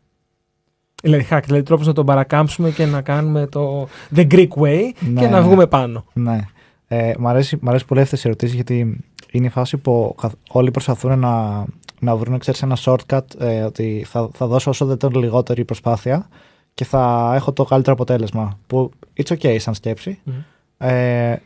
Δηλαδή 1.06 1.26
hack, 1.30 1.40
δηλαδή 1.44 1.62
τρόπος 1.62 1.86
να 1.86 1.92
τον 1.92 2.06
παρακάμψουμε 2.06 2.70
και 2.70 2.86
να 2.86 3.00
κάνουμε 3.00 3.46
το 3.46 3.88
the 4.16 4.26
Greek 4.30 4.48
way 4.48 4.80
Ναι, 5.12 5.20
και 5.20 5.26
να 5.28 5.38
ναι. 5.38 5.40
βγούμε 5.40 5.66
πάνω. 5.66 6.04
Ναι. 6.12 6.40
Ε, 6.88 7.12
μ, 7.18 7.28
αρέσει, 7.28 7.58
μ' 7.60 7.68
αρέσει 7.68 7.84
πολύ 7.84 8.00
αυτές 8.00 8.24
οι 8.24 8.28
ερωτήσεις 8.28 8.54
γιατί 8.54 9.04
είναι 9.30 9.46
η 9.46 9.50
φάση 9.50 9.76
που 9.76 10.14
καθ- 10.20 10.34
όλοι 10.50 10.70
προσπαθούν 10.70 11.18
να, 11.18 11.64
να 12.00 12.16
βρουν 12.16 12.38
ξέρεις, 12.38 12.62
ένα 12.62 12.76
shortcut 12.84 13.20
ε, 13.38 13.62
ότι 13.62 14.04
θα, 14.08 14.28
θα 14.32 14.46
δώσω 14.46 14.70
όσο 14.70 14.84
δεν 14.86 14.96
τον 14.96 15.14
λιγότερη 15.14 15.64
προσπάθεια 15.64 16.28
και 16.74 16.84
θα 16.84 17.32
έχω 17.34 17.52
το 17.52 17.64
καλύτερο 17.64 17.94
αποτέλεσμα. 17.94 18.58
Που 18.66 18.90
it's 19.22 19.32
okay 19.36 19.56
σαν 19.58 19.74
σκέψη. 19.74 20.18
Μμμ. 20.24 20.34
Ε, 20.78 21.42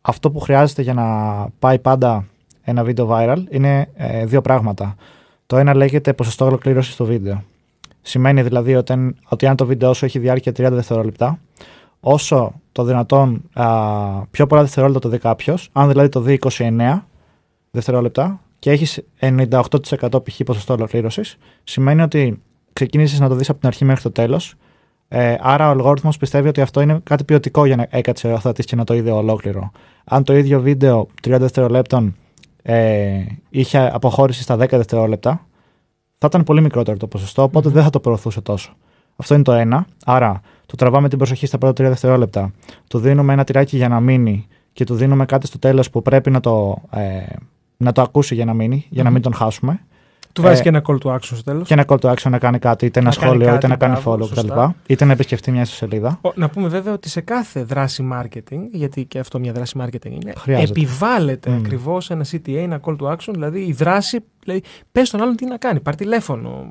αυτό 0.00 0.30
που 0.30 0.40
χρειάζεται 0.40 0.82
για 0.82 0.94
να 0.94 1.04
πάει 1.58 1.78
πάντα 1.78 2.26
ένα 2.62 2.84
βίντεο 2.84 3.08
viral 3.10 3.38
είναι 3.50 3.88
ε, 3.94 4.24
δύο 4.26 4.40
πράγματα. 4.40 4.94
Το 5.46 5.56
ένα 5.56 5.74
λέγεται 5.74 6.12
ποσοστό 6.12 6.44
ολοκλήρωσης 6.44 6.92
στο 6.94 7.04
βίντεο. 7.04 7.42
Σημαίνει 8.06 8.42
δηλαδή 8.42 8.74
ότι, 8.74 8.92
αν- 8.92 9.16
ότι 9.28 9.46
αν 9.46 9.56
το 9.56 9.66
βίντεο 9.66 9.92
σου 9.94 10.04
έχει 10.04 10.18
διάρκεια 10.18 10.52
30 10.52 10.68
δευτερόλεπτα, 10.72 11.38
όσο 12.00 12.52
το 12.72 12.84
δυνατόν 12.84 13.42
α, 13.52 13.66
πιο 14.30 14.46
πολλά 14.46 14.60
δευτερόλεπτα 14.62 15.00
το 15.00 15.08
δει 15.08 15.18
κάποιος, 15.18 15.68
αν 15.72 15.88
δηλαδή 15.88 16.08
το 16.08 16.20
δει 16.20 16.38
29 16.58 17.02
δευτερόλεπτα 17.70 18.40
και 18.58 18.70
έχεις 18.70 19.02
98% 19.20 20.24
π.χ. 20.24 20.40
ποσοστό 20.44 20.74
ολοκλήρωσης, 20.74 21.36
σημαίνει 21.64 22.02
ότι 22.02 22.42
ξεκίνησες 22.72 23.20
να 23.20 23.28
το 23.28 23.34
δεις 23.34 23.48
από 23.48 23.58
την 23.58 23.68
αρχή 23.68 23.84
μέχρι 23.84 24.02
το 24.02 24.10
τέλος. 24.10 24.54
Ε, 25.08 25.36
άρα 25.40 25.66
ο 25.68 25.70
αλγόριθμος 25.70 26.16
πιστεύει 26.16 26.48
ότι 26.48 26.60
αυτό 26.60 26.80
είναι 26.80 27.00
κάτι 27.02 27.24
ποιοτικό 27.24 27.66
για 27.66 27.76
να 27.76 27.86
έκατσε 27.90 28.32
ο 28.32 28.38
θεατή 28.38 28.64
και 28.64 28.76
να 28.76 28.84
το 28.84 28.94
είδε 28.94 29.10
ολόκληρο. 29.10 29.70
Αν 30.04 30.24
το 30.24 30.36
ίδιο 30.36 30.60
βίντεο 30.60 31.06
30 31.26 31.36
δευτερολέπτων 31.38 32.16
ε, 32.62 33.24
είχε 33.50 33.90
αποχώρηση 33.92 34.42
στα 34.42 34.54
10 34.54 34.68
δευτερόλεπτα, 34.70 35.46
θα 36.18 36.26
ήταν 36.26 36.42
πολύ 36.44 36.60
μικρότερο 36.60 36.96
το 36.96 37.06
ποσοστό, 37.06 37.42
οπότε 37.42 37.68
δεν 37.68 37.82
θα 37.82 37.90
το 37.90 38.00
προωθούσε 38.00 38.40
τόσο. 38.40 38.72
Αυτό 39.16 39.34
είναι 39.34 39.42
το 39.42 39.52
ένα. 39.52 39.86
Άρα, 40.04 40.40
το 40.66 40.76
τραβάμε 40.76 41.08
την 41.08 41.18
προσοχή 41.18 41.46
στα 41.46 41.58
πρώτα 41.58 41.84
3 41.84 41.88
δευτερόλεπτα. 41.88 42.52
Του 42.88 42.98
δίνουμε 42.98 43.32
ένα 43.32 43.44
τυράκι 43.44 43.76
για 43.76 43.88
να 43.88 44.00
μείνει 44.00 44.46
και 44.72 44.84
του 44.84 44.94
δίνουμε 44.94 45.24
κάτι 45.24 45.46
στο 45.46 45.58
τέλος 45.58 45.90
που 45.90 46.02
πρέπει 46.02 46.30
να 46.30 46.40
το, 46.40 46.82
ε, 46.90 47.22
να 47.76 47.92
το 47.92 48.02
ακούσει 48.02 48.34
για 48.34 48.44
να 48.44 48.54
μείνει, 48.54 48.86
για 48.88 49.02
να 49.02 49.10
μην 49.10 49.22
τον 49.22 49.34
χάσουμε. 49.34 49.80
Του 50.36 50.42
βάζει 50.42 50.60
Ε, 50.60 50.62
και 50.62 50.68
ένα 50.68 50.82
call 50.86 50.98
to 51.02 51.10
action 51.14 51.18
στο 51.22 51.42
τέλος. 51.42 51.68
Και 51.68 51.74
ένα 51.74 51.84
call 51.88 51.96
to 51.98 52.10
action 52.12 52.30
να 52.30 52.38
κάνει 52.38 52.58
κάτι, 52.58 52.86
είτε 52.86 53.00
ένα 53.00 53.08
Να 53.08 53.14
κάνει 53.14 53.26
σχόλιο, 53.26 53.46
κάτι, 53.46 53.56
είτε 53.58 53.66
να 53.66 53.76
κάνει 53.76 53.92
μπράβο, 53.92 54.12
follow 54.12 54.28
κτλ. 54.30 54.34
σωστά. 54.40 54.74
Είτε 54.86 55.04
να 55.04 55.12
επισκεφτεί 55.12 55.50
μια 55.50 55.60
ιστοσελίδα. 55.62 56.18
Ο- 56.22 56.32
Να 56.34 56.48
πούμε 56.48 56.68
βέβαια 56.68 56.92
ότι 56.92 57.08
σε 57.08 57.20
κάθε 57.20 57.62
δράση 57.62 58.08
marketing, 58.12 58.58
γιατί 58.72 59.04
και 59.04 59.18
αυτό 59.18 59.38
μια 59.38 59.52
δράση 59.52 59.76
marketing 59.80 60.10
είναι, 60.10 60.32
Χρειάζεται. 60.36 60.70
επιβάλλεται 60.70 61.50
Μμ. 61.50 61.56
ακριβώς 61.56 62.10
ένα 62.10 62.24
CTA, 62.30 62.54
ένα 62.56 62.80
call 62.84 62.96
to 62.96 63.06
action, 63.12 63.30
δηλαδή 63.32 63.60
η 63.60 63.72
δράση, 63.72 64.18
δηλαδή, 64.44 64.62
πες 64.92 65.08
στον 65.08 65.20
άλλον 65.22 65.36
τι 65.36 65.46
να 65.46 65.56
κάνει, 65.56 65.80
πάρ 65.80 65.94
τηλέφωνο, 65.94 66.70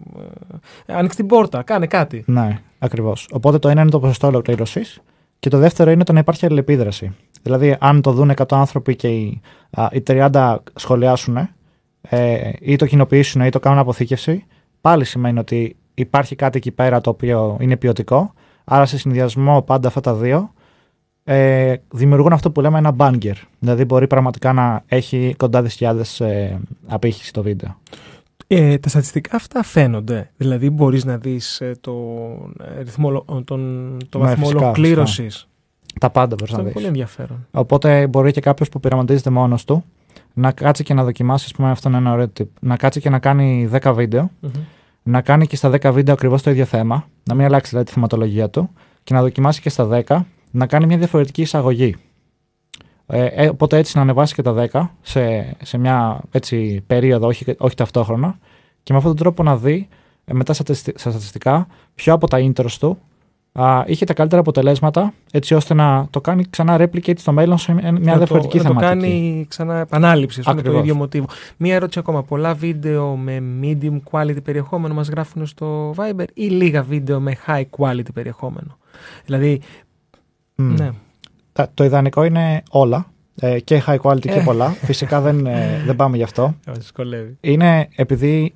ε, 0.86 0.94
άνοιξε 0.94 1.18
την 1.18 1.28
πόρτα, 1.28 1.62
κάνε 1.64 1.88
κάτι. 1.88 2.24
Ναι, 2.28 2.60
ακριβώς. 2.80 3.28
Οπότε 3.32 3.60
το 3.60 3.70
ένα 3.70 3.82
είναι 3.82 3.90
το 3.90 4.00
ποσοστό 4.00 4.28
ολοκλήρωσης 4.28 5.00
και 5.40 5.50
το 5.50 5.58
δεύτερο 5.58 5.92
είναι 5.92 6.04
το 6.04 6.14
να 6.14 6.20
υπάρχει 6.20 6.46
αλληλεπίδραση. 6.46 7.16
Δηλαδή, 7.42 7.76
αν 7.80 8.02
το 8.02 8.12
δουν 8.12 8.30
100 8.30 8.56
άνθρωποι 8.58 8.96
και 8.96 9.08
οι, 9.08 9.42
α, 9.72 9.88
οι 9.92 10.02
30 10.08 10.56
σχολιάσουν 10.76 11.50
ε, 12.10 12.50
ή 12.60 12.76
το 12.76 12.86
κοινοποιήσουν 12.86 13.42
ή 13.42 13.50
το 13.50 13.60
κάνουν 13.60 13.80
αποθήκευση, 13.80 14.46
πάλι 14.82 15.06
σημαίνει 15.06 15.40
ότι 15.40 15.76
υπάρχει 15.94 16.36
κάτι 16.36 16.58
εκεί 16.58 16.72
πέρα 16.72 17.02
το 17.02 17.10
οποίο 17.10 17.58
είναι 17.60 17.78
ποιοτικό. 17.78 18.34
Άρα, 18.64 18.86
σε 18.86 18.98
συνδυασμό 18.98 19.62
πάντα 19.62 19.88
αυτά 19.88 20.02
τα 20.02 20.14
δύο, 20.14 20.54
ε, 21.24 21.76
δημιουργούν 21.92 22.34
αυτό 22.34 22.52
που 22.52 22.62
λέμε 22.62 22.78
ένα 22.78 22.96
banger. 22.98 23.34
Δηλαδή 23.60 23.86
μπορεί 23.86 24.08
πραγματικά 24.08 24.54
να 24.54 24.84
έχει 24.88 25.34
κοντά 25.38 25.68
χιλιάδες 25.70 26.20
ε, 26.20 26.60
απήχηση 26.88 27.34
το 27.34 27.42
βίντεο. 27.42 27.78
Ε, 28.48 28.78
τα 28.78 28.90
στατιστικά 28.90 29.36
αυτά 29.36 29.64
φαίνονται. 29.64 30.32
Δηλαδή 30.38 30.70
μπορείς 30.70 31.06
να 31.06 31.18
δεις 31.18 31.62
ε, 31.62 31.72
τον, 31.82 32.56
ε, 32.78 32.82
ρυθμό, 32.82 33.08
ολο- 33.08 33.26
τον, 33.46 33.98
το 34.10 34.18
Ναι, 34.20 34.24
βαθμό 34.26 34.44
φυσικά, 34.46 34.64
ολοκλήρωσης. 34.64 35.48
Τα 36.00 36.10
πάντα 36.10 36.36
μπορείς 36.40 36.44
Αυτό 36.44 36.56
να 36.56 36.62
είναι 36.62 36.72
δεις. 36.72 36.74
πολύ 36.74 36.86
ενδιαφέρον. 36.88 37.48
Οπότε 37.52 38.08
μπορεί 38.08 38.32
και 38.32 38.42
κάποιος 38.42 38.70
που 38.70 38.80
πειραματίζεται 38.80 39.30
μόνος 39.30 39.64
του 39.66 39.84
να 40.38 40.52
κάτσει 40.52 40.84
και 40.84 40.94
να 40.94 41.04
δοκιμάσει, 41.04 41.46
ας 41.46 41.52
πούμε, 41.52 41.70
αυτό 41.72 41.90
είναι 41.90 41.98
ένα 41.98 42.12
ωραίο 42.12 42.32
tip. 42.40 42.46
Να 42.60 42.76
κάτσει 42.78 43.00
και 43.00 43.10
να 43.10 43.20
κάνει 43.20 43.70
10 43.72 43.94
βίντεο, 43.96 44.30
Μμμ. 44.40 44.50
να 45.04 45.22
κάνει 45.22 45.48
και 45.48 45.56
στα 45.56 45.70
10 45.70 45.92
βίντεο 45.94 46.14
ακριβώς 46.14 46.42
το 46.42 46.50
ίδιο 46.50 46.66
θέμα, 46.66 47.08
να 47.24 47.36
μην 47.36 47.46
αλλάξει 47.46 47.70
δηλαδή 47.70 47.88
τη 47.88 47.94
θεματολογία 47.94 48.50
του 48.50 48.70
και 49.04 49.14
να 49.14 49.22
δοκιμάσει 49.22 49.62
και 49.62 49.70
στα 49.70 50.04
10 50.08 50.20
να 50.52 50.68
κάνει 50.68 50.86
μια 50.86 50.98
διαφορετική 50.98 51.42
εισαγωγή. 51.42 51.96
Ε, 53.08 53.26
ε, 53.26 53.48
οπότε 53.50 53.78
έτσι 53.78 53.96
να 53.96 54.02
ανεβάσει 54.02 54.34
και 54.34 54.42
τα 54.42 54.68
10 54.72 54.88
σε, 55.02 55.56
σε 55.64 55.78
μια 55.78 56.22
έτσι, 56.32 56.84
περίοδο, 56.88 57.28
όχι, 57.28 57.56
όχι 57.58 57.76
ταυτόχρονα, 57.76 58.38
και 58.84 58.92
με 58.94 58.98
αυτόν 58.98 59.16
τον 59.16 59.24
τρόπο 59.24 59.44
να 59.44 59.58
δει 59.58 59.88
ε, 60.26 60.34
μετά 60.34 60.54
στα 60.54 60.64
στατιστι- 60.64 61.00
στα 61.00 61.10
στατιστικά 61.10 61.68
ποιο 61.96 62.14
από 62.14 62.28
τα 62.28 62.38
intros 62.42 62.72
του 62.80 62.98
α, 63.58 63.84
είχε 63.86 64.06
τα 64.06 64.14
καλύτερα 64.14 64.42
αποτελέσματα, 64.42 65.14
έτσι 65.32 65.54
ώστε 65.54 65.74
να 65.74 66.08
το 66.10 66.22
κάνει 66.22 66.46
ξανά 66.50 66.78
replicate 66.80 67.18
στο 67.20 67.32
μέλλον 67.32 67.58
σε 67.58 67.74
μια 67.74 67.92
να 67.92 68.18
διαφορετική 68.18 68.58
το, 68.58 68.64
να 68.64 68.70
το 68.74 68.80
θεματική. 68.80 69.02
κάνει 69.10 69.46
ξανά 69.50 69.76
επανάληψη, 69.80 70.40
ας 70.40 70.46
πούμε, 70.46 70.56
το 70.62 70.62
Ακριβώς. 70.68 70.84
ίδιο 70.88 70.96
μοτίβο. 70.96 71.26
Μία 71.58 71.76
ερώτηση 71.76 72.00
ακόμα. 72.00 72.24
Πολλά 72.24 72.54
βίντεο 72.54 73.16
με 73.16 73.44
medium 73.62 74.00
quality 74.12 74.44
περιεχόμενο 74.44 74.94
μας 74.94 75.08
γράφουν 75.10 75.46
στο 75.46 75.94
Viber 75.98 76.26
ή 76.34 76.44
λίγα 76.48 76.84
βίντεο 76.84 77.20
με 77.20 77.36
high 77.48 77.64
quality 77.78 78.14
περιεχόμενο; 78.14 78.78
Δηλαδή, 79.26 79.62
Μμ. 80.56 80.74
ναι. 80.74 80.90
Τα- 81.54 81.70
το 81.74 81.84
ιδανικό 81.84 82.24
είναι 82.24 82.64
όλα. 82.70 83.06
ε, 83.40 83.60
και 83.60 83.84
high 83.88 83.98
quality 84.02 84.20
και 84.20 84.30
Ε. 84.32 84.42
πολλά. 84.44 84.70
Φυσικά 84.90 85.22
δεν, 85.22 85.46
ε, 85.46 85.82
δεν 85.86 85.96
πάμε 85.96 86.18
γι' 86.18 86.24
αυτό. 86.24 86.56
Μας 86.68 86.78
δυσκολεύει. 86.78 87.38
Είναι 87.42 87.88
επειδή 87.96 88.54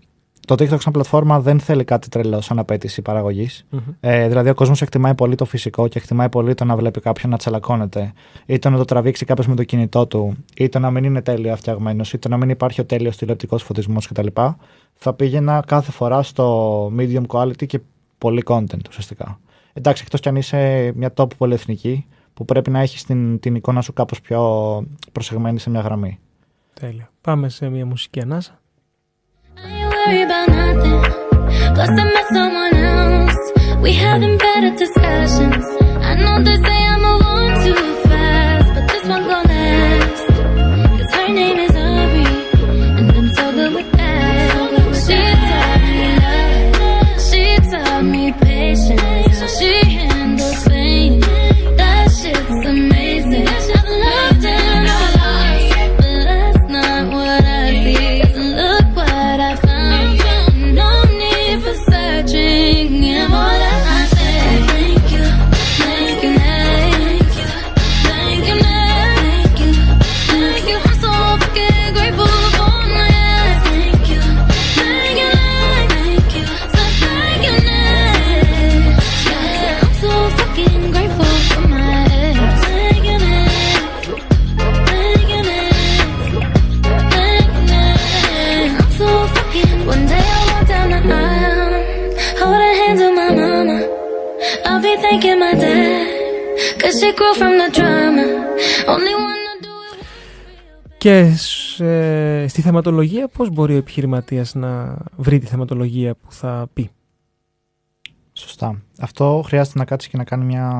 το 0.56 0.64
TikTok 0.64 0.82
σαν 0.82 0.93
πλατφόρμα 0.93 1.39
δεν 1.39 1.60
θέλει 1.60 1.84
κάτι 1.84 2.10
τρελό 2.10 2.41
σαν 2.41 2.60
απέτηση 2.60 3.02
παραγωγής. 3.02 3.66
Μμμ. 3.70 3.80
Ε, 4.00 4.28
δηλαδή, 4.28 4.50
ο 4.50 4.54
κόσμος 4.54 4.82
εκτιμάει 4.82 5.16
πολύ 5.16 5.36
το 5.36 5.45
φυσικό 5.45 5.88
και 5.88 5.97
εκτιμάει 5.97 6.30
πολύ 6.30 6.54
το 6.54 6.66
να 6.66 6.76
βλέπει 6.76 7.00
κάποιον 7.00 7.32
να 7.32 7.38
τσαλακώνεται, 7.38 8.14
ή 8.45 8.60
το 8.60 8.70
να 8.70 8.78
το 8.78 8.86
τραβήξει 8.86 9.26
κάποιος 9.26 9.47
με 9.47 9.56
το 9.56 9.64
κινητό 9.64 10.08
του, 10.08 10.36
ή 10.56 10.70
το 10.70 10.80
να 10.80 10.91
μην 10.91 11.04
είναι 11.04 11.22
τέλειο 11.22 11.56
φτιαγμένο, 11.56 12.04
ή 12.14 12.18
το 12.18 12.30
να 12.30 12.38
μην 12.38 12.50
υπάρχει 12.50 12.82
ο 12.82 12.86
τέλειος 12.86 13.18
τηλεοπτικός 13.18 13.64
φωτισμός 13.64 14.08
κτλ. 14.08 14.28
Θα 14.93 15.14
πήγαινα 15.14 15.64
κάθε 15.68 15.91
φορά 15.91 16.24
στο 16.24 16.86
medium 16.97 17.26
quality 17.28 17.66
και 17.66 17.80
πολύ 18.18 18.43
content 18.45 18.88
ουσιαστικά. 18.89 19.39
Εντάξει, 19.74 20.02
εκτός 20.06 20.20
κι 20.20 20.30
αν 20.30 20.36
είσαι 20.36 20.91
μια 20.95 21.14
top 21.16 21.28
πολυεθνική 21.38 22.06
που 22.34 22.45
πρέπει 22.45 22.70
να 22.70 22.80
έχεις 22.80 23.04
την, 23.04 23.39
την 23.39 23.56
εικόνα 23.56 23.82
σου 23.82 23.93
κάπως 23.93 24.22
πιο 24.22 24.84
προσεγμένη 25.12 25.60
σε 25.60 25.70
μια 25.70 25.82
γραμμή. 25.82 26.20
Τέλεια. 26.74 27.12
Πάμε 27.22 27.50
σε 27.50 27.70
μια 27.70 27.86
μουσική 27.86 28.22
ανάσα. 28.22 28.59
Worry 30.10 30.24
about 30.24 30.49
nothing. 30.49 31.01
Plus, 31.76 31.89
I 31.89 32.03
met 32.14 32.28
someone 32.34 32.79
θεματολογία, 102.82 103.28
πώς 103.28 103.50
μπορεί 103.50 103.74
ο 103.74 103.78
επιχειρηματίας 103.78 104.56
να 104.56 104.98
βρει 105.18 105.40
τη 105.40 105.46
θεματολογία 105.46 106.14
που 106.16 106.32
θα 106.32 106.68
πει; 106.74 106.90
Σωστά. 108.34 108.82
Αυτό 109.00 109.42
χρειάζεται 109.46 109.78
να 109.80 109.86
κάτσει 109.86 110.10
και 110.10 110.18
να 110.18 110.24
κάνει 110.24 110.46
μια 110.46 110.72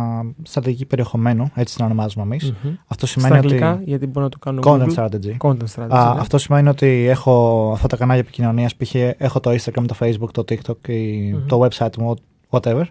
στρατηγική 0.43 0.86
περιεχομένου, 0.86 1.52
έτσι 1.56 1.76
την 1.76 1.86
ονομάζουμε 1.86 2.24
εμείς. 2.24 2.54
Μμμ. 2.64 2.74
Αυτό 2.88 3.08
σημαίνει 3.08 3.34
Στα 3.36 3.43
αγγλικά, 3.43 3.74
ότι. 3.74 3.84
γιατί 3.84 4.06
μπορεί 4.08 4.26
να 4.26 4.30
το 4.30 4.38
κάνω 4.39 4.62
Content 4.64 4.88
Google. 4.88 4.95
strategy. 4.95 5.38
Content 5.38 5.68
strategy, 5.76 5.88
Α, 5.89 6.14
ναι. 6.14 6.20
Αυτό 6.20 6.38
σημαίνει 6.38 6.70
ότι 6.70 7.06
έχω 7.10 7.70
αυτά 7.74 7.88
τα 7.88 7.97
κανάλια 7.97 8.22
επικοινωνίας. 8.22 8.76
Π.χ. 8.76 8.95
έχω 8.95 9.39
το 9.39 9.52
Instagram, 9.52 9.84
το 9.88 9.95
Facebook, 10.00 10.30
το 10.32 10.43
TikTok, 10.50 10.88
ή 10.88 11.32
Μμμ. 11.34 11.45
το 11.45 11.68
website 11.68 11.97
μου, 11.97 12.14
whatever. 12.50 12.84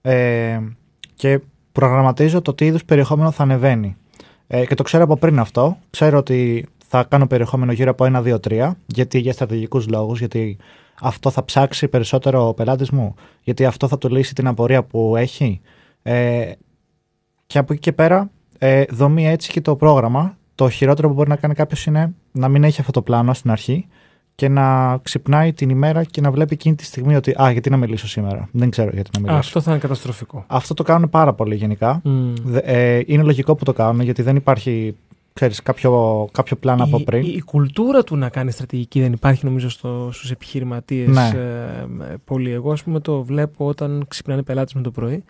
Ε, 0.00 0.58
και 1.14 1.40
προγραμματίζω 1.72 2.42
το 2.42 2.54
τι 2.54 2.66
είδους 2.66 2.84
περιεχόμενο 2.84 3.30
θα 3.30 3.42
ανεβαίνει. 3.42 3.96
Ε, 4.46 4.66
και 4.66 4.74
το 4.74 4.82
ξέρω 4.82 5.04
από 5.04 5.16
πριν 5.16 5.38
αυτό. 5.38 5.78
Ξέρω 5.90 6.18
ότι 6.18 6.66
θα 6.90 7.04
κάνω 7.04 7.26
περιεχόμενο 7.26 7.72
γύρω 7.72 7.90
από 7.90 8.04
1, 8.04 8.22
2, 8.22 8.36
3. 8.48 8.70
Γιατί 8.86 9.18
για 9.18 9.32
στρατηγικούς 9.32 9.88
λόγους, 9.88 10.18
γιατί 10.18 10.56
αυτό 11.00 11.30
θα 11.30 11.44
ψάξει 11.44 11.88
περισσότερο 11.88 12.48
ο 12.48 12.54
πελάτης 12.54 12.90
μου. 12.90 13.14
Γιατί 13.42 13.64
αυτό 13.64 13.88
θα 13.88 13.98
του 13.98 14.08
λύσει 14.08 14.34
την 14.34 14.46
απορία 14.46 14.82
που 14.82 15.16
έχει. 15.16 15.60
Ε, 16.02 16.50
και 17.46 17.58
από 17.58 17.72
εκεί 17.72 17.82
και 17.82 17.92
πέρα, 17.92 18.30
ε, 18.58 18.84
δομεί 18.90 19.28
έτσι 19.28 19.50
και 19.52 19.60
το 19.60 19.76
πρόγραμμα. 19.76 20.36
Το 20.54 20.68
χειρότερο 20.68 21.08
που 21.08 21.14
μπορεί 21.14 21.28
να 21.28 21.36
κάνει 21.36 21.54
κάποιος 21.54 21.86
είναι 21.86 22.14
να 22.32 22.48
μην 22.48 22.64
έχει 22.64 22.80
αυτό 22.80 22.92
το 22.92 23.02
πλάνο 23.02 23.34
στην 23.34 23.50
αρχή 23.50 23.86
και 24.34 24.48
να 24.48 24.98
ξυπνάει 25.02 25.52
την 25.52 25.68
ημέρα 25.70 26.04
και 26.04 26.20
να 26.20 26.30
βλέπει 26.30 26.54
εκείνη 26.54 26.74
τη 26.74 26.84
στιγμή 26.84 27.16
ότι 27.16 27.30
Α, 27.42 27.50
γιατί 27.50 27.70
να 27.70 27.76
μιλήσω 27.76 28.08
σήμερα; 28.08 28.48
Δεν 28.52 28.70
ξέρω 28.70 28.90
γιατί 28.92 29.10
να 29.12 29.18
Α, 29.18 29.22
μιλήσω. 29.22 29.38
Αυτό 29.48 29.60
θα 29.60 29.70
είναι 29.70 29.80
καταστροφικό. 29.80 30.44
Αυτό 30.46 30.74
το 30.74 30.82
κάνουν 30.82 31.10
πάρα 31.10 31.32
πολύ 31.32 31.54
γενικά. 31.54 32.00
Μμ. 32.04 32.32
Δε- 32.42 32.58
ε, 32.64 33.02
είναι 33.06 33.22
λογικό 33.22 33.54
που 33.54 33.64
το 33.64 33.72
κάνουν 33.72 34.00
γιατί 34.00 34.22
δεν 34.22 34.36
υπάρχει 34.36 34.96
ξέρεις, 35.38 35.62
κάποιο, 35.62 36.28
κάποιο 36.32 36.56
πλάνο 36.56 36.84
από 36.84 36.98
Η, 36.98 37.04
πριν. 37.04 37.22
η, 37.24 37.32
η 37.36 37.40
κουλτούρα 37.40 38.04
του 38.04 38.16
να 38.16 38.28
κάνεις 38.28 38.54
στρατηγική 38.54 39.00
δεν 39.00 39.12
υπάρχει 39.12 39.44
νομίζω 39.44 39.68
στο, 39.68 40.08
στους 40.12 40.30
επιχειρηματίες 40.30 41.08
Ναι. 41.08 41.30
ε, 41.34 42.12
ε, 42.12 42.14
πολύ. 42.24 42.50
Εγώ 42.50 42.72
ας 42.72 42.82
πούμε 42.82 43.00
το 43.00 43.22
βλέπω 43.22 43.66
όταν 43.66 44.04
ξυπνάνε 44.08 44.42
πελάτες 44.42 44.74
με 44.74 44.80
το 44.82 44.90
πρωί 44.90 45.24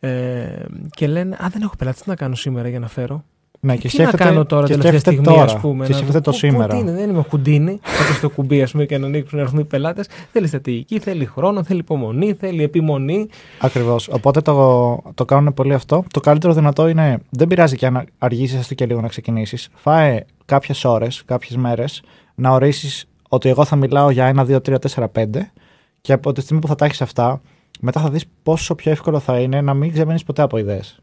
ε, 0.00 0.64
και 0.90 1.06
λένε 1.06 1.36
«Α, 1.40 1.46
δεν 1.52 1.62
έχω 1.62 1.76
πελάτες, 1.76 2.02
τι 2.02 2.08
να 2.08 2.14
κάνω 2.16 2.34
σήμερα 2.34 2.68
για 2.68 2.78
να 2.78 2.88
φέρω». 2.88 3.24
Ναι, 3.66 3.72
τι 3.76 3.78
και 3.78 3.86
να 3.86 3.90
σκέφτεται- 3.92 4.24
κάνω 4.24 4.44
τώρα 4.44 4.66
και 4.66 4.72
τελευταία 4.72 5.00
σκέφτεται 5.00 5.16
στιγμή, 5.16 5.36
τώρα. 5.38 5.52
ας 5.52 5.60
πούμε. 5.60 5.84
Και 5.86 5.90
να 5.90 5.96
σκέφτεται 5.96 6.20
το 6.20 6.30
πού- 6.30 6.40
πού- 6.40 6.48
σήμερα. 6.50 6.74
τι 6.74 6.78
είναι, 6.80 6.92
δεν 6.92 7.10
είμαι 7.10 7.24
χουντίνι, 7.30 7.80
κάτω 7.98 8.12
στο 8.12 8.30
κουμπί 8.30 8.62
ας 8.62 8.70
πούμε, 8.70 8.84
και 8.86 8.98
να 8.98 9.06
ανοίξουν 9.06 9.38
να 9.38 9.44
έρθουν 9.44 9.58
οι 9.58 9.64
πελάτες. 9.64 10.06
Θέλει 10.32 10.46
στρατηγική, 10.46 10.98
θέλει 10.98 11.24
χρόνο, 11.26 11.64
θέλει 11.64 11.78
υπομονή, 11.78 12.32
θέλει 12.32 12.62
επιμονή. 12.62 13.28
Ακριβώς. 13.60 14.08
Οπότε 14.08 14.40
το, 14.40 14.98
το 15.14 15.24
κάνουν 15.24 15.54
πολύ 15.54 15.74
αυτό. 15.74 16.04
Το 16.12 16.20
καλύτερο 16.20 16.52
δυνατό 16.52 16.88
είναι, 16.88 17.18
δεν 17.30 17.46
πειράζει 17.48 17.76
και 17.76 17.86
αν 17.86 18.04
αργήσεις 18.18 18.58
έστω 18.58 18.74
και 18.74 18.86
λίγο 18.86 19.00
να 19.00 19.08
ξεκινήσεις. 19.08 19.68
Φάε 19.74 20.20
κάποιες 20.44 20.84
ώρες, 20.84 21.22
κάποιες 21.24 21.56
μέρες, 21.56 22.02
να 22.34 22.50
ορίσει 22.50 23.06
ότι 23.28 23.48
εγώ 23.48 23.64
θα 23.64 23.76
μιλάω 23.76 24.10
για 24.10 24.26
1, 24.26 24.44
2, 24.44 24.60
3, 24.60 24.78
4, 24.78 25.08
5 25.08 25.52
και 26.00 26.12
από 26.12 26.32
τη 26.32 26.40
στιγμή 26.40 26.60
που 26.60 26.68
θα 26.68 26.74
τα 26.74 26.84
έχεις 26.84 27.02
αυτά, 27.02 27.40
μετά 27.80 28.00
θα 28.00 28.10
δεις 28.10 28.24
πόσο 28.42 28.74
πιο 28.74 28.90
εύκολο 28.90 29.18
θα 29.18 29.38
είναι 29.38 29.60
να 29.60 29.74
μην 29.74 29.92
ξεμένεις 29.92 30.20
ποτέ 30.26 30.42
από 30.42 30.56
ιδέες. 30.58 31.01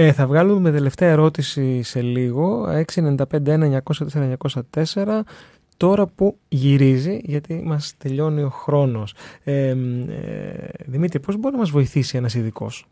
Ε, 0.00 0.12
θα 0.12 0.26
βγάλουμε 0.26 0.60
μια 0.60 0.70
τελευταία 0.70 1.10
ερώτηση 1.10 1.82
σε 1.82 2.02
λίγο. 2.02 2.66
695-1904-904. 2.94 5.20
Τώρα 5.76 6.06
που 6.06 6.38
γυρίζει, 6.48 7.20
γιατί 7.24 7.62
μας 7.64 7.94
τελειώνει 7.98 8.42
ο 8.42 8.48
χρόνος. 8.48 9.14
Ε, 9.44 9.68
ε, 9.68 9.76
Δημήτρη, 10.86 11.20
πώς 11.20 11.36
μπορεί 11.36 11.54
να 11.54 11.60
μας 11.60 11.70
βοηθήσει 11.70 12.16
ένας 12.16 12.34
ειδικός; 12.34 12.86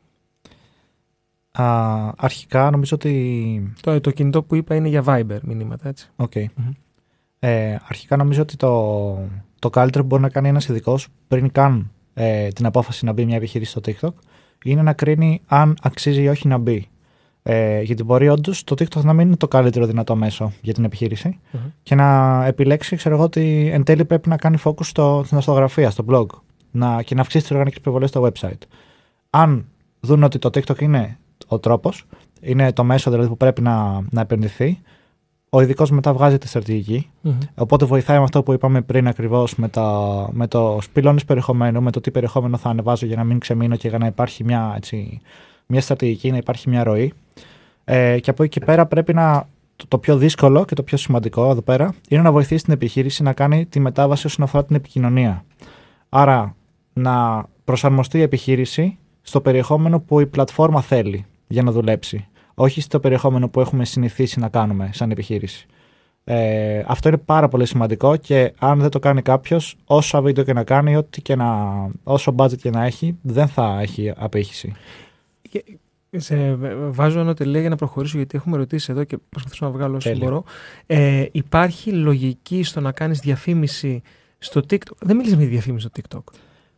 αρχικά 2.17 2.71
νομίζω 2.71 2.97
ότι. 2.97 3.75
Το, 3.81 4.01
το 4.01 4.11
κινητό 4.11 4.43
που 4.43 4.55
είπα 4.55 4.75
είναι 4.75 4.89
για 4.89 5.05
Viber 5.07 5.39
μηνύματα, 5.43 5.89
έτσι. 5.89 6.11
Οκ. 6.17 6.35
Ε, 7.39 7.77
αρχικά 7.89 8.17
νομίζω 8.17 8.43
ότι 8.43 8.57
το, 8.57 9.19
το 9.59 9.71
καλύτερο 9.71 10.03
που 10.03 10.09
μπορεί 10.09 10.23
να 10.23 10.31
κάνει 10.31 10.49
ένας 10.49 10.69
ειδικός 10.69 11.09
πριν 11.29 11.53
καν 11.53 11.91
ε, 12.15 12.49
την 12.49 12.67
απόφαση 12.67 13.05
να 13.05 13.13
μπει 13.13 13.25
μια 13.25 13.37
επιχείρηση 13.37 13.71
στο 13.71 13.81
TikTok 13.85 14.13
είναι 14.65 14.83
να 14.83 14.93
κρίνει 14.93 15.43
αν 15.47 15.77
αξίζει 15.83 16.23
ή 16.23 16.29
όχι 16.29 16.49
να 16.49 16.59
μπει. 16.59 16.89
Ε, 17.49 17.81
γιατί 17.83 18.03
μπορεί 18.05 18.29
όντως 18.29 18.65
το 18.65 18.75
TikTok 18.79 19.03
να 19.03 19.13
μην 19.13 19.27
είναι 19.27 19.37
το 19.37 19.49
καλύτερο 19.49 19.87
δυνατό 19.87 20.17
μέσο 20.17 20.53
για 20.63 20.75
την 20.75 20.85
επιχείρηση 20.85 21.39
Μμμ. 21.53 21.61
και 21.83 21.95
να 21.95 22.45
επιλέξει, 22.47 22.97
ξέρω 22.97 23.15
εγώ, 23.15 23.25
ότι 23.25 23.71
εν 23.73 23.83
τέλει 23.85 24.05
πρέπει 24.05 24.29
να 24.29 24.37
κάνει 24.37 24.57
focus 24.65 24.85
στο, 24.85 25.23
στην 25.25 25.37
αστογραφία, 25.39 25.91
στο 25.91 26.05
blog 26.09 26.27
να, 26.71 27.03
και 27.03 27.15
να 27.15 27.21
αυξήσει 27.21 27.43
τις 27.43 27.51
οργανικές 27.53 27.81
προβολέ 27.81 28.07
στο 28.07 28.29
website. 28.33 28.59
Αν 29.31 29.67
δουν 30.01 30.23
ότι 30.23 30.39
το 30.39 30.51
TikTok 30.55 30.81
είναι 30.81 31.19
ο 31.47 31.59
τρόπος, 31.59 32.07
είναι 32.41 32.73
το 32.73 32.85
μέσο 32.85 33.11
δηλαδή 33.11 33.29
που 33.29 33.37
πρέπει 33.37 33.61
να, 33.63 34.01
να 34.11 34.21
επενδυθεί, 34.21 34.79
ο 35.51 35.61
ειδικός 35.61 35.91
μετά 35.91 36.13
βγάζει 36.13 36.39
τη 36.39 36.49
στρατηγική. 36.49 37.11
Μμμ. 37.21 37.39
Οπότε 37.55 37.85
βοηθάει 37.85 38.17
με 38.19 38.23
αυτό 38.25 38.43
που 38.43 38.53
είπαμε 38.53 38.81
πριν 38.81 39.09
ακριβώς 39.09 39.55
με, 39.57 39.69
τα- 39.69 40.29
με 40.33 40.47
το 40.47 40.79
πυλώνε 40.93 41.21
περιεχομένου, 41.27 41.83
με 41.83 41.91
το 41.91 42.01
τι 42.01 42.11
περιεχόμενο 42.11 42.57
θα 42.57 42.69
ανεβάζω 42.69 43.07
για 43.07 43.17
να 43.17 43.25
μην 43.25 43.39
ξεμείνω 43.39 43.77
και 43.77 43.89
για 43.89 43.99
να 43.99 44.07
υπάρχει 44.07 44.45
μια, 44.45 44.73
έτσι, 44.77 45.21
μια 45.67 45.81
στρατηγική, 45.81 46.31
να 46.31 46.37
υπάρχει 46.37 46.69
μια 46.69 46.83
ροή. 46.85 47.13
Ε, 47.89 48.21
και 48.21 48.31
από 48.31 48.43
εκεί 48.43 48.59
και 48.59 48.65
πέρα 48.65 48.87
πρέπει 48.87 49.15
να. 49.15 49.49
Το, 49.77 49.87
το 49.89 49.99
πιο 49.99 50.17
δύσκολο 50.17 50.65
και 50.65 50.75
το 50.75 50.83
πιο 50.83 50.97
σημαντικό 50.97 51.51
εδώ 51.51 51.63
πέρα 51.63 51.95
είναι 52.09 52.23
να 52.23 52.33
βοηθήσει 52.33 52.65
την 52.65 52.73
επιχείρηση 52.73 53.23
να 53.23 53.33
κάνει 53.33 53.67
τη 53.67 53.81
μετάβαση 53.81 54.27
όσον 54.27 54.45
αφορά 54.45 54.65
την 54.65 54.77
επικοινωνία. 54.77 55.45
Άρα 56.09 56.57
να 56.93 57.45
προσαρμοστεί 57.65 58.19
η 58.19 58.23
επιχείρηση 58.23 58.99
στο 59.23 59.41
περιεχόμενο 59.41 60.01
που 60.01 60.21
η 60.21 60.27
πλατφόρμα 60.27 60.81
θέλει 60.81 61.25
για 61.47 61.63
να 61.63 61.71
δουλέψει. 61.71 62.27
Όχι 62.55 62.81
στο 62.81 63.01
περιεχόμενο 63.01 63.49
που 63.49 63.61
έχουμε 63.61 63.85
συνηθίσει 63.85 64.41
να 64.41 64.49
κάνουμε 64.49 64.91
σαν 64.93 65.11
επιχείρηση. 65.11 65.67
Ε, 66.25 66.83
αυτό 66.87 67.09
είναι 67.09 67.19
πάρα 67.19 67.49
πολύ 67.49 67.67
σημαντικό 67.67 68.17
και 68.17 68.53
αν 68.59 68.81
δεν 68.81 68.91
το 68.91 68.99
κάνει 68.99 69.23
κάποιος, 69.23 69.77
όσα 69.85 70.23
βίντεο 70.23 70.45
και 70.45 70.53
να 70.53 70.65
κάνει, 70.65 70.97
ό,τι 70.97 71.23
και 71.23 71.35
να, 71.35 71.47
όσο 72.03 72.35
budget 72.37 72.57
και 72.57 72.71
να 72.71 72.85
έχει, 72.85 73.19
δεν 73.23 73.49
θα 73.49 73.79
έχει 73.81 74.13
απήχηση. 74.17 74.73
Σε 76.17 76.55
βάζω 76.91 77.21
ένα 77.21 77.35
τελεία 77.35 77.61
για 77.61 77.69
να 77.69 77.77
προχωρήσω 77.77 78.17
γιατί 78.17 78.37
έχουμε 78.37 78.57
ρωτήσει 78.57 78.93
εδώ 78.93 79.05
και 79.05 79.19
προσπαθήσω 79.29 79.65
να 79.67 79.71
βγάλω 79.73 79.97
όσο 79.97 80.09
Τέλεια. 80.09 80.25
μπορώ. 80.25 80.45
Ε, 80.87 81.25
υπάρχει 81.33 81.91
λογική 81.93 82.63
στο 82.63 82.81
να 82.81 82.93
κάνεις 82.93 83.19
διαφήμιση 83.21 84.03
στο 84.39 84.61
TikTok; 84.71 84.97
Δεν 85.01 85.17
μιλήσαμε 85.17 85.43
για 85.43 85.51
διαφήμιση 85.51 85.89
στο 85.93 86.03
TikTok. 86.19 86.33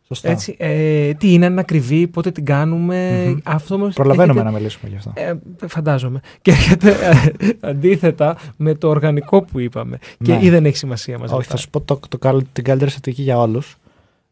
Σωστά. 0.07 0.29
Έτσι, 0.29 0.55
ε, 0.59 1.13
τι 1.13 1.33
είναι, 1.33 1.45
αν 1.45 1.51
είναι 1.51 1.61
ακριβή, 1.61 2.07
πότε 2.07 2.31
την 2.31 2.45
κάνουμε. 2.45 3.23
Μμμ. 3.27 3.37
Αυτό 3.43 3.75
όμως 3.75 3.93
Προλαβαίνουμε 3.95 4.31
έρχεται- 4.39 4.51
να 4.53 4.57
μιλήσουμε 4.57 4.89
γι' 4.91 4.97
αυτό. 4.97 5.11
Ε, 5.15 5.67
φαντάζομαι. 5.67 6.19
Και 6.41 6.51
έρχεται 6.51 6.91
ε, 7.39 7.49
αντίθετα 7.59 8.37
με 8.57 8.73
το 8.75 8.89
οργανικό 8.89 9.41
που 9.41 9.59
είπαμε. 9.59 9.97
Και 10.23 10.33
Ναι. 10.33 10.39
ή 10.45 10.49
δεν 10.49 10.65
έχει 10.65 10.77
σημασία 10.77 11.17
μας. 11.19 11.31
Όχι, 11.31 11.47
θα 11.49 11.57
σου 11.57 11.69
πω 11.69 11.81
το, 11.81 11.99
το, 12.09 12.17
καλ- 12.17 12.45
την 12.53 12.63
καλύτερη 12.63 12.89
στρατηγική 12.89 13.21
για 13.21 13.37
όλους. 13.39 13.77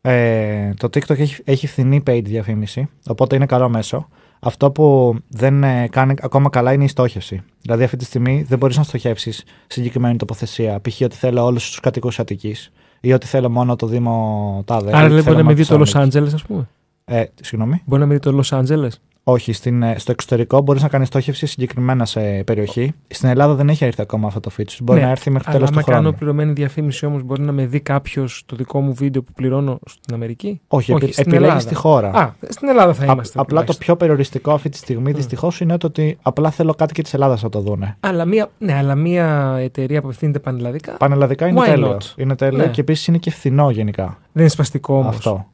Ε, 0.01 0.74
το 0.78 0.88
TikTok 0.88 1.20
έχει, 1.20 1.41
έχει 1.43 1.68
φθηνή 1.68 2.03
paid 2.08 2.22
διαφήμιση, 2.24 2.89
οπότε 3.08 3.36
είναι 3.36 3.45
καλό 3.45 3.70
μέσο. 3.70 4.08
Αυτό 4.39 4.71
που 4.71 5.15
δεν 5.27 5.63
ε, 5.63 5.88
κάνει 5.88 6.13
ακόμα 6.21 6.49
καλά 6.49 6.73
είναι 6.73 6.83
η 6.83 6.88
στόχευση. 6.88 7.41
Δηλαδή, 7.61 7.83
αυτή 7.83 7.97
τη 7.97 8.05
στιγμή 8.05 8.45
δεν 8.47 8.57
μπορείς 8.57 8.77
να 8.77 8.83
στοχεύσεις 8.83 9.43
συγκεκριμένη 9.67 10.15
τοποθεσία. 10.15 10.81
Π.χ. 10.81 11.01
ότι 11.01 11.15
θέλω 11.15 11.45
όλους 11.45 11.69
τους 11.69 11.79
κατοικού 11.79 12.09
Αττικής 12.17 12.71
ή 12.99 13.13
ότι 13.13 13.25
θέλω 13.27 13.49
μόνο 13.49 13.75
το 13.75 13.88
Δήμο 13.88 14.63
Τάδε. 14.65 14.95
Άρα 14.95 15.05
ή 15.05 15.09
λέει 15.09 15.21
θέλω 15.21 15.23
μπορεί 15.23 15.38
να 15.38 15.43
με 15.43 15.43
μόνο 15.43 15.55
δει 15.55 15.61
τη 15.61 15.67
το 15.67 15.75
Los 15.75 15.79
Θεσσαλονίκη. 15.79 16.17
Angeles, 16.19 16.33
ας 16.33 16.43
πούμε. 16.43 16.67
Ε, 17.05 17.23
συγγνώμη. 17.41 17.81
Μπορεί 17.85 18.01
να 18.01 18.07
με 18.07 18.13
δει 18.13 18.19
το 18.19 18.39
Los 18.43 18.59
Angeles. 18.59 18.89
Όχι, 19.30 19.53
στην, 19.53 19.84
ε, 19.84 19.95
στο 19.99 20.11
εξωτερικό 20.11 20.61
μπορείς 20.61 20.82
να 20.82 20.88
κάνεις 20.88 21.07
στόχευση 21.07 21.45
συγκεκριμένα 21.45 22.05
σε 22.05 22.43
περιοχή. 22.43 22.93
Στην 23.07 23.30
Ελλάδα 23.30 23.53
δεν 23.55 23.69
έχει 23.69 23.86
έρθει 23.86 24.01
ακόμα 24.01 24.28
αυτό 24.28 24.39
το 24.39 24.51
feature. 24.57 24.78
Μπορεί 24.84 24.99
Ναι, 24.99 25.05
να 25.05 25.11
έρθει 25.11 25.30
μέχρι 25.30 25.47
αλλά 25.49 25.55
τέλος 25.57 25.69
του 25.71 25.75
άμα 25.80 25.86
χρόνου. 25.88 26.01
κάνω 26.03 26.17
πληρωμένη 26.17 26.51
διαφήμιση 26.53 27.05
όμως, 27.05 27.23
μπορεί 27.23 27.41
να 27.41 27.51
με 27.51 27.65
δει 27.65 27.80
κάποιος 27.80 28.43
το 28.45 28.55
δικό 28.55 28.82
μου 28.82 28.93
βίντεο 28.93 29.21
που 29.23 29.32
πληρώνω 29.34 29.80
στην 29.86 30.13
Αμερική; 30.13 30.61
Όχι, 30.67 30.91
επι- 30.91 31.11
στην 31.13 31.21
επιλέγεις 31.28 31.47
Ελλάδα. 31.49 31.69
τη 31.69 31.75
χώρα. 31.75 32.09
Α, 32.11 32.32
στην 32.49 32.67
Ελλάδα 32.67 32.93
θα 32.93 33.01
Α- 33.03 33.11
είμαστε. 33.13 33.39
απλά 33.39 33.43
το 33.43 33.45
τουλάχιστον. 33.45 33.78
πιο 33.78 33.95
περιοριστικό 33.95 34.51
αυτή 34.51 34.69
τη 34.69 34.78
στιγμή 34.78 35.11
δυστυχώς 35.11 35.59
είναι 35.59 35.78
το 35.78 35.88
ότι 35.88 36.17
απλά 36.21 36.51
θέλω 36.51 36.73
κάτι 36.73 36.93
και 36.93 37.01
της 37.01 37.13
Ελλάδας 37.13 37.43
να 37.43 37.49
το 37.49 37.59
δούνε. 37.59 37.97
Αλλά 37.99 38.25
μία, 38.25 38.49
ναι, 38.57 38.73
αλλά 38.73 38.95
μία 38.95 39.55
εταιρεία 39.59 39.99
που 40.01 40.07
απευθύνεται 40.07 40.39
πανελλαδικά; 40.39 40.91
Πανελλαδικά 40.97 41.47
είναι 41.47 41.61
Why 41.61 41.65
τέλειο. 41.65 41.97
not? 41.97 42.19
Είναι 42.21 42.36
τέλειο 42.36 42.57
Ναι. 42.65 42.67
και 42.71 42.82
επίσης 42.82 43.07
είναι 43.07 43.17
και 43.17 43.32
φθηνό 43.32 43.69
γενικά. 43.69 44.05
Δεν 44.32 44.41
είναι 44.43 44.49
σπαστικό 44.49 44.95
όμως. 44.97 45.15
Αυτό. 45.15 45.45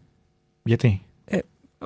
Γιατί; 0.63 1.01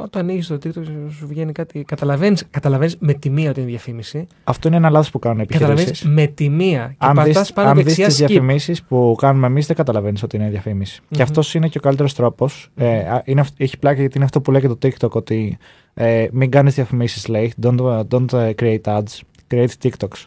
Όταν 0.01 0.21
ανοίγει 0.21 0.47
το 0.47 0.55
TikTok, 0.63 0.83
σου 1.17 1.27
βγαίνει 1.27 1.51
κάτι. 1.51 1.83
Καταλαβαίνεις 1.83 2.43
καταλαβαίνεις 2.49 2.95
με 2.99 3.13
τη 3.13 3.29
μία 3.29 3.49
ότι 3.49 3.59
είναι 3.59 3.69
διαφήμιση. 3.69 4.27
Αυτό 4.43 4.67
είναι 4.67 4.77
ένα 4.77 4.89
λάθος 4.89 5.09
που 5.11 5.19
κάνουν 5.19 5.39
οι 5.39 5.45
Καταλαβαίνεις 5.45 5.83
επιχειρήσει. 5.89 6.15
με 6.21 6.27
τη 6.27 6.49
μία. 6.49 6.87
Και 6.87 7.05
Αν 7.05 7.15
πατάς 7.15 7.37
δεις, 7.37 7.53
πάνω 7.53 7.69
αν 7.69 7.75
δεις 7.75 7.83
δεξιά 7.85 8.05
τις 8.07 8.21
skip. 8.21 8.27
διαφημίσεις 8.27 8.83
που 8.83 9.15
κάνουμε 9.17 9.47
εμείς 9.47 9.65
δεν 9.67 9.75
καταλαβαίνεις 9.75 10.23
ότι 10.23 10.35
είναι 10.35 10.49
διαφήμιση. 10.49 10.99
Και 10.99 11.05
Μμμ. 11.15 11.21
αυτός 11.21 11.53
είναι 11.53 11.67
και 11.67 11.77
ο 11.77 11.81
καλύτερος 11.81 12.13
τρόπος. 12.13 12.69
Ε, 12.75 12.97
α, 12.97 13.21
είναι, 13.25 13.41
αυ- 13.41 13.61
έχει 13.61 13.77
πλάκα 13.79 13.99
γιατί 13.99 14.15
είναι 14.15 14.25
αυτό 14.25 14.41
που 14.41 14.51
λέει 14.51 14.61
και 14.61 14.67
το 14.67 14.77
TikTok 14.81 15.09
ότι 15.11 15.57
ε, 15.93 16.27
μην 16.31 16.51
κάνεις 16.51 16.73
διαφημίσεις 16.75 17.27
λέει. 17.27 17.53
Don't, 17.61 17.77
uh, 17.79 18.01
don't 18.09 18.25
uh, 18.29 18.51
create 18.61 18.81
ads. 18.81 19.19
Create 19.51 19.67
TikToks. 19.83 20.25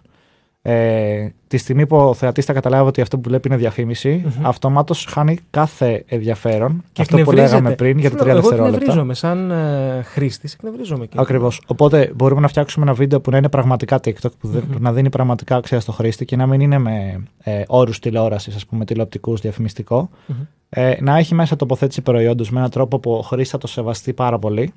Ε, 0.72 1.32
τη 1.48 1.56
στιγμή 1.56 1.86
που 1.86 1.96
ο 1.96 2.14
θεατής 2.14 2.44
θα 2.44 2.52
καταλάβει 2.52 2.88
ότι 2.88 3.00
αυτό 3.00 3.18
που 3.18 3.28
βλέπει 3.28 3.48
είναι 3.48 3.56
διαφήμιση, 3.56 4.24
Μμμ. 4.38 4.46
αυτομάτως 4.46 5.04
χάνει 5.10 5.38
κάθε 5.50 6.04
ενδιαφέρον. 6.08 6.84
Και 6.92 7.02
αυτό 7.02 7.14
που 7.16 7.20
εκνευρίζεται. 7.20 7.52
λέγαμε 7.56 7.74
πριν 7.74 7.98
για 7.98 8.10
τα 8.10 8.16
Φίλο, 8.16 8.24
30 8.30 8.30
Εγώ 8.30 8.40
δευτερόλεπτα. 8.40 8.76
εκνευρίζομαι 8.76 9.14
σαν 9.14 9.50
ε, 9.50 10.02
χρήστης. 10.04 10.54
Εκνευρίζομαι 10.54 11.06
και. 11.06 11.16
Ακριβώς. 11.20 11.60
Οπότε 11.66 12.12
μπορούμε 12.14 12.40
να 12.40 12.48
φτιάξουμε 12.48 12.84
ένα 12.84 12.94
βίντεο 12.94 13.20
που 13.20 13.30
να 13.30 13.36
είναι 13.36 13.48
πραγματικά 13.48 13.96
TikTok, 14.04 14.30
που 14.40 14.48
δεν- 14.48 14.62
Μμμ. 14.70 14.76
να 14.82 14.92
δίνει 14.92 15.08
πραγματικά 15.10 15.56
αξία 15.56 15.80
στο 15.80 15.92
χρήστη 15.92 16.24
και 16.24 16.36
να 16.36 16.46
μην 16.46 16.60
είναι 16.60 16.78
με 16.78 17.22
ε, 17.42 17.62
όρους 17.66 17.98
τηλεόρασης, 17.98 18.54
ας 18.56 18.66
πούμε, 18.66 18.84
τηλεοπτικούς, 18.84 19.40
διαφημιστικό. 19.40 20.10
Μμμ. 20.26 20.36
Ε, 20.68 20.96
να 21.00 21.16
έχει 21.18 21.34
μέσα 21.34 21.56
τοποθέτηση 21.56 22.02
προϊόντος 22.02 22.50
με 22.50 22.58
έναν 22.58 22.70
τρόπο 22.70 22.98
που 22.98 23.12
ο 23.12 23.20
χρήστη 23.22 23.50
θα 23.50 23.58
το 23.58 23.66
σεβαστεί 23.66 24.12
πάρα 24.12 24.38
πολύ 24.38 24.72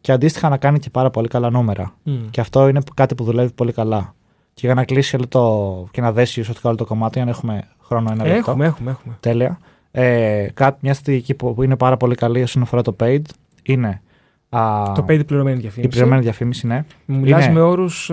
και 0.00 0.12
αντίστοιχα 0.12 0.48
να 0.48 0.56
κάνει 0.56 0.78
και 0.78 0.90
πάρα 0.90 1.10
πολύ 1.10 1.28
καλά 1.28 1.50
νούμερα. 1.50 1.92
Μμ. 2.02 2.14
Και 2.30 2.40
αυτό 2.40 2.68
είναι 2.68 2.80
κάτι 2.94 3.14
που 3.14 3.24
δουλεύει 3.24 3.52
πολύ 3.52 3.72
καλά. 3.72 4.14
Και 4.60 4.66
για 4.66 4.74
να 4.74 4.84
κλείσει 4.84 5.16
όλο 5.16 5.26
το. 5.28 5.86
και 5.90 6.00
να 6.00 6.12
δέσει 6.12 6.40
ουσιαστικά 6.40 6.68
όλο 6.68 6.76
το 6.78 6.84
κομμάτι, 6.84 7.20
αν 7.20 7.28
έχουμε 7.28 7.62
χρόνο 7.82 8.08
ένα 8.12 8.24
λεπτό. 8.24 8.38
Έχουμε, 8.50 8.66
έχουμε, 8.66 8.90
έχουμε. 8.90 9.16
Τέλεια. 9.20 9.58
Ε, 9.90 10.46
κάτι, 10.54 10.78
μια 10.80 10.94
στρατηγική 10.94 11.34
που, 11.34 11.54
που 11.54 11.62
είναι 11.62 11.76
πάρα 11.76 11.96
πολύ 11.96 12.14
καλή 12.14 12.42
όσον 12.42 12.62
αφορά 12.62 12.82
το 12.82 12.96
paid 13.00 13.20
είναι. 13.62 14.02
α, 14.48 14.92
Το 14.94 15.04
paid 15.08 15.26
πληρωμένη 15.26 15.56
η 15.58 15.60
διαφήμιση. 15.60 15.88
πληρωμένη 15.90 16.22
διαφήμιση, 16.22 16.66
ναι. 16.66 16.84
Μου 17.04 17.18
μιλάς 17.18 17.44
Είναι- 17.44 17.54
με 17.54 17.60
όρους. 17.60 18.04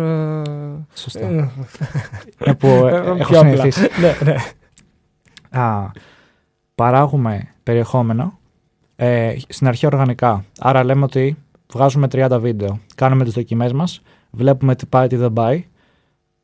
Σωστά. 0.94 1.20
Είναι 1.30 1.52
που 2.58 2.68
ε, 2.68 2.96
έχω 2.96 3.14
πιο 3.16 3.40
απλά. 3.40 3.40
συνηθίσει. 3.40 3.88
ναι, 4.02 4.32
ναι. 4.32 4.36
Α, 5.62 5.92
παράγουμε 6.76 7.48
περιεχόμενο 7.64 8.40
ε, 8.96 9.36
στην 9.48 9.68
αρχή 9.68 9.86
οργανικά. 9.86 10.46
Άρα 10.60 10.84
λέμε 10.84 11.04
ότι 11.04 11.38
βγάζουμε 11.74 12.08
30 12.12 12.38
βίντεο, 12.42 12.80
κάνουμε 12.96 13.24
τις 13.24 13.34
δοκιμές 13.34 13.74
μας, 13.74 14.02
βλέπουμε 14.32 14.76
τι 14.76 14.86
πάει, 14.86 15.08
τι 15.08 15.16
δεν 15.16 15.34
πάει, 15.34 15.66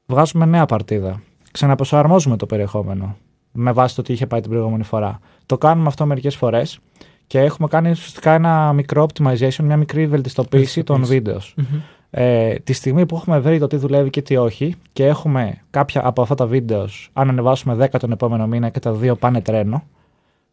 βγάζουμε 0.10 0.46
νέα 0.46 0.66
παρτίδα. 0.66 1.22
Ξαναπροσαρμόζουμε 1.52 2.38
το 2.38 2.46
περιεχόμενο 2.46 3.16
με 3.52 3.72
βάση 3.72 3.96
το 3.96 4.02
τι 4.02 4.14
είχε 4.14 4.28
πάει 4.28 4.42
την 4.42 4.50
προηγούμενη 4.50 4.84
φορά. 4.84 5.20
Το 5.46 5.58
κάνουμε 5.58 5.88
αυτό 5.88 6.06
μερικές 6.06 6.36
φορές 6.36 6.80
και 7.28 7.40
έχουμε 7.40 7.68
κάνει 7.68 7.90
ουσιαστικά 7.90 8.34
ένα 8.34 8.74
μικρό 8.74 9.08
optimization, 9.14 9.64
μια 9.64 9.78
μικρή 9.78 10.08
βελτιστοποίηση 10.08 10.84
των 10.84 11.06
βίντεος. 11.06 11.54
Μμμ. 11.58 11.80
Ε, 12.12 12.54
τη 12.54 12.74
στιγμή 12.74 13.06
που 13.06 13.16
έχουμε 13.16 13.40
βρει 13.40 13.60
το 13.60 13.68
τι 13.68 13.76
δουλεύει 13.76 14.10
και 14.10 14.22
τι 14.22 14.38
όχι 14.38 14.76
και 14.94 15.06
έχουμε 15.06 15.58
κάποια 15.70 16.06
από 16.06 16.22
αυτά 16.22 16.36
τα 16.36 16.46
βίντεος, 16.46 17.10
αν 17.14 17.30
ανεβάσουμε 17.30 17.88
10 17.92 18.00
τον 18.00 18.12
επόμενο 18.12 18.48
μήνα 18.48 18.70
και 18.70 18.80
τα 18.80 18.94
δύο 18.94 19.16
πάνε 19.16 19.42
τρένο, 19.42 19.84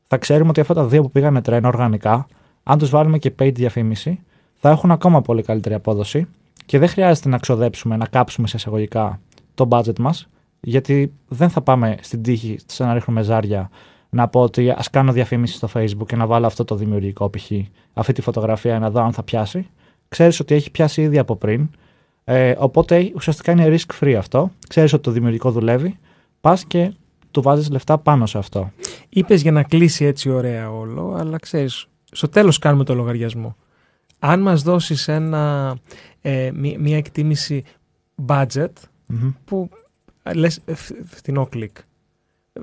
θα 0.06 0.16
ξέρουμε 0.16 0.50
ότι 0.50 0.60
αυτά 0.60 0.74
τα 0.74 0.84
δύο 0.84 1.02
που 1.02 1.10
πήγανε 1.10 1.42
τρένο 1.42 1.68
οργανικά, 1.68 2.26
αν 2.62 2.78
τους 2.78 2.90
βάλουμε 2.90 3.18
και 3.18 3.32
paid 3.38 3.54
διαφήμιση, 3.54 4.20
θα 4.56 4.70
έχουν 4.70 4.90
ακόμα 4.90 5.20
πολύ 5.22 5.42
καλύτερη 5.42 5.74
απόδοση 5.74 6.26
και 6.66 6.78
δεν 6.78 6.88
χρειάζεται 6.88 7.28
να 7.28 7.38
ξοδέψουμε, 7.38 7.96
να 7.96 8.06
κάψουμε 8.06 8.46
σε 8.46 8.56
εισαγωγικά 8.56 9.20
το 9.56 9.68
budget 9.70 9.98
μας, 9.98 10.28
γιατί 10.60 11.12
δεν 11.28 11.48
θα 11.50 11.60
πάμε 11.60 11.96
στην 12.00 12.22
τύχη 12.22 12.58
σαν 12.66 12.86
να 12.86 12.94
ρίχνουμε 12.94 13.22
ζάρια 13.22 13.70
να 14.08 14.28
πω 14.28 14.40
ότι 14.40 14.70
ας 14.70 14.90
κάνω 14.90 15.12
διαφήμιση 15.12 15.54
στο 15.54 15.68
Facebook 15.74 16.06
και 16.06 16.16
να 16.16 16.26
βάλω 16.26 16.46
αυτό 16.46 16.64
το 16.64 16.74
δημιουργικό 16.74 17.30
π.χ. 17.30 17.50
αυτή 17.92 18.12
τη 18.12 18.20
φωτογραφία 18.20 18.78
να 18.78 18.90
δω 18.90 19.00
αν 19.00 19.12
θα 19.12 19.22
πιάσει. 19.22 19.68
Ξέρεις 20.08 20.40
ότι 20.40 20.54
έχει 20.54 20.70
πιάσει 20.70 21.02
ήδη 21.02 21.18
από 21.18 21.36
πριν. 21.36 21.70
Ε, 22.24 22.54
οπότε 22.58 23.12
ουσιαστικά 23.14 23.52
είναι 23.52 23.76
risk 23.76 24.04
free 24.04 24.12
αυτό. 24.12 24.50
Ξέρεις 24.68 24.92
ότι 24.92 25.02
το 25.02 25.10
δημιουργικό 25.10 25.50
δουλεύει. 25.50 25.98
Πας 26.40 26.64
και 26.64 26.92
του 27.30 27.42
βάζεις 27.42 27.70
λεφτά 27.70 27.98
πάνω 27.98 28.26
σε 28.26 28.38
αυτό. 28.38 28.70
Είπες 29.08 29.42
για 29.42 29.52
να 29.52 29.62
κλείσει 29.62 30.04
έτσι 30.04 30.30
ωραία 30.30 30.70
όλο, 30.70 31.14
αλλά 31.18 31.38
ξέρεις, 31.38 31.86
στο 32.04 32.28
τέλος 32.28 32.58
κάνουμε 32.58 32.84
το 32.84 32.94
λογαριασμό. 32.94 33.56
Αν 34.18 34.40
μας 34.40 34.62
δώσεις 34.62 35.08
ε, 35.08 35.20
μία, 36.54 36.78
μία 36.78 36.96
εκτίμηση 36.96 37.64
budget 38.26 38.72
Μμμ. 39.06 39.30
που 39.44 39.68
λες 40.34 40.60
φθηνό 41.04 41.46
κλικ. 41.46 41.76
ε, 42.52 42.60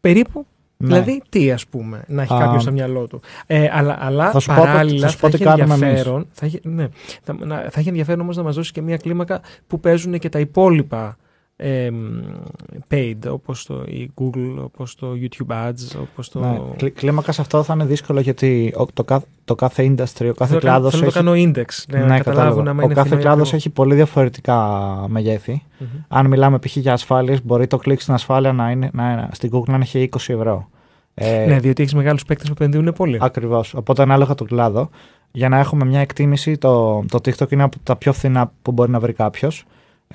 Περίπου. 0.00 0.46
Ναι. 0.76 0.86
Δηλαδή, 0.86 1.22
τι 1.28 1.52
ας 1.52 1.66
πούμε, 1.66 2.04
να 2.08 2.22
έχει 2.22 2.34
Α, 2.34 2.38
κάποιος 2.38 2.62
στο 2.62 2.72
μυαλό 2.72 3.06
του. 3.06 3.20
Ε, 3.46 3.68
αλλά 3.72 3.96
αλλά 4.00 4.30
θα 4.30 4.38
σου 4.38 4.46
πω- 4.54 4.56
παράλληλα 4.56 5.00
θα 5.06 5.08
σου 5.12 5.18
πω 5.18 5.30
θα, 5.30 5.36
τι 5.36 5.42
έχει 5.42 5.56
κάνουμε 5.56 5.74
εμείς. 5.74 5.86
ενδιαφέρον. 5.88 6.26
Θα 6.32 6.46
έχει, 6.46 6.60
ναι, 6.62 6.88
θα, 7.22 7.36
να- 7.44 7.60
θα 7.70 7.80
έχει 7.80 7.88
ενδιαφέρον 7.88 8.20
όμως 8.20 8.36
να 8.36 8.42
μας 8.42 8.54
δώσει 8.54 8.72
και 8.72 8.82
μία 8.82 8.96
κλίμακα 8.96 9.40
που 9.66 9.80
παίζουν 9.80 10.18
και 10.18 10.28
τα 10.28 10.38
υπόλοιπα 10.40 11.16
ε, 11.56 11.88
paid 12.90 13.16
όπως 13.28 13.66
το 13.66 13.82
η 13.86 14.10
Google, 14.20 14.54
όπως 14.64 14.94
το 14.94 15.06
YouTube 15.20 15.68
Ads, 15.68 15.98
όπως 16.00 16.28
το... 16.28 16.38
Ναι, 16.40 16.60
κλι- 16.76 16.92
κλίμακας 16.94 17.34
σε 17.34 17.40
αυτό 17.40 17.62
θα 17.62 17.72
είναι 17.74 17.84
δύσκολο 17.84 18.20
γιατί 18.20 18.74
ο- 18.76 18.86
το, 18.92 19.04
κάθε, 19.04 19.26
το 19.44 19.54
κάθε 19.54 19.82
industry, 19.84 20.28
ο 20.30 20.34
κάθε 20.34 20.46
Θέλω, 20.46 20.60
κλάδος. 20.60 20.90
θέλω 20.92 21.04
να 21.04 21.10
το 21.10 21.14
κάνω 21.18 21.32
index, 21.32 21.64
ναι, 21.88 21.98
να 21.98 22.18
καταλάβουν 22.18 22.22
καταλαβαίνω. 22.24 22.70
άμα 22.70 22.82
Ο 22.82 22.84
είναι 22.84 22.94
κάθε 22.94 23.06
φθηνό 23.06 23.20
ή 23.20 23.22
κλάδος 23.24 23.40
ακριβό. 23.40 23.56
έχει 23.56 23.70
πολύ 23.70 23.94
διαφορετικά 23.94 24.58
μεγέθη. 25.08 25.62
Μμμ. 25.78 25.86
Αν 26.08 26.26
μιλάμε 26.26 26.58
π.χ. 26.58 26.76
για 26.76 26.92
ασφάλειες, 26.92 27.44
μπορεί 27.44 27.66
το 27.66 27.76
κλικ 27.76 28.00
στην 28.00 28.14
ασφάλεια 28.14 28.52
να 28.52 28.70
είναι, 28.70 28.90
να, 28.92 29.12
είναι- 29.12 29.28
στην 29.32 29.50
Google 29.52 29.68
να 29.68 29.76
έχει 29.76 30.08
20 30.12 30.16
ευρώ. 30.26 30.68
Ε, 31.14 31.44
Ναι, 31.46 31.58
διότι 31.60 31.82
έχεις 31.82 31.94
μεγάλους 31.94 32.24
παίκτες 32.24 32.46
που 32.48 32.54
επενδύουν 32.58 32.92
πολύ. 32.92 33.18
Ακριβώς. 33.20 33.74
Οπότε 33.74 34.02
ανάλογα 34.02 34.34
τον 34.34 34.46
κλάδο, 34.46 34.88
για 35.32 35.48
να 35.48 35.58
έχουμε 35.58 35.84
μια 35.84 36.00
εκτίμηση, 36.00 36.58
το, 36.58 37.04
το 37.10 37.18
TikTok 37.24 37.52
είναι 37.52 37.62
από 37.62 37.76
τα 37.82 37.96
πιο 37.96 38.12
φθηνά 38.12 38.52
που 38.62 38.72
μπορεί 38.72 38.90
να 38.90 39.00
βρει 39.00 39.12
κάποιος. 39.12 39.64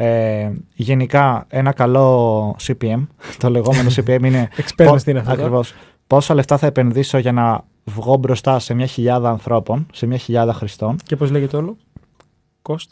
Ε, 0.01 0.51
γενικά, 0.73 1.45
ένα 1.49 1.71
καλό 1.71 2.55
CPM, 2.67 3.07
το 3.37 3.49
λεγόμενο 3.49 3.89
CPM 3.95 4.23
είναι. 4.23 4.49
Εξπέρνες 4.55 5.03
τι 5.03 5.11
είναι 5.11 5.19
αυτό, 5.19 5.31
Ακριβώς. 5.31 5.73
Πόσα 6.07 6.33
λεφτά 6.33 6.57
θα 6.57 6.65
επενδύσω 6.67 7.17
για 7.17 7.31
να 7.31 7.63
βγω 7.83 8.15
μπροστά 8.17 8.59
σε 8.59 8.73
μια 8.73 8.85
χιλιάδα 8.85 9.29
ανθρώπων, 9.29 9.87
σε 9.93 10.05
μια 10.05 10.17
χιλιάδα 10.17 10.53
χρηστών. 10.53 10.95
Και 11.05 11.15
πώς 11.15 11.31
λέγεται 11.31 11.57
όλο; 11.57 11.77
Cost? 12.61 12.87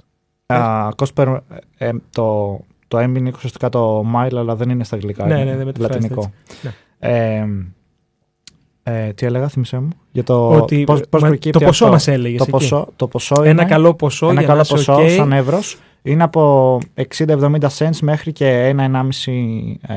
Α, 0.46 0.88
cost 0.96 1.14
per- 1.24 1.38
ε, 1.78 1.92
το, 2.10 2.60
το 2.88 2.98
M 2.98 3.14
είναι 3.18 3.32
ουσιαστικά 3.36 3.70
το 3.70 4.00
mile, 4.16 4.36
αλλά 4.36 4.56
δεν 4.56 4.70
είναι 4.70 4.84
στα 4.84 4.96
αγγλικά. 4.96 5.26
Ναι, 5.26 5.34
είναι 5.40 5.44
ναι, 5.52 5.56
δεν 5.58 5.66
μεταφράζεται 5.66 6.00
λατινικό. 6.00 6.32
έτσι. 6.64 6.76
Ε, 7.00 7.46
ε, 8.84 9.14
τι 9.14 9.26
έλεγα, 9.26 9.48
θυμίσέ 9.48 9.80
μου; 9.80 9.90
Για 10.12 10.24
το, 10.24 10.50
Ότι, 10.50 10.84
πώς, 10.84 11.02
πώς 11.10 11.22
μα- 11.22 11.28
προκύπτει 11.28 11.60
το 11.60 11.66
ποσό 11.66 11.84
αυτό. 11.84 11.96
μας 11.96 12.08
έλεγες 12.08 12.38
Το 12.38 12.44
εκεί. 12.44 12.52
ποσό, 12.52 12.88
το 12.96 13.08
ποσό 13.08 13.36
Ένα 13.42 13.50
είναι, 13.50 13.66
καλό 13.66 13.94
ποσό 13.94 14.26
ένα 14.30 14.40
για 14.40 14.48
καλό 14.48 14.58
να 14.58 14.62
είσαι 14.62 14.74
ποσό 14.92 14.96
ok. 15.04 15.10
σαν 15.10 15.32
εύρος 15.32 15.78
είναι 16.08 16.24
από 16.24 16.80
60-70 17.18 17.58
cents 17.78 17.98
μέχρι 18.02 18.32
και 18.32 18.76
1-1,5 18.78 18.92
ε, 19.82 19.94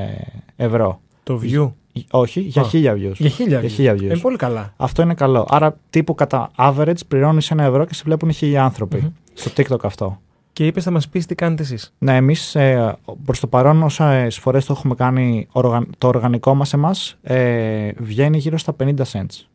ευρώ. 0.56 1.00
Το 1.22 1.40
view; 1.42 1.70
Όχι, 2.11 2.40
για 2.40 2.62
Α, 2.62 2.64
χίλια 2.64 2.92
views. 2.94 3.12
για 3.16 3.28
χίλια 3.30 3.61
views. 3.61 3.68
χίλια 3.70 3.92
views. 3.94 4.02
Είναι 4.02 4.18
πολύ 4.18 4.36
καλά. 4.36 4.72
Αυτό 4.76 5.02
είναι 5.02 5.14
καλό. 5.14 5.46
Άρα 5.50 5.76
τύπου 5.90 6.14
κατά 6.14 6.50
average 6.56 7.06
πληρώνεις 7.08 7.50
ένα 7.50 7.62
ευρώ 7.64 7.84
και 7.84 7.94
σε 7.94 8.02
βλέπουν 8.04 8.32
χίλια 8.32 8.64
άνθρωποι. 8.64 9.12
Στο 9.32 9.50
TikTok 9.56 9.84
αυτό. 9.84 10.20
Και 10.52 10.66
είπες 10.66 10.84
θα 10.84 10.90
μας 10.90 11.08
πεις 11.08 11.26
τι 11.26 11.34
κάνετε 11.34 11.62
εσείς. 11.62 11.94
Ναι, 11.98 12.16
εμείς 12.16 12.54
ε, 12.54 12.96
προς 13.24 13.40
το 13.40 13.46
παρόν, 13.46 13.82
όσε 13.82 14.26
φορές 14.30 14.64
το 14.64 14.72
έχουμε 14.76 14.94
κάνει, 14.94 15.46
οργαν- 15.52 15.88
το 15.98 16.08
οργανικό 16.08 16.54
μας 16.54 16.72
εμάς 16.72 17.18
ε, 17.22 17.90
βγαίνει 17.98 18.38
γύρω 18.38 18.58
στα 18.58 18.76
50 18.84 18.94
cents. 19.12 19.46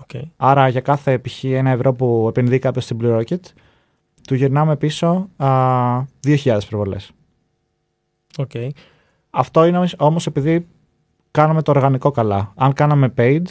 Okay. 0.00 0.22
Άρα 0.36 0.68
για 0.68 0.80
κάθε 0.80 1.18
π.χ. 1.18 1.44
ένα 1.44 1.70
ευρώ 1.70 1.92
που 1.92 2.26
επενδύει 2.28 2.58
κάποιος 2.58 2.84
στην 2.84 2.98
Blue 3.02 3.18
Rocket, 3.18 3.40
του 4.26 4.34
γυρνάμε 4.34 4.76
πίσω 4.76 5.28
α, 5.36 5.48
2.000 6.26 6.58
προβολέ. 6.68 6.96
Okay. 8.36 8.68
Αυτό 9.30 9.64
είναι 9.64 9.88
όμως 9.98 10.26
επειδή 10.26 10.66
κάνουμε 11.30 11.62
το 11.62 11.70
οργανικό 11.70 12.10
καλά. 12.10 12.52
Αν 12.56 12.72
κάναμε 12.72 13.12
paid, 13.16 13.42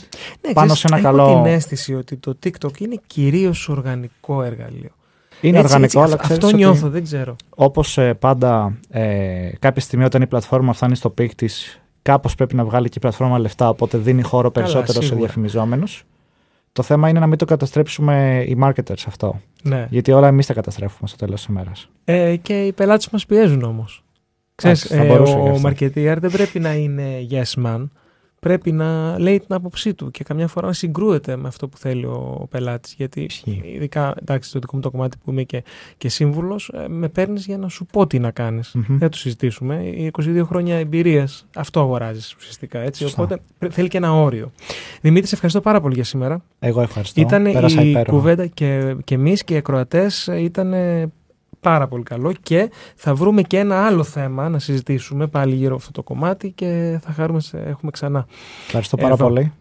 Ναι, 0.48 0.54
πάνω 0.54 0.74
ξέρεις, 0.74 0.78
σε 0.80 0.88
ένα 0.88 0.98
έχω 0.98 1.06
καλό. 1.18 1.28
την 1.44 1.52
αίσθηση 1.54 1.94
ότι 1.96 2.18
το 2.18 2.38
TikTok 2.44 2.80
είναι 2.80 3.00
κυρίως 3.08 3.70
οργανικό 3.70 4.42
εργαλείο. 4.44 4.90
Είναι 5.42 5.58
Έτσι, 5.60 5.74
οργανικό, 5.74 5.84
έτσι, 5.84 5.98
αλλά 5.98 6.14
αυ- 6.14 6.18
ξέρεις 6.24 6.36
Αυτό 6.44 6.48
ότι 6.48 6.56
νιώθω, 6.56 6.90
δεν 6.90 7.04
ξέρω. 7.04 7.36
Όπως 7.50 7.98
ε, 7.98 8.14
πάντα, 8.14 8.78
ε, 8.90 9.50
κάποια 9.60 9.82
στιγμή 9.82 10.04
όταν 10.04 10.22
η 10.22 10.28
πλατφόρμα 10.28 10.74
φτάνει 10.74 10.96
στο 10.96 11.10
peak 11.10 11.36
της, 11.36 11.82
κάπως 12.02 12.36
πρέπει 12.36 12.56
να 12.56 12.64
βγάλει 12.66 12.88
και 12.90 12.94
η 12.98 13.00
πλατφόρμα 13.02 13.40
λεφτά, 13.40 13.70
οπότε 13.70 13.98
δίνει 13.98 14.22
χώρο 14.22 14.52
Καλά, 14.52 14.66
περισσότερο 14.66 14.94
σε 15.02 15.08
σίγουρα. 15.08 15.20
διαφημιζόμενους. 15.26 16.04
Το 16.74 16.84
θέμα 16.84 17.10
είναι 17.10 17.20
να 17.20 17.28
μην 17.28 17.38
το 17.38 17.46
καταστρέψουμε 17.46 18.44
οι 18.48 18.58
marketers 18.64 19.04
αυτό. 19.08 19.42
Ναι. 19.64 19.88
Γιατί 19.90 20.12
όλα 20.12 20.28
εμείς 20.28 20.46
τα 20.46 20.54
καταστρέφουμε 20.54 21.08
στο 21.08 21.18
τέλος 21.18 21.36
της 21.36 21.46
ημέρας. 21.46 21.90
Ε, 22.04 22.36
και 22.36 22.66
οι 22.66 22.72
πελάτες 22.72 23.10
μας 23.10 23.26
πιέζουν 23.26 23.64
όμως. 23.64 24.04
Ξέρεις, 24.56 24.84
Εντάξει, 24.84 25.08
θα 25.08 25.14
ε, 25.14 25.16
μπορούσε 25.16 25.34
και 25.34 25.40
ο 25.40 25.52
αυτό. 25.52 25.70
marketeer 25.70 26.18
δεν 26.20 26.32
πρέπει 26.32 26.60
να 26.60 26.74
είναι 26.74 27.28
yes 27.32 27.64
man. 27.66 27.90
Πρέπει 28.46 28.72
να 28.72 29.20
λέει 29.20 29.38
την 29.40 29.56
άποψή 29.56 29.94
του 29.94 30.12
και 30.12 30.24
καμιά 30.24 30.48
φορά 30.48 30.68
να 30.68 30.74
συγκρούεται 30.74 31.36
με 31.36 31.48
αυτό 31.48 31.68
που 31.68 31.78
θέλει 31.78 32.06
ο 32.06 32.48
πελάτης. 32.50 32.94
Γιατί 32.98 33.30
ειδικά 33.76 34.14
εντάξει, 34.20 34.50
στο 34.50 34.60
δικό 34.60 34.76
μου 34.76 34.82
το 34.82 34.92
κομμάτι 34.92 35.18
που 35.24 35.32
είμαι 35.32 35.44
και, 35.44 35.64
και 35.98 36.10
σύμβουλος, 36.10 36.72
ε, 36.74 36.88
με 36.88 37.08
παίρνεις 37.10 37.46
για 37.46 37.58
να 37.58 37.68
σου 37.68 37.86
πω 37.86 38.08
τι 38.08 38.20
να 38.20 38.32
κάνεις. 38.32 38.72
Μμμ. 38.74 38.98
Δεν 38.98 39.10
το 39.10 39.18
συζητήσουμε. 39.18 39.84
Οι 39.84 40.12
22 40.20 40.42
χρόνια 40.46 40.76
εμπειρίας 40.78 41.46
αυτό 41.56 41.80
αγοράζεις 41.80 42.36
ουσιαστικά. 42.40 42.80
Έτσι. 42.80 43.02
Σωστά. 43.04 43.24
Οπότε 43.24 43.42
πρέ- 43.58 43.74
θέλει 43.74 43.88
και 43.88 43.98
ένα 43.98 44.14
όριο. 44.14 44.52
Δημήτρη, 45.02 45.28
σε 45.28 45.34
ευχαριστώ 45.36 45.62
πάρα 45.62 45.82
πολύ 45.82 45.94
για 45.94 46.04
σήμερα. 46.04 46.42
Εγώ 46.60 46.82
ευχαριστώ. 46.82 47.22
Ήταν 47.22 47.44
Πέρασα 47.44 47.82
η 47.84 47.90
υπέροχα. 47.90 48.12
κουβέντα 48.12 48.46
και, 48.48 48.96
και 49.04 49.16
εμείς 49.16 49.44
και 49.44 49.54
οι 49.54 49.58
ακροατές 49.58 50.30
ήταν 50.38 50.74
πάρα 51.62 51.88
πολύ 51.88 52.04
καλό 52.04 52.34
και 52.42 52.72
θα 52.96 53.16
βρούμε 53.16 53.42
και 53.42 53.58
ένα 53.58 53.86
άλλο 53.86 54.04
θέμα 54.04 54.50
να 54.50 54.60
συζητήσουμε 54.60 55.28
πάλι 55.28 55.56
γύρω 55.56 55.74
από 55.74 55.80
αυτό 55.80 55.92
το 55.92 56.04
κομμάτι 56.04 56.52
και 56.52 57.00
θα 57.04 57.12
χαρούμε 57.12 57.40
σε 57.40 57.58
έχουμε 57.58 57.92
ξανά. 57.92 58.26
Ευχαριστώ 58.66 58.98
πάρα 58.98 59.14
εδώ. 59.14 59.24
πολύ. 59.26 59.52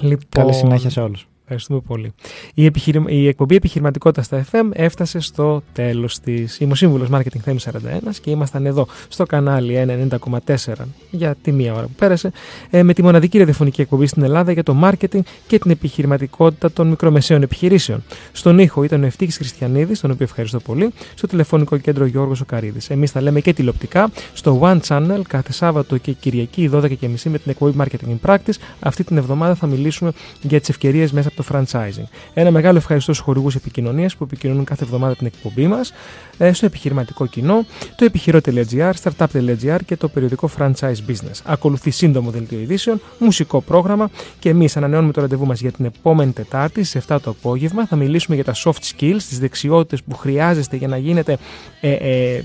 Λοιπόν, 0.00 0.26
Καλή 0.28 0.54
συνέχεια 0.54 0.90
σε 0.90 1.00
όλους. 1.00 1.27
Ευχαριστούμε 1.50 1.80
πολύ. 1.86 2.12
Η, 2.54 2.64
επιχειρη... 2.64 3.04
η 3.06 3.28
εκπομπή 3.28 3.54
Επιχειρηματικότητας 3.54 4.26
στα 4.26 4.44
FM 4.52 4.68
έφτασε 4.72 5.20
στο 5.20 5.62
τέλος 5.72 6.18
της. 6.18 6.58
Είμαι 6.58 6.72
ο 6.72 6.74
σύμβουλος 6.74 7.08
Marketing 7.12 7.40
Θέμης 7.42 7.68
41 7.72 7.78
και 8.22 8.30
ήμασταν 8.30 8.66
εδώ 8.66 8.86
στο 9.08 9.24
κανάλι 9.24 10.08
90,4 10.46 10.72
για 11.10 11.36
τη 11.42 11.52
μία 11.52 11.74
ώρα 11.74 11.82
που 11.82 11.92
πέρασε 11.98 12.32
ε, 12.70 12.82
με 12.82 12.94
τη 12.94 13.02
μοναδική 13.02 13.38
ραδιοφωνική 13.38 13.80
εκπομπή 13.80 14.06
στην 14.06 14.22
Ελλάδα 14.22 14.52
για 14.52 14.62
το 14.62 14.76
marketing 14.82 15.20
και 15.46 15.58
την 15.58 15.70
επιχειρηματικότητα 15.70 16.72
των 16.72 16.88
μικρομεσαίων 16.88 17.42
επιχειρήσεων. 17.42 18.02
Στον 18.32 18.58
ήχο 18.58 18.82
ήταν 18.82 19.02
ο 19.02 19.06
Ευτύχης 19.06 19.36
Χριστιανίδης, 19.36 20.00
τον 20.00 20.10
οποίο 20.10 20.24
ευχαριστώ 20.24 20.60
πολύ, 20.60 20.92
στο 21.14 21.26
τηλεφωνικό 21.26 21.76
κέντρο 21.76 22.04
Γιώργος 22.04 22.40
Οκαρίδης. 22.40 22.90
Εμείς 22.90 23.12
τα 23.12 23.20
λέμε 23.20 23.40
και 23.40 23.52
τηλεοπτικά 23.52 24.10
στο 24.34 24.60
One 24.62 24.80
Channel 24.88 25.20
κάθε 25.28 25.52
Σάββατο 25.52 25.96
και 25.96 26.12
Κυριακή 26.12 26.70
12.30 26.72 26.88
με 27.00 27.38
την 27.38 27.50
εκπομπή 27.50 27.76
Marketing 27.78 28.08
in 28.08 28.30
Practice. 28.30 28.56
Αυτή 28.80 29.04
την 29.04 29.16
εβδομάδα 29.16 29.54
θα 29.54 29.66
μιλήσουμε 29.66 30.12
για 30.42 30.60
τις 30.60 30.68
ευκαιρίες 30.68 31.12
μέσα 31.12 31.28
από 31.28 31.36
το 31.38 31.44
franchising. 31.52 32.06
Ένα 32.34 32.50
μεγάλο 32.50 32.76
ευχαριστώ 32.78 33.12
στους 33.12 33.24
χορηγούς 33.24 33.54
επικοινωνίας 33.54 34.16
που 34.16 34.24
επικοινωνούν 34.24 34.64
κάθε 34.64 34.84
εβδομάδα 34.84 35.16
την 35.16 35.26
εκπομπή 35.26 35.66
μας, 35.66 35.92
ε, 36.38 36.52
στο 36.52 36.66
επιχειρηματικό 36.66 37.26
κοινό, 37.26 37.66
το 37.96 38.04
επιχειρό.gr, 38.04 38.92
startup.gr 39.02 39.78
και 39.86 39.96
το 39.96 40.08
περιοδικό 40.08 40.50
Franchise 40.58 40.98
Business. 41.08 41.40
Ακολουθεί 41.44 41.90
σύντομο 41.90 42.30
δελτίο 42.30 42.60
ειδήσεων, 42.60 43.00
μουσικό 43.18 43.60
πρόγραμμα 43.60 44.10
και 44.38 44.48
εμείς 44.48 44.76
ανανεώνουμε 44.76 45.12
το 45.12 45.20
ραντεβού 45.20 45.46
μας 45.46 45.60
για 45.60 45.72
την 45.72 45.84
επόμενη 45.84 46.32
Τετάρτη 46.32 46.84
στις 46.84 47.04
7 47.08 47.18
το 47.22 47.30
απόγευμα. 47.30 47.86
Θα 47.86 47.96
μιλήσουμε 47.96 48.34
για 48.34 48.44
τα 48.44 48.54
soft 48.54 48.70
skills, 48.70 49.22
τις 49.28 49.38
δεξιότητες 49.38 50.02
που 50.02 50.16
χρειάζεστε 50.16 50.76
για 50.76 50.88
να 50.88 50.96
γίνετε 50.96 51.38
ε, 51.80 51.92
ε, 51.92 52.34
ε, 52.34 52.42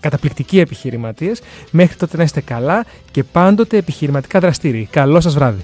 καταπληκτικοί 0.00 0.58
επιχειρηματίες. 0.58 1.40
Μέχρι 1.70 1.96
τότε 1.96 2.16
να 2.16 2.22
είστε 2.22 2.40
καλά 2.40 2.84
και 3.10 3.24
πάντοτε 3.24 3.76
επιχειρηματικά 3.76 4.40
δραστήριοι. 4.40 4.88
Καλό 4.90 5.20
σας 5.20 5.34
βράδυ. 5.34 5.62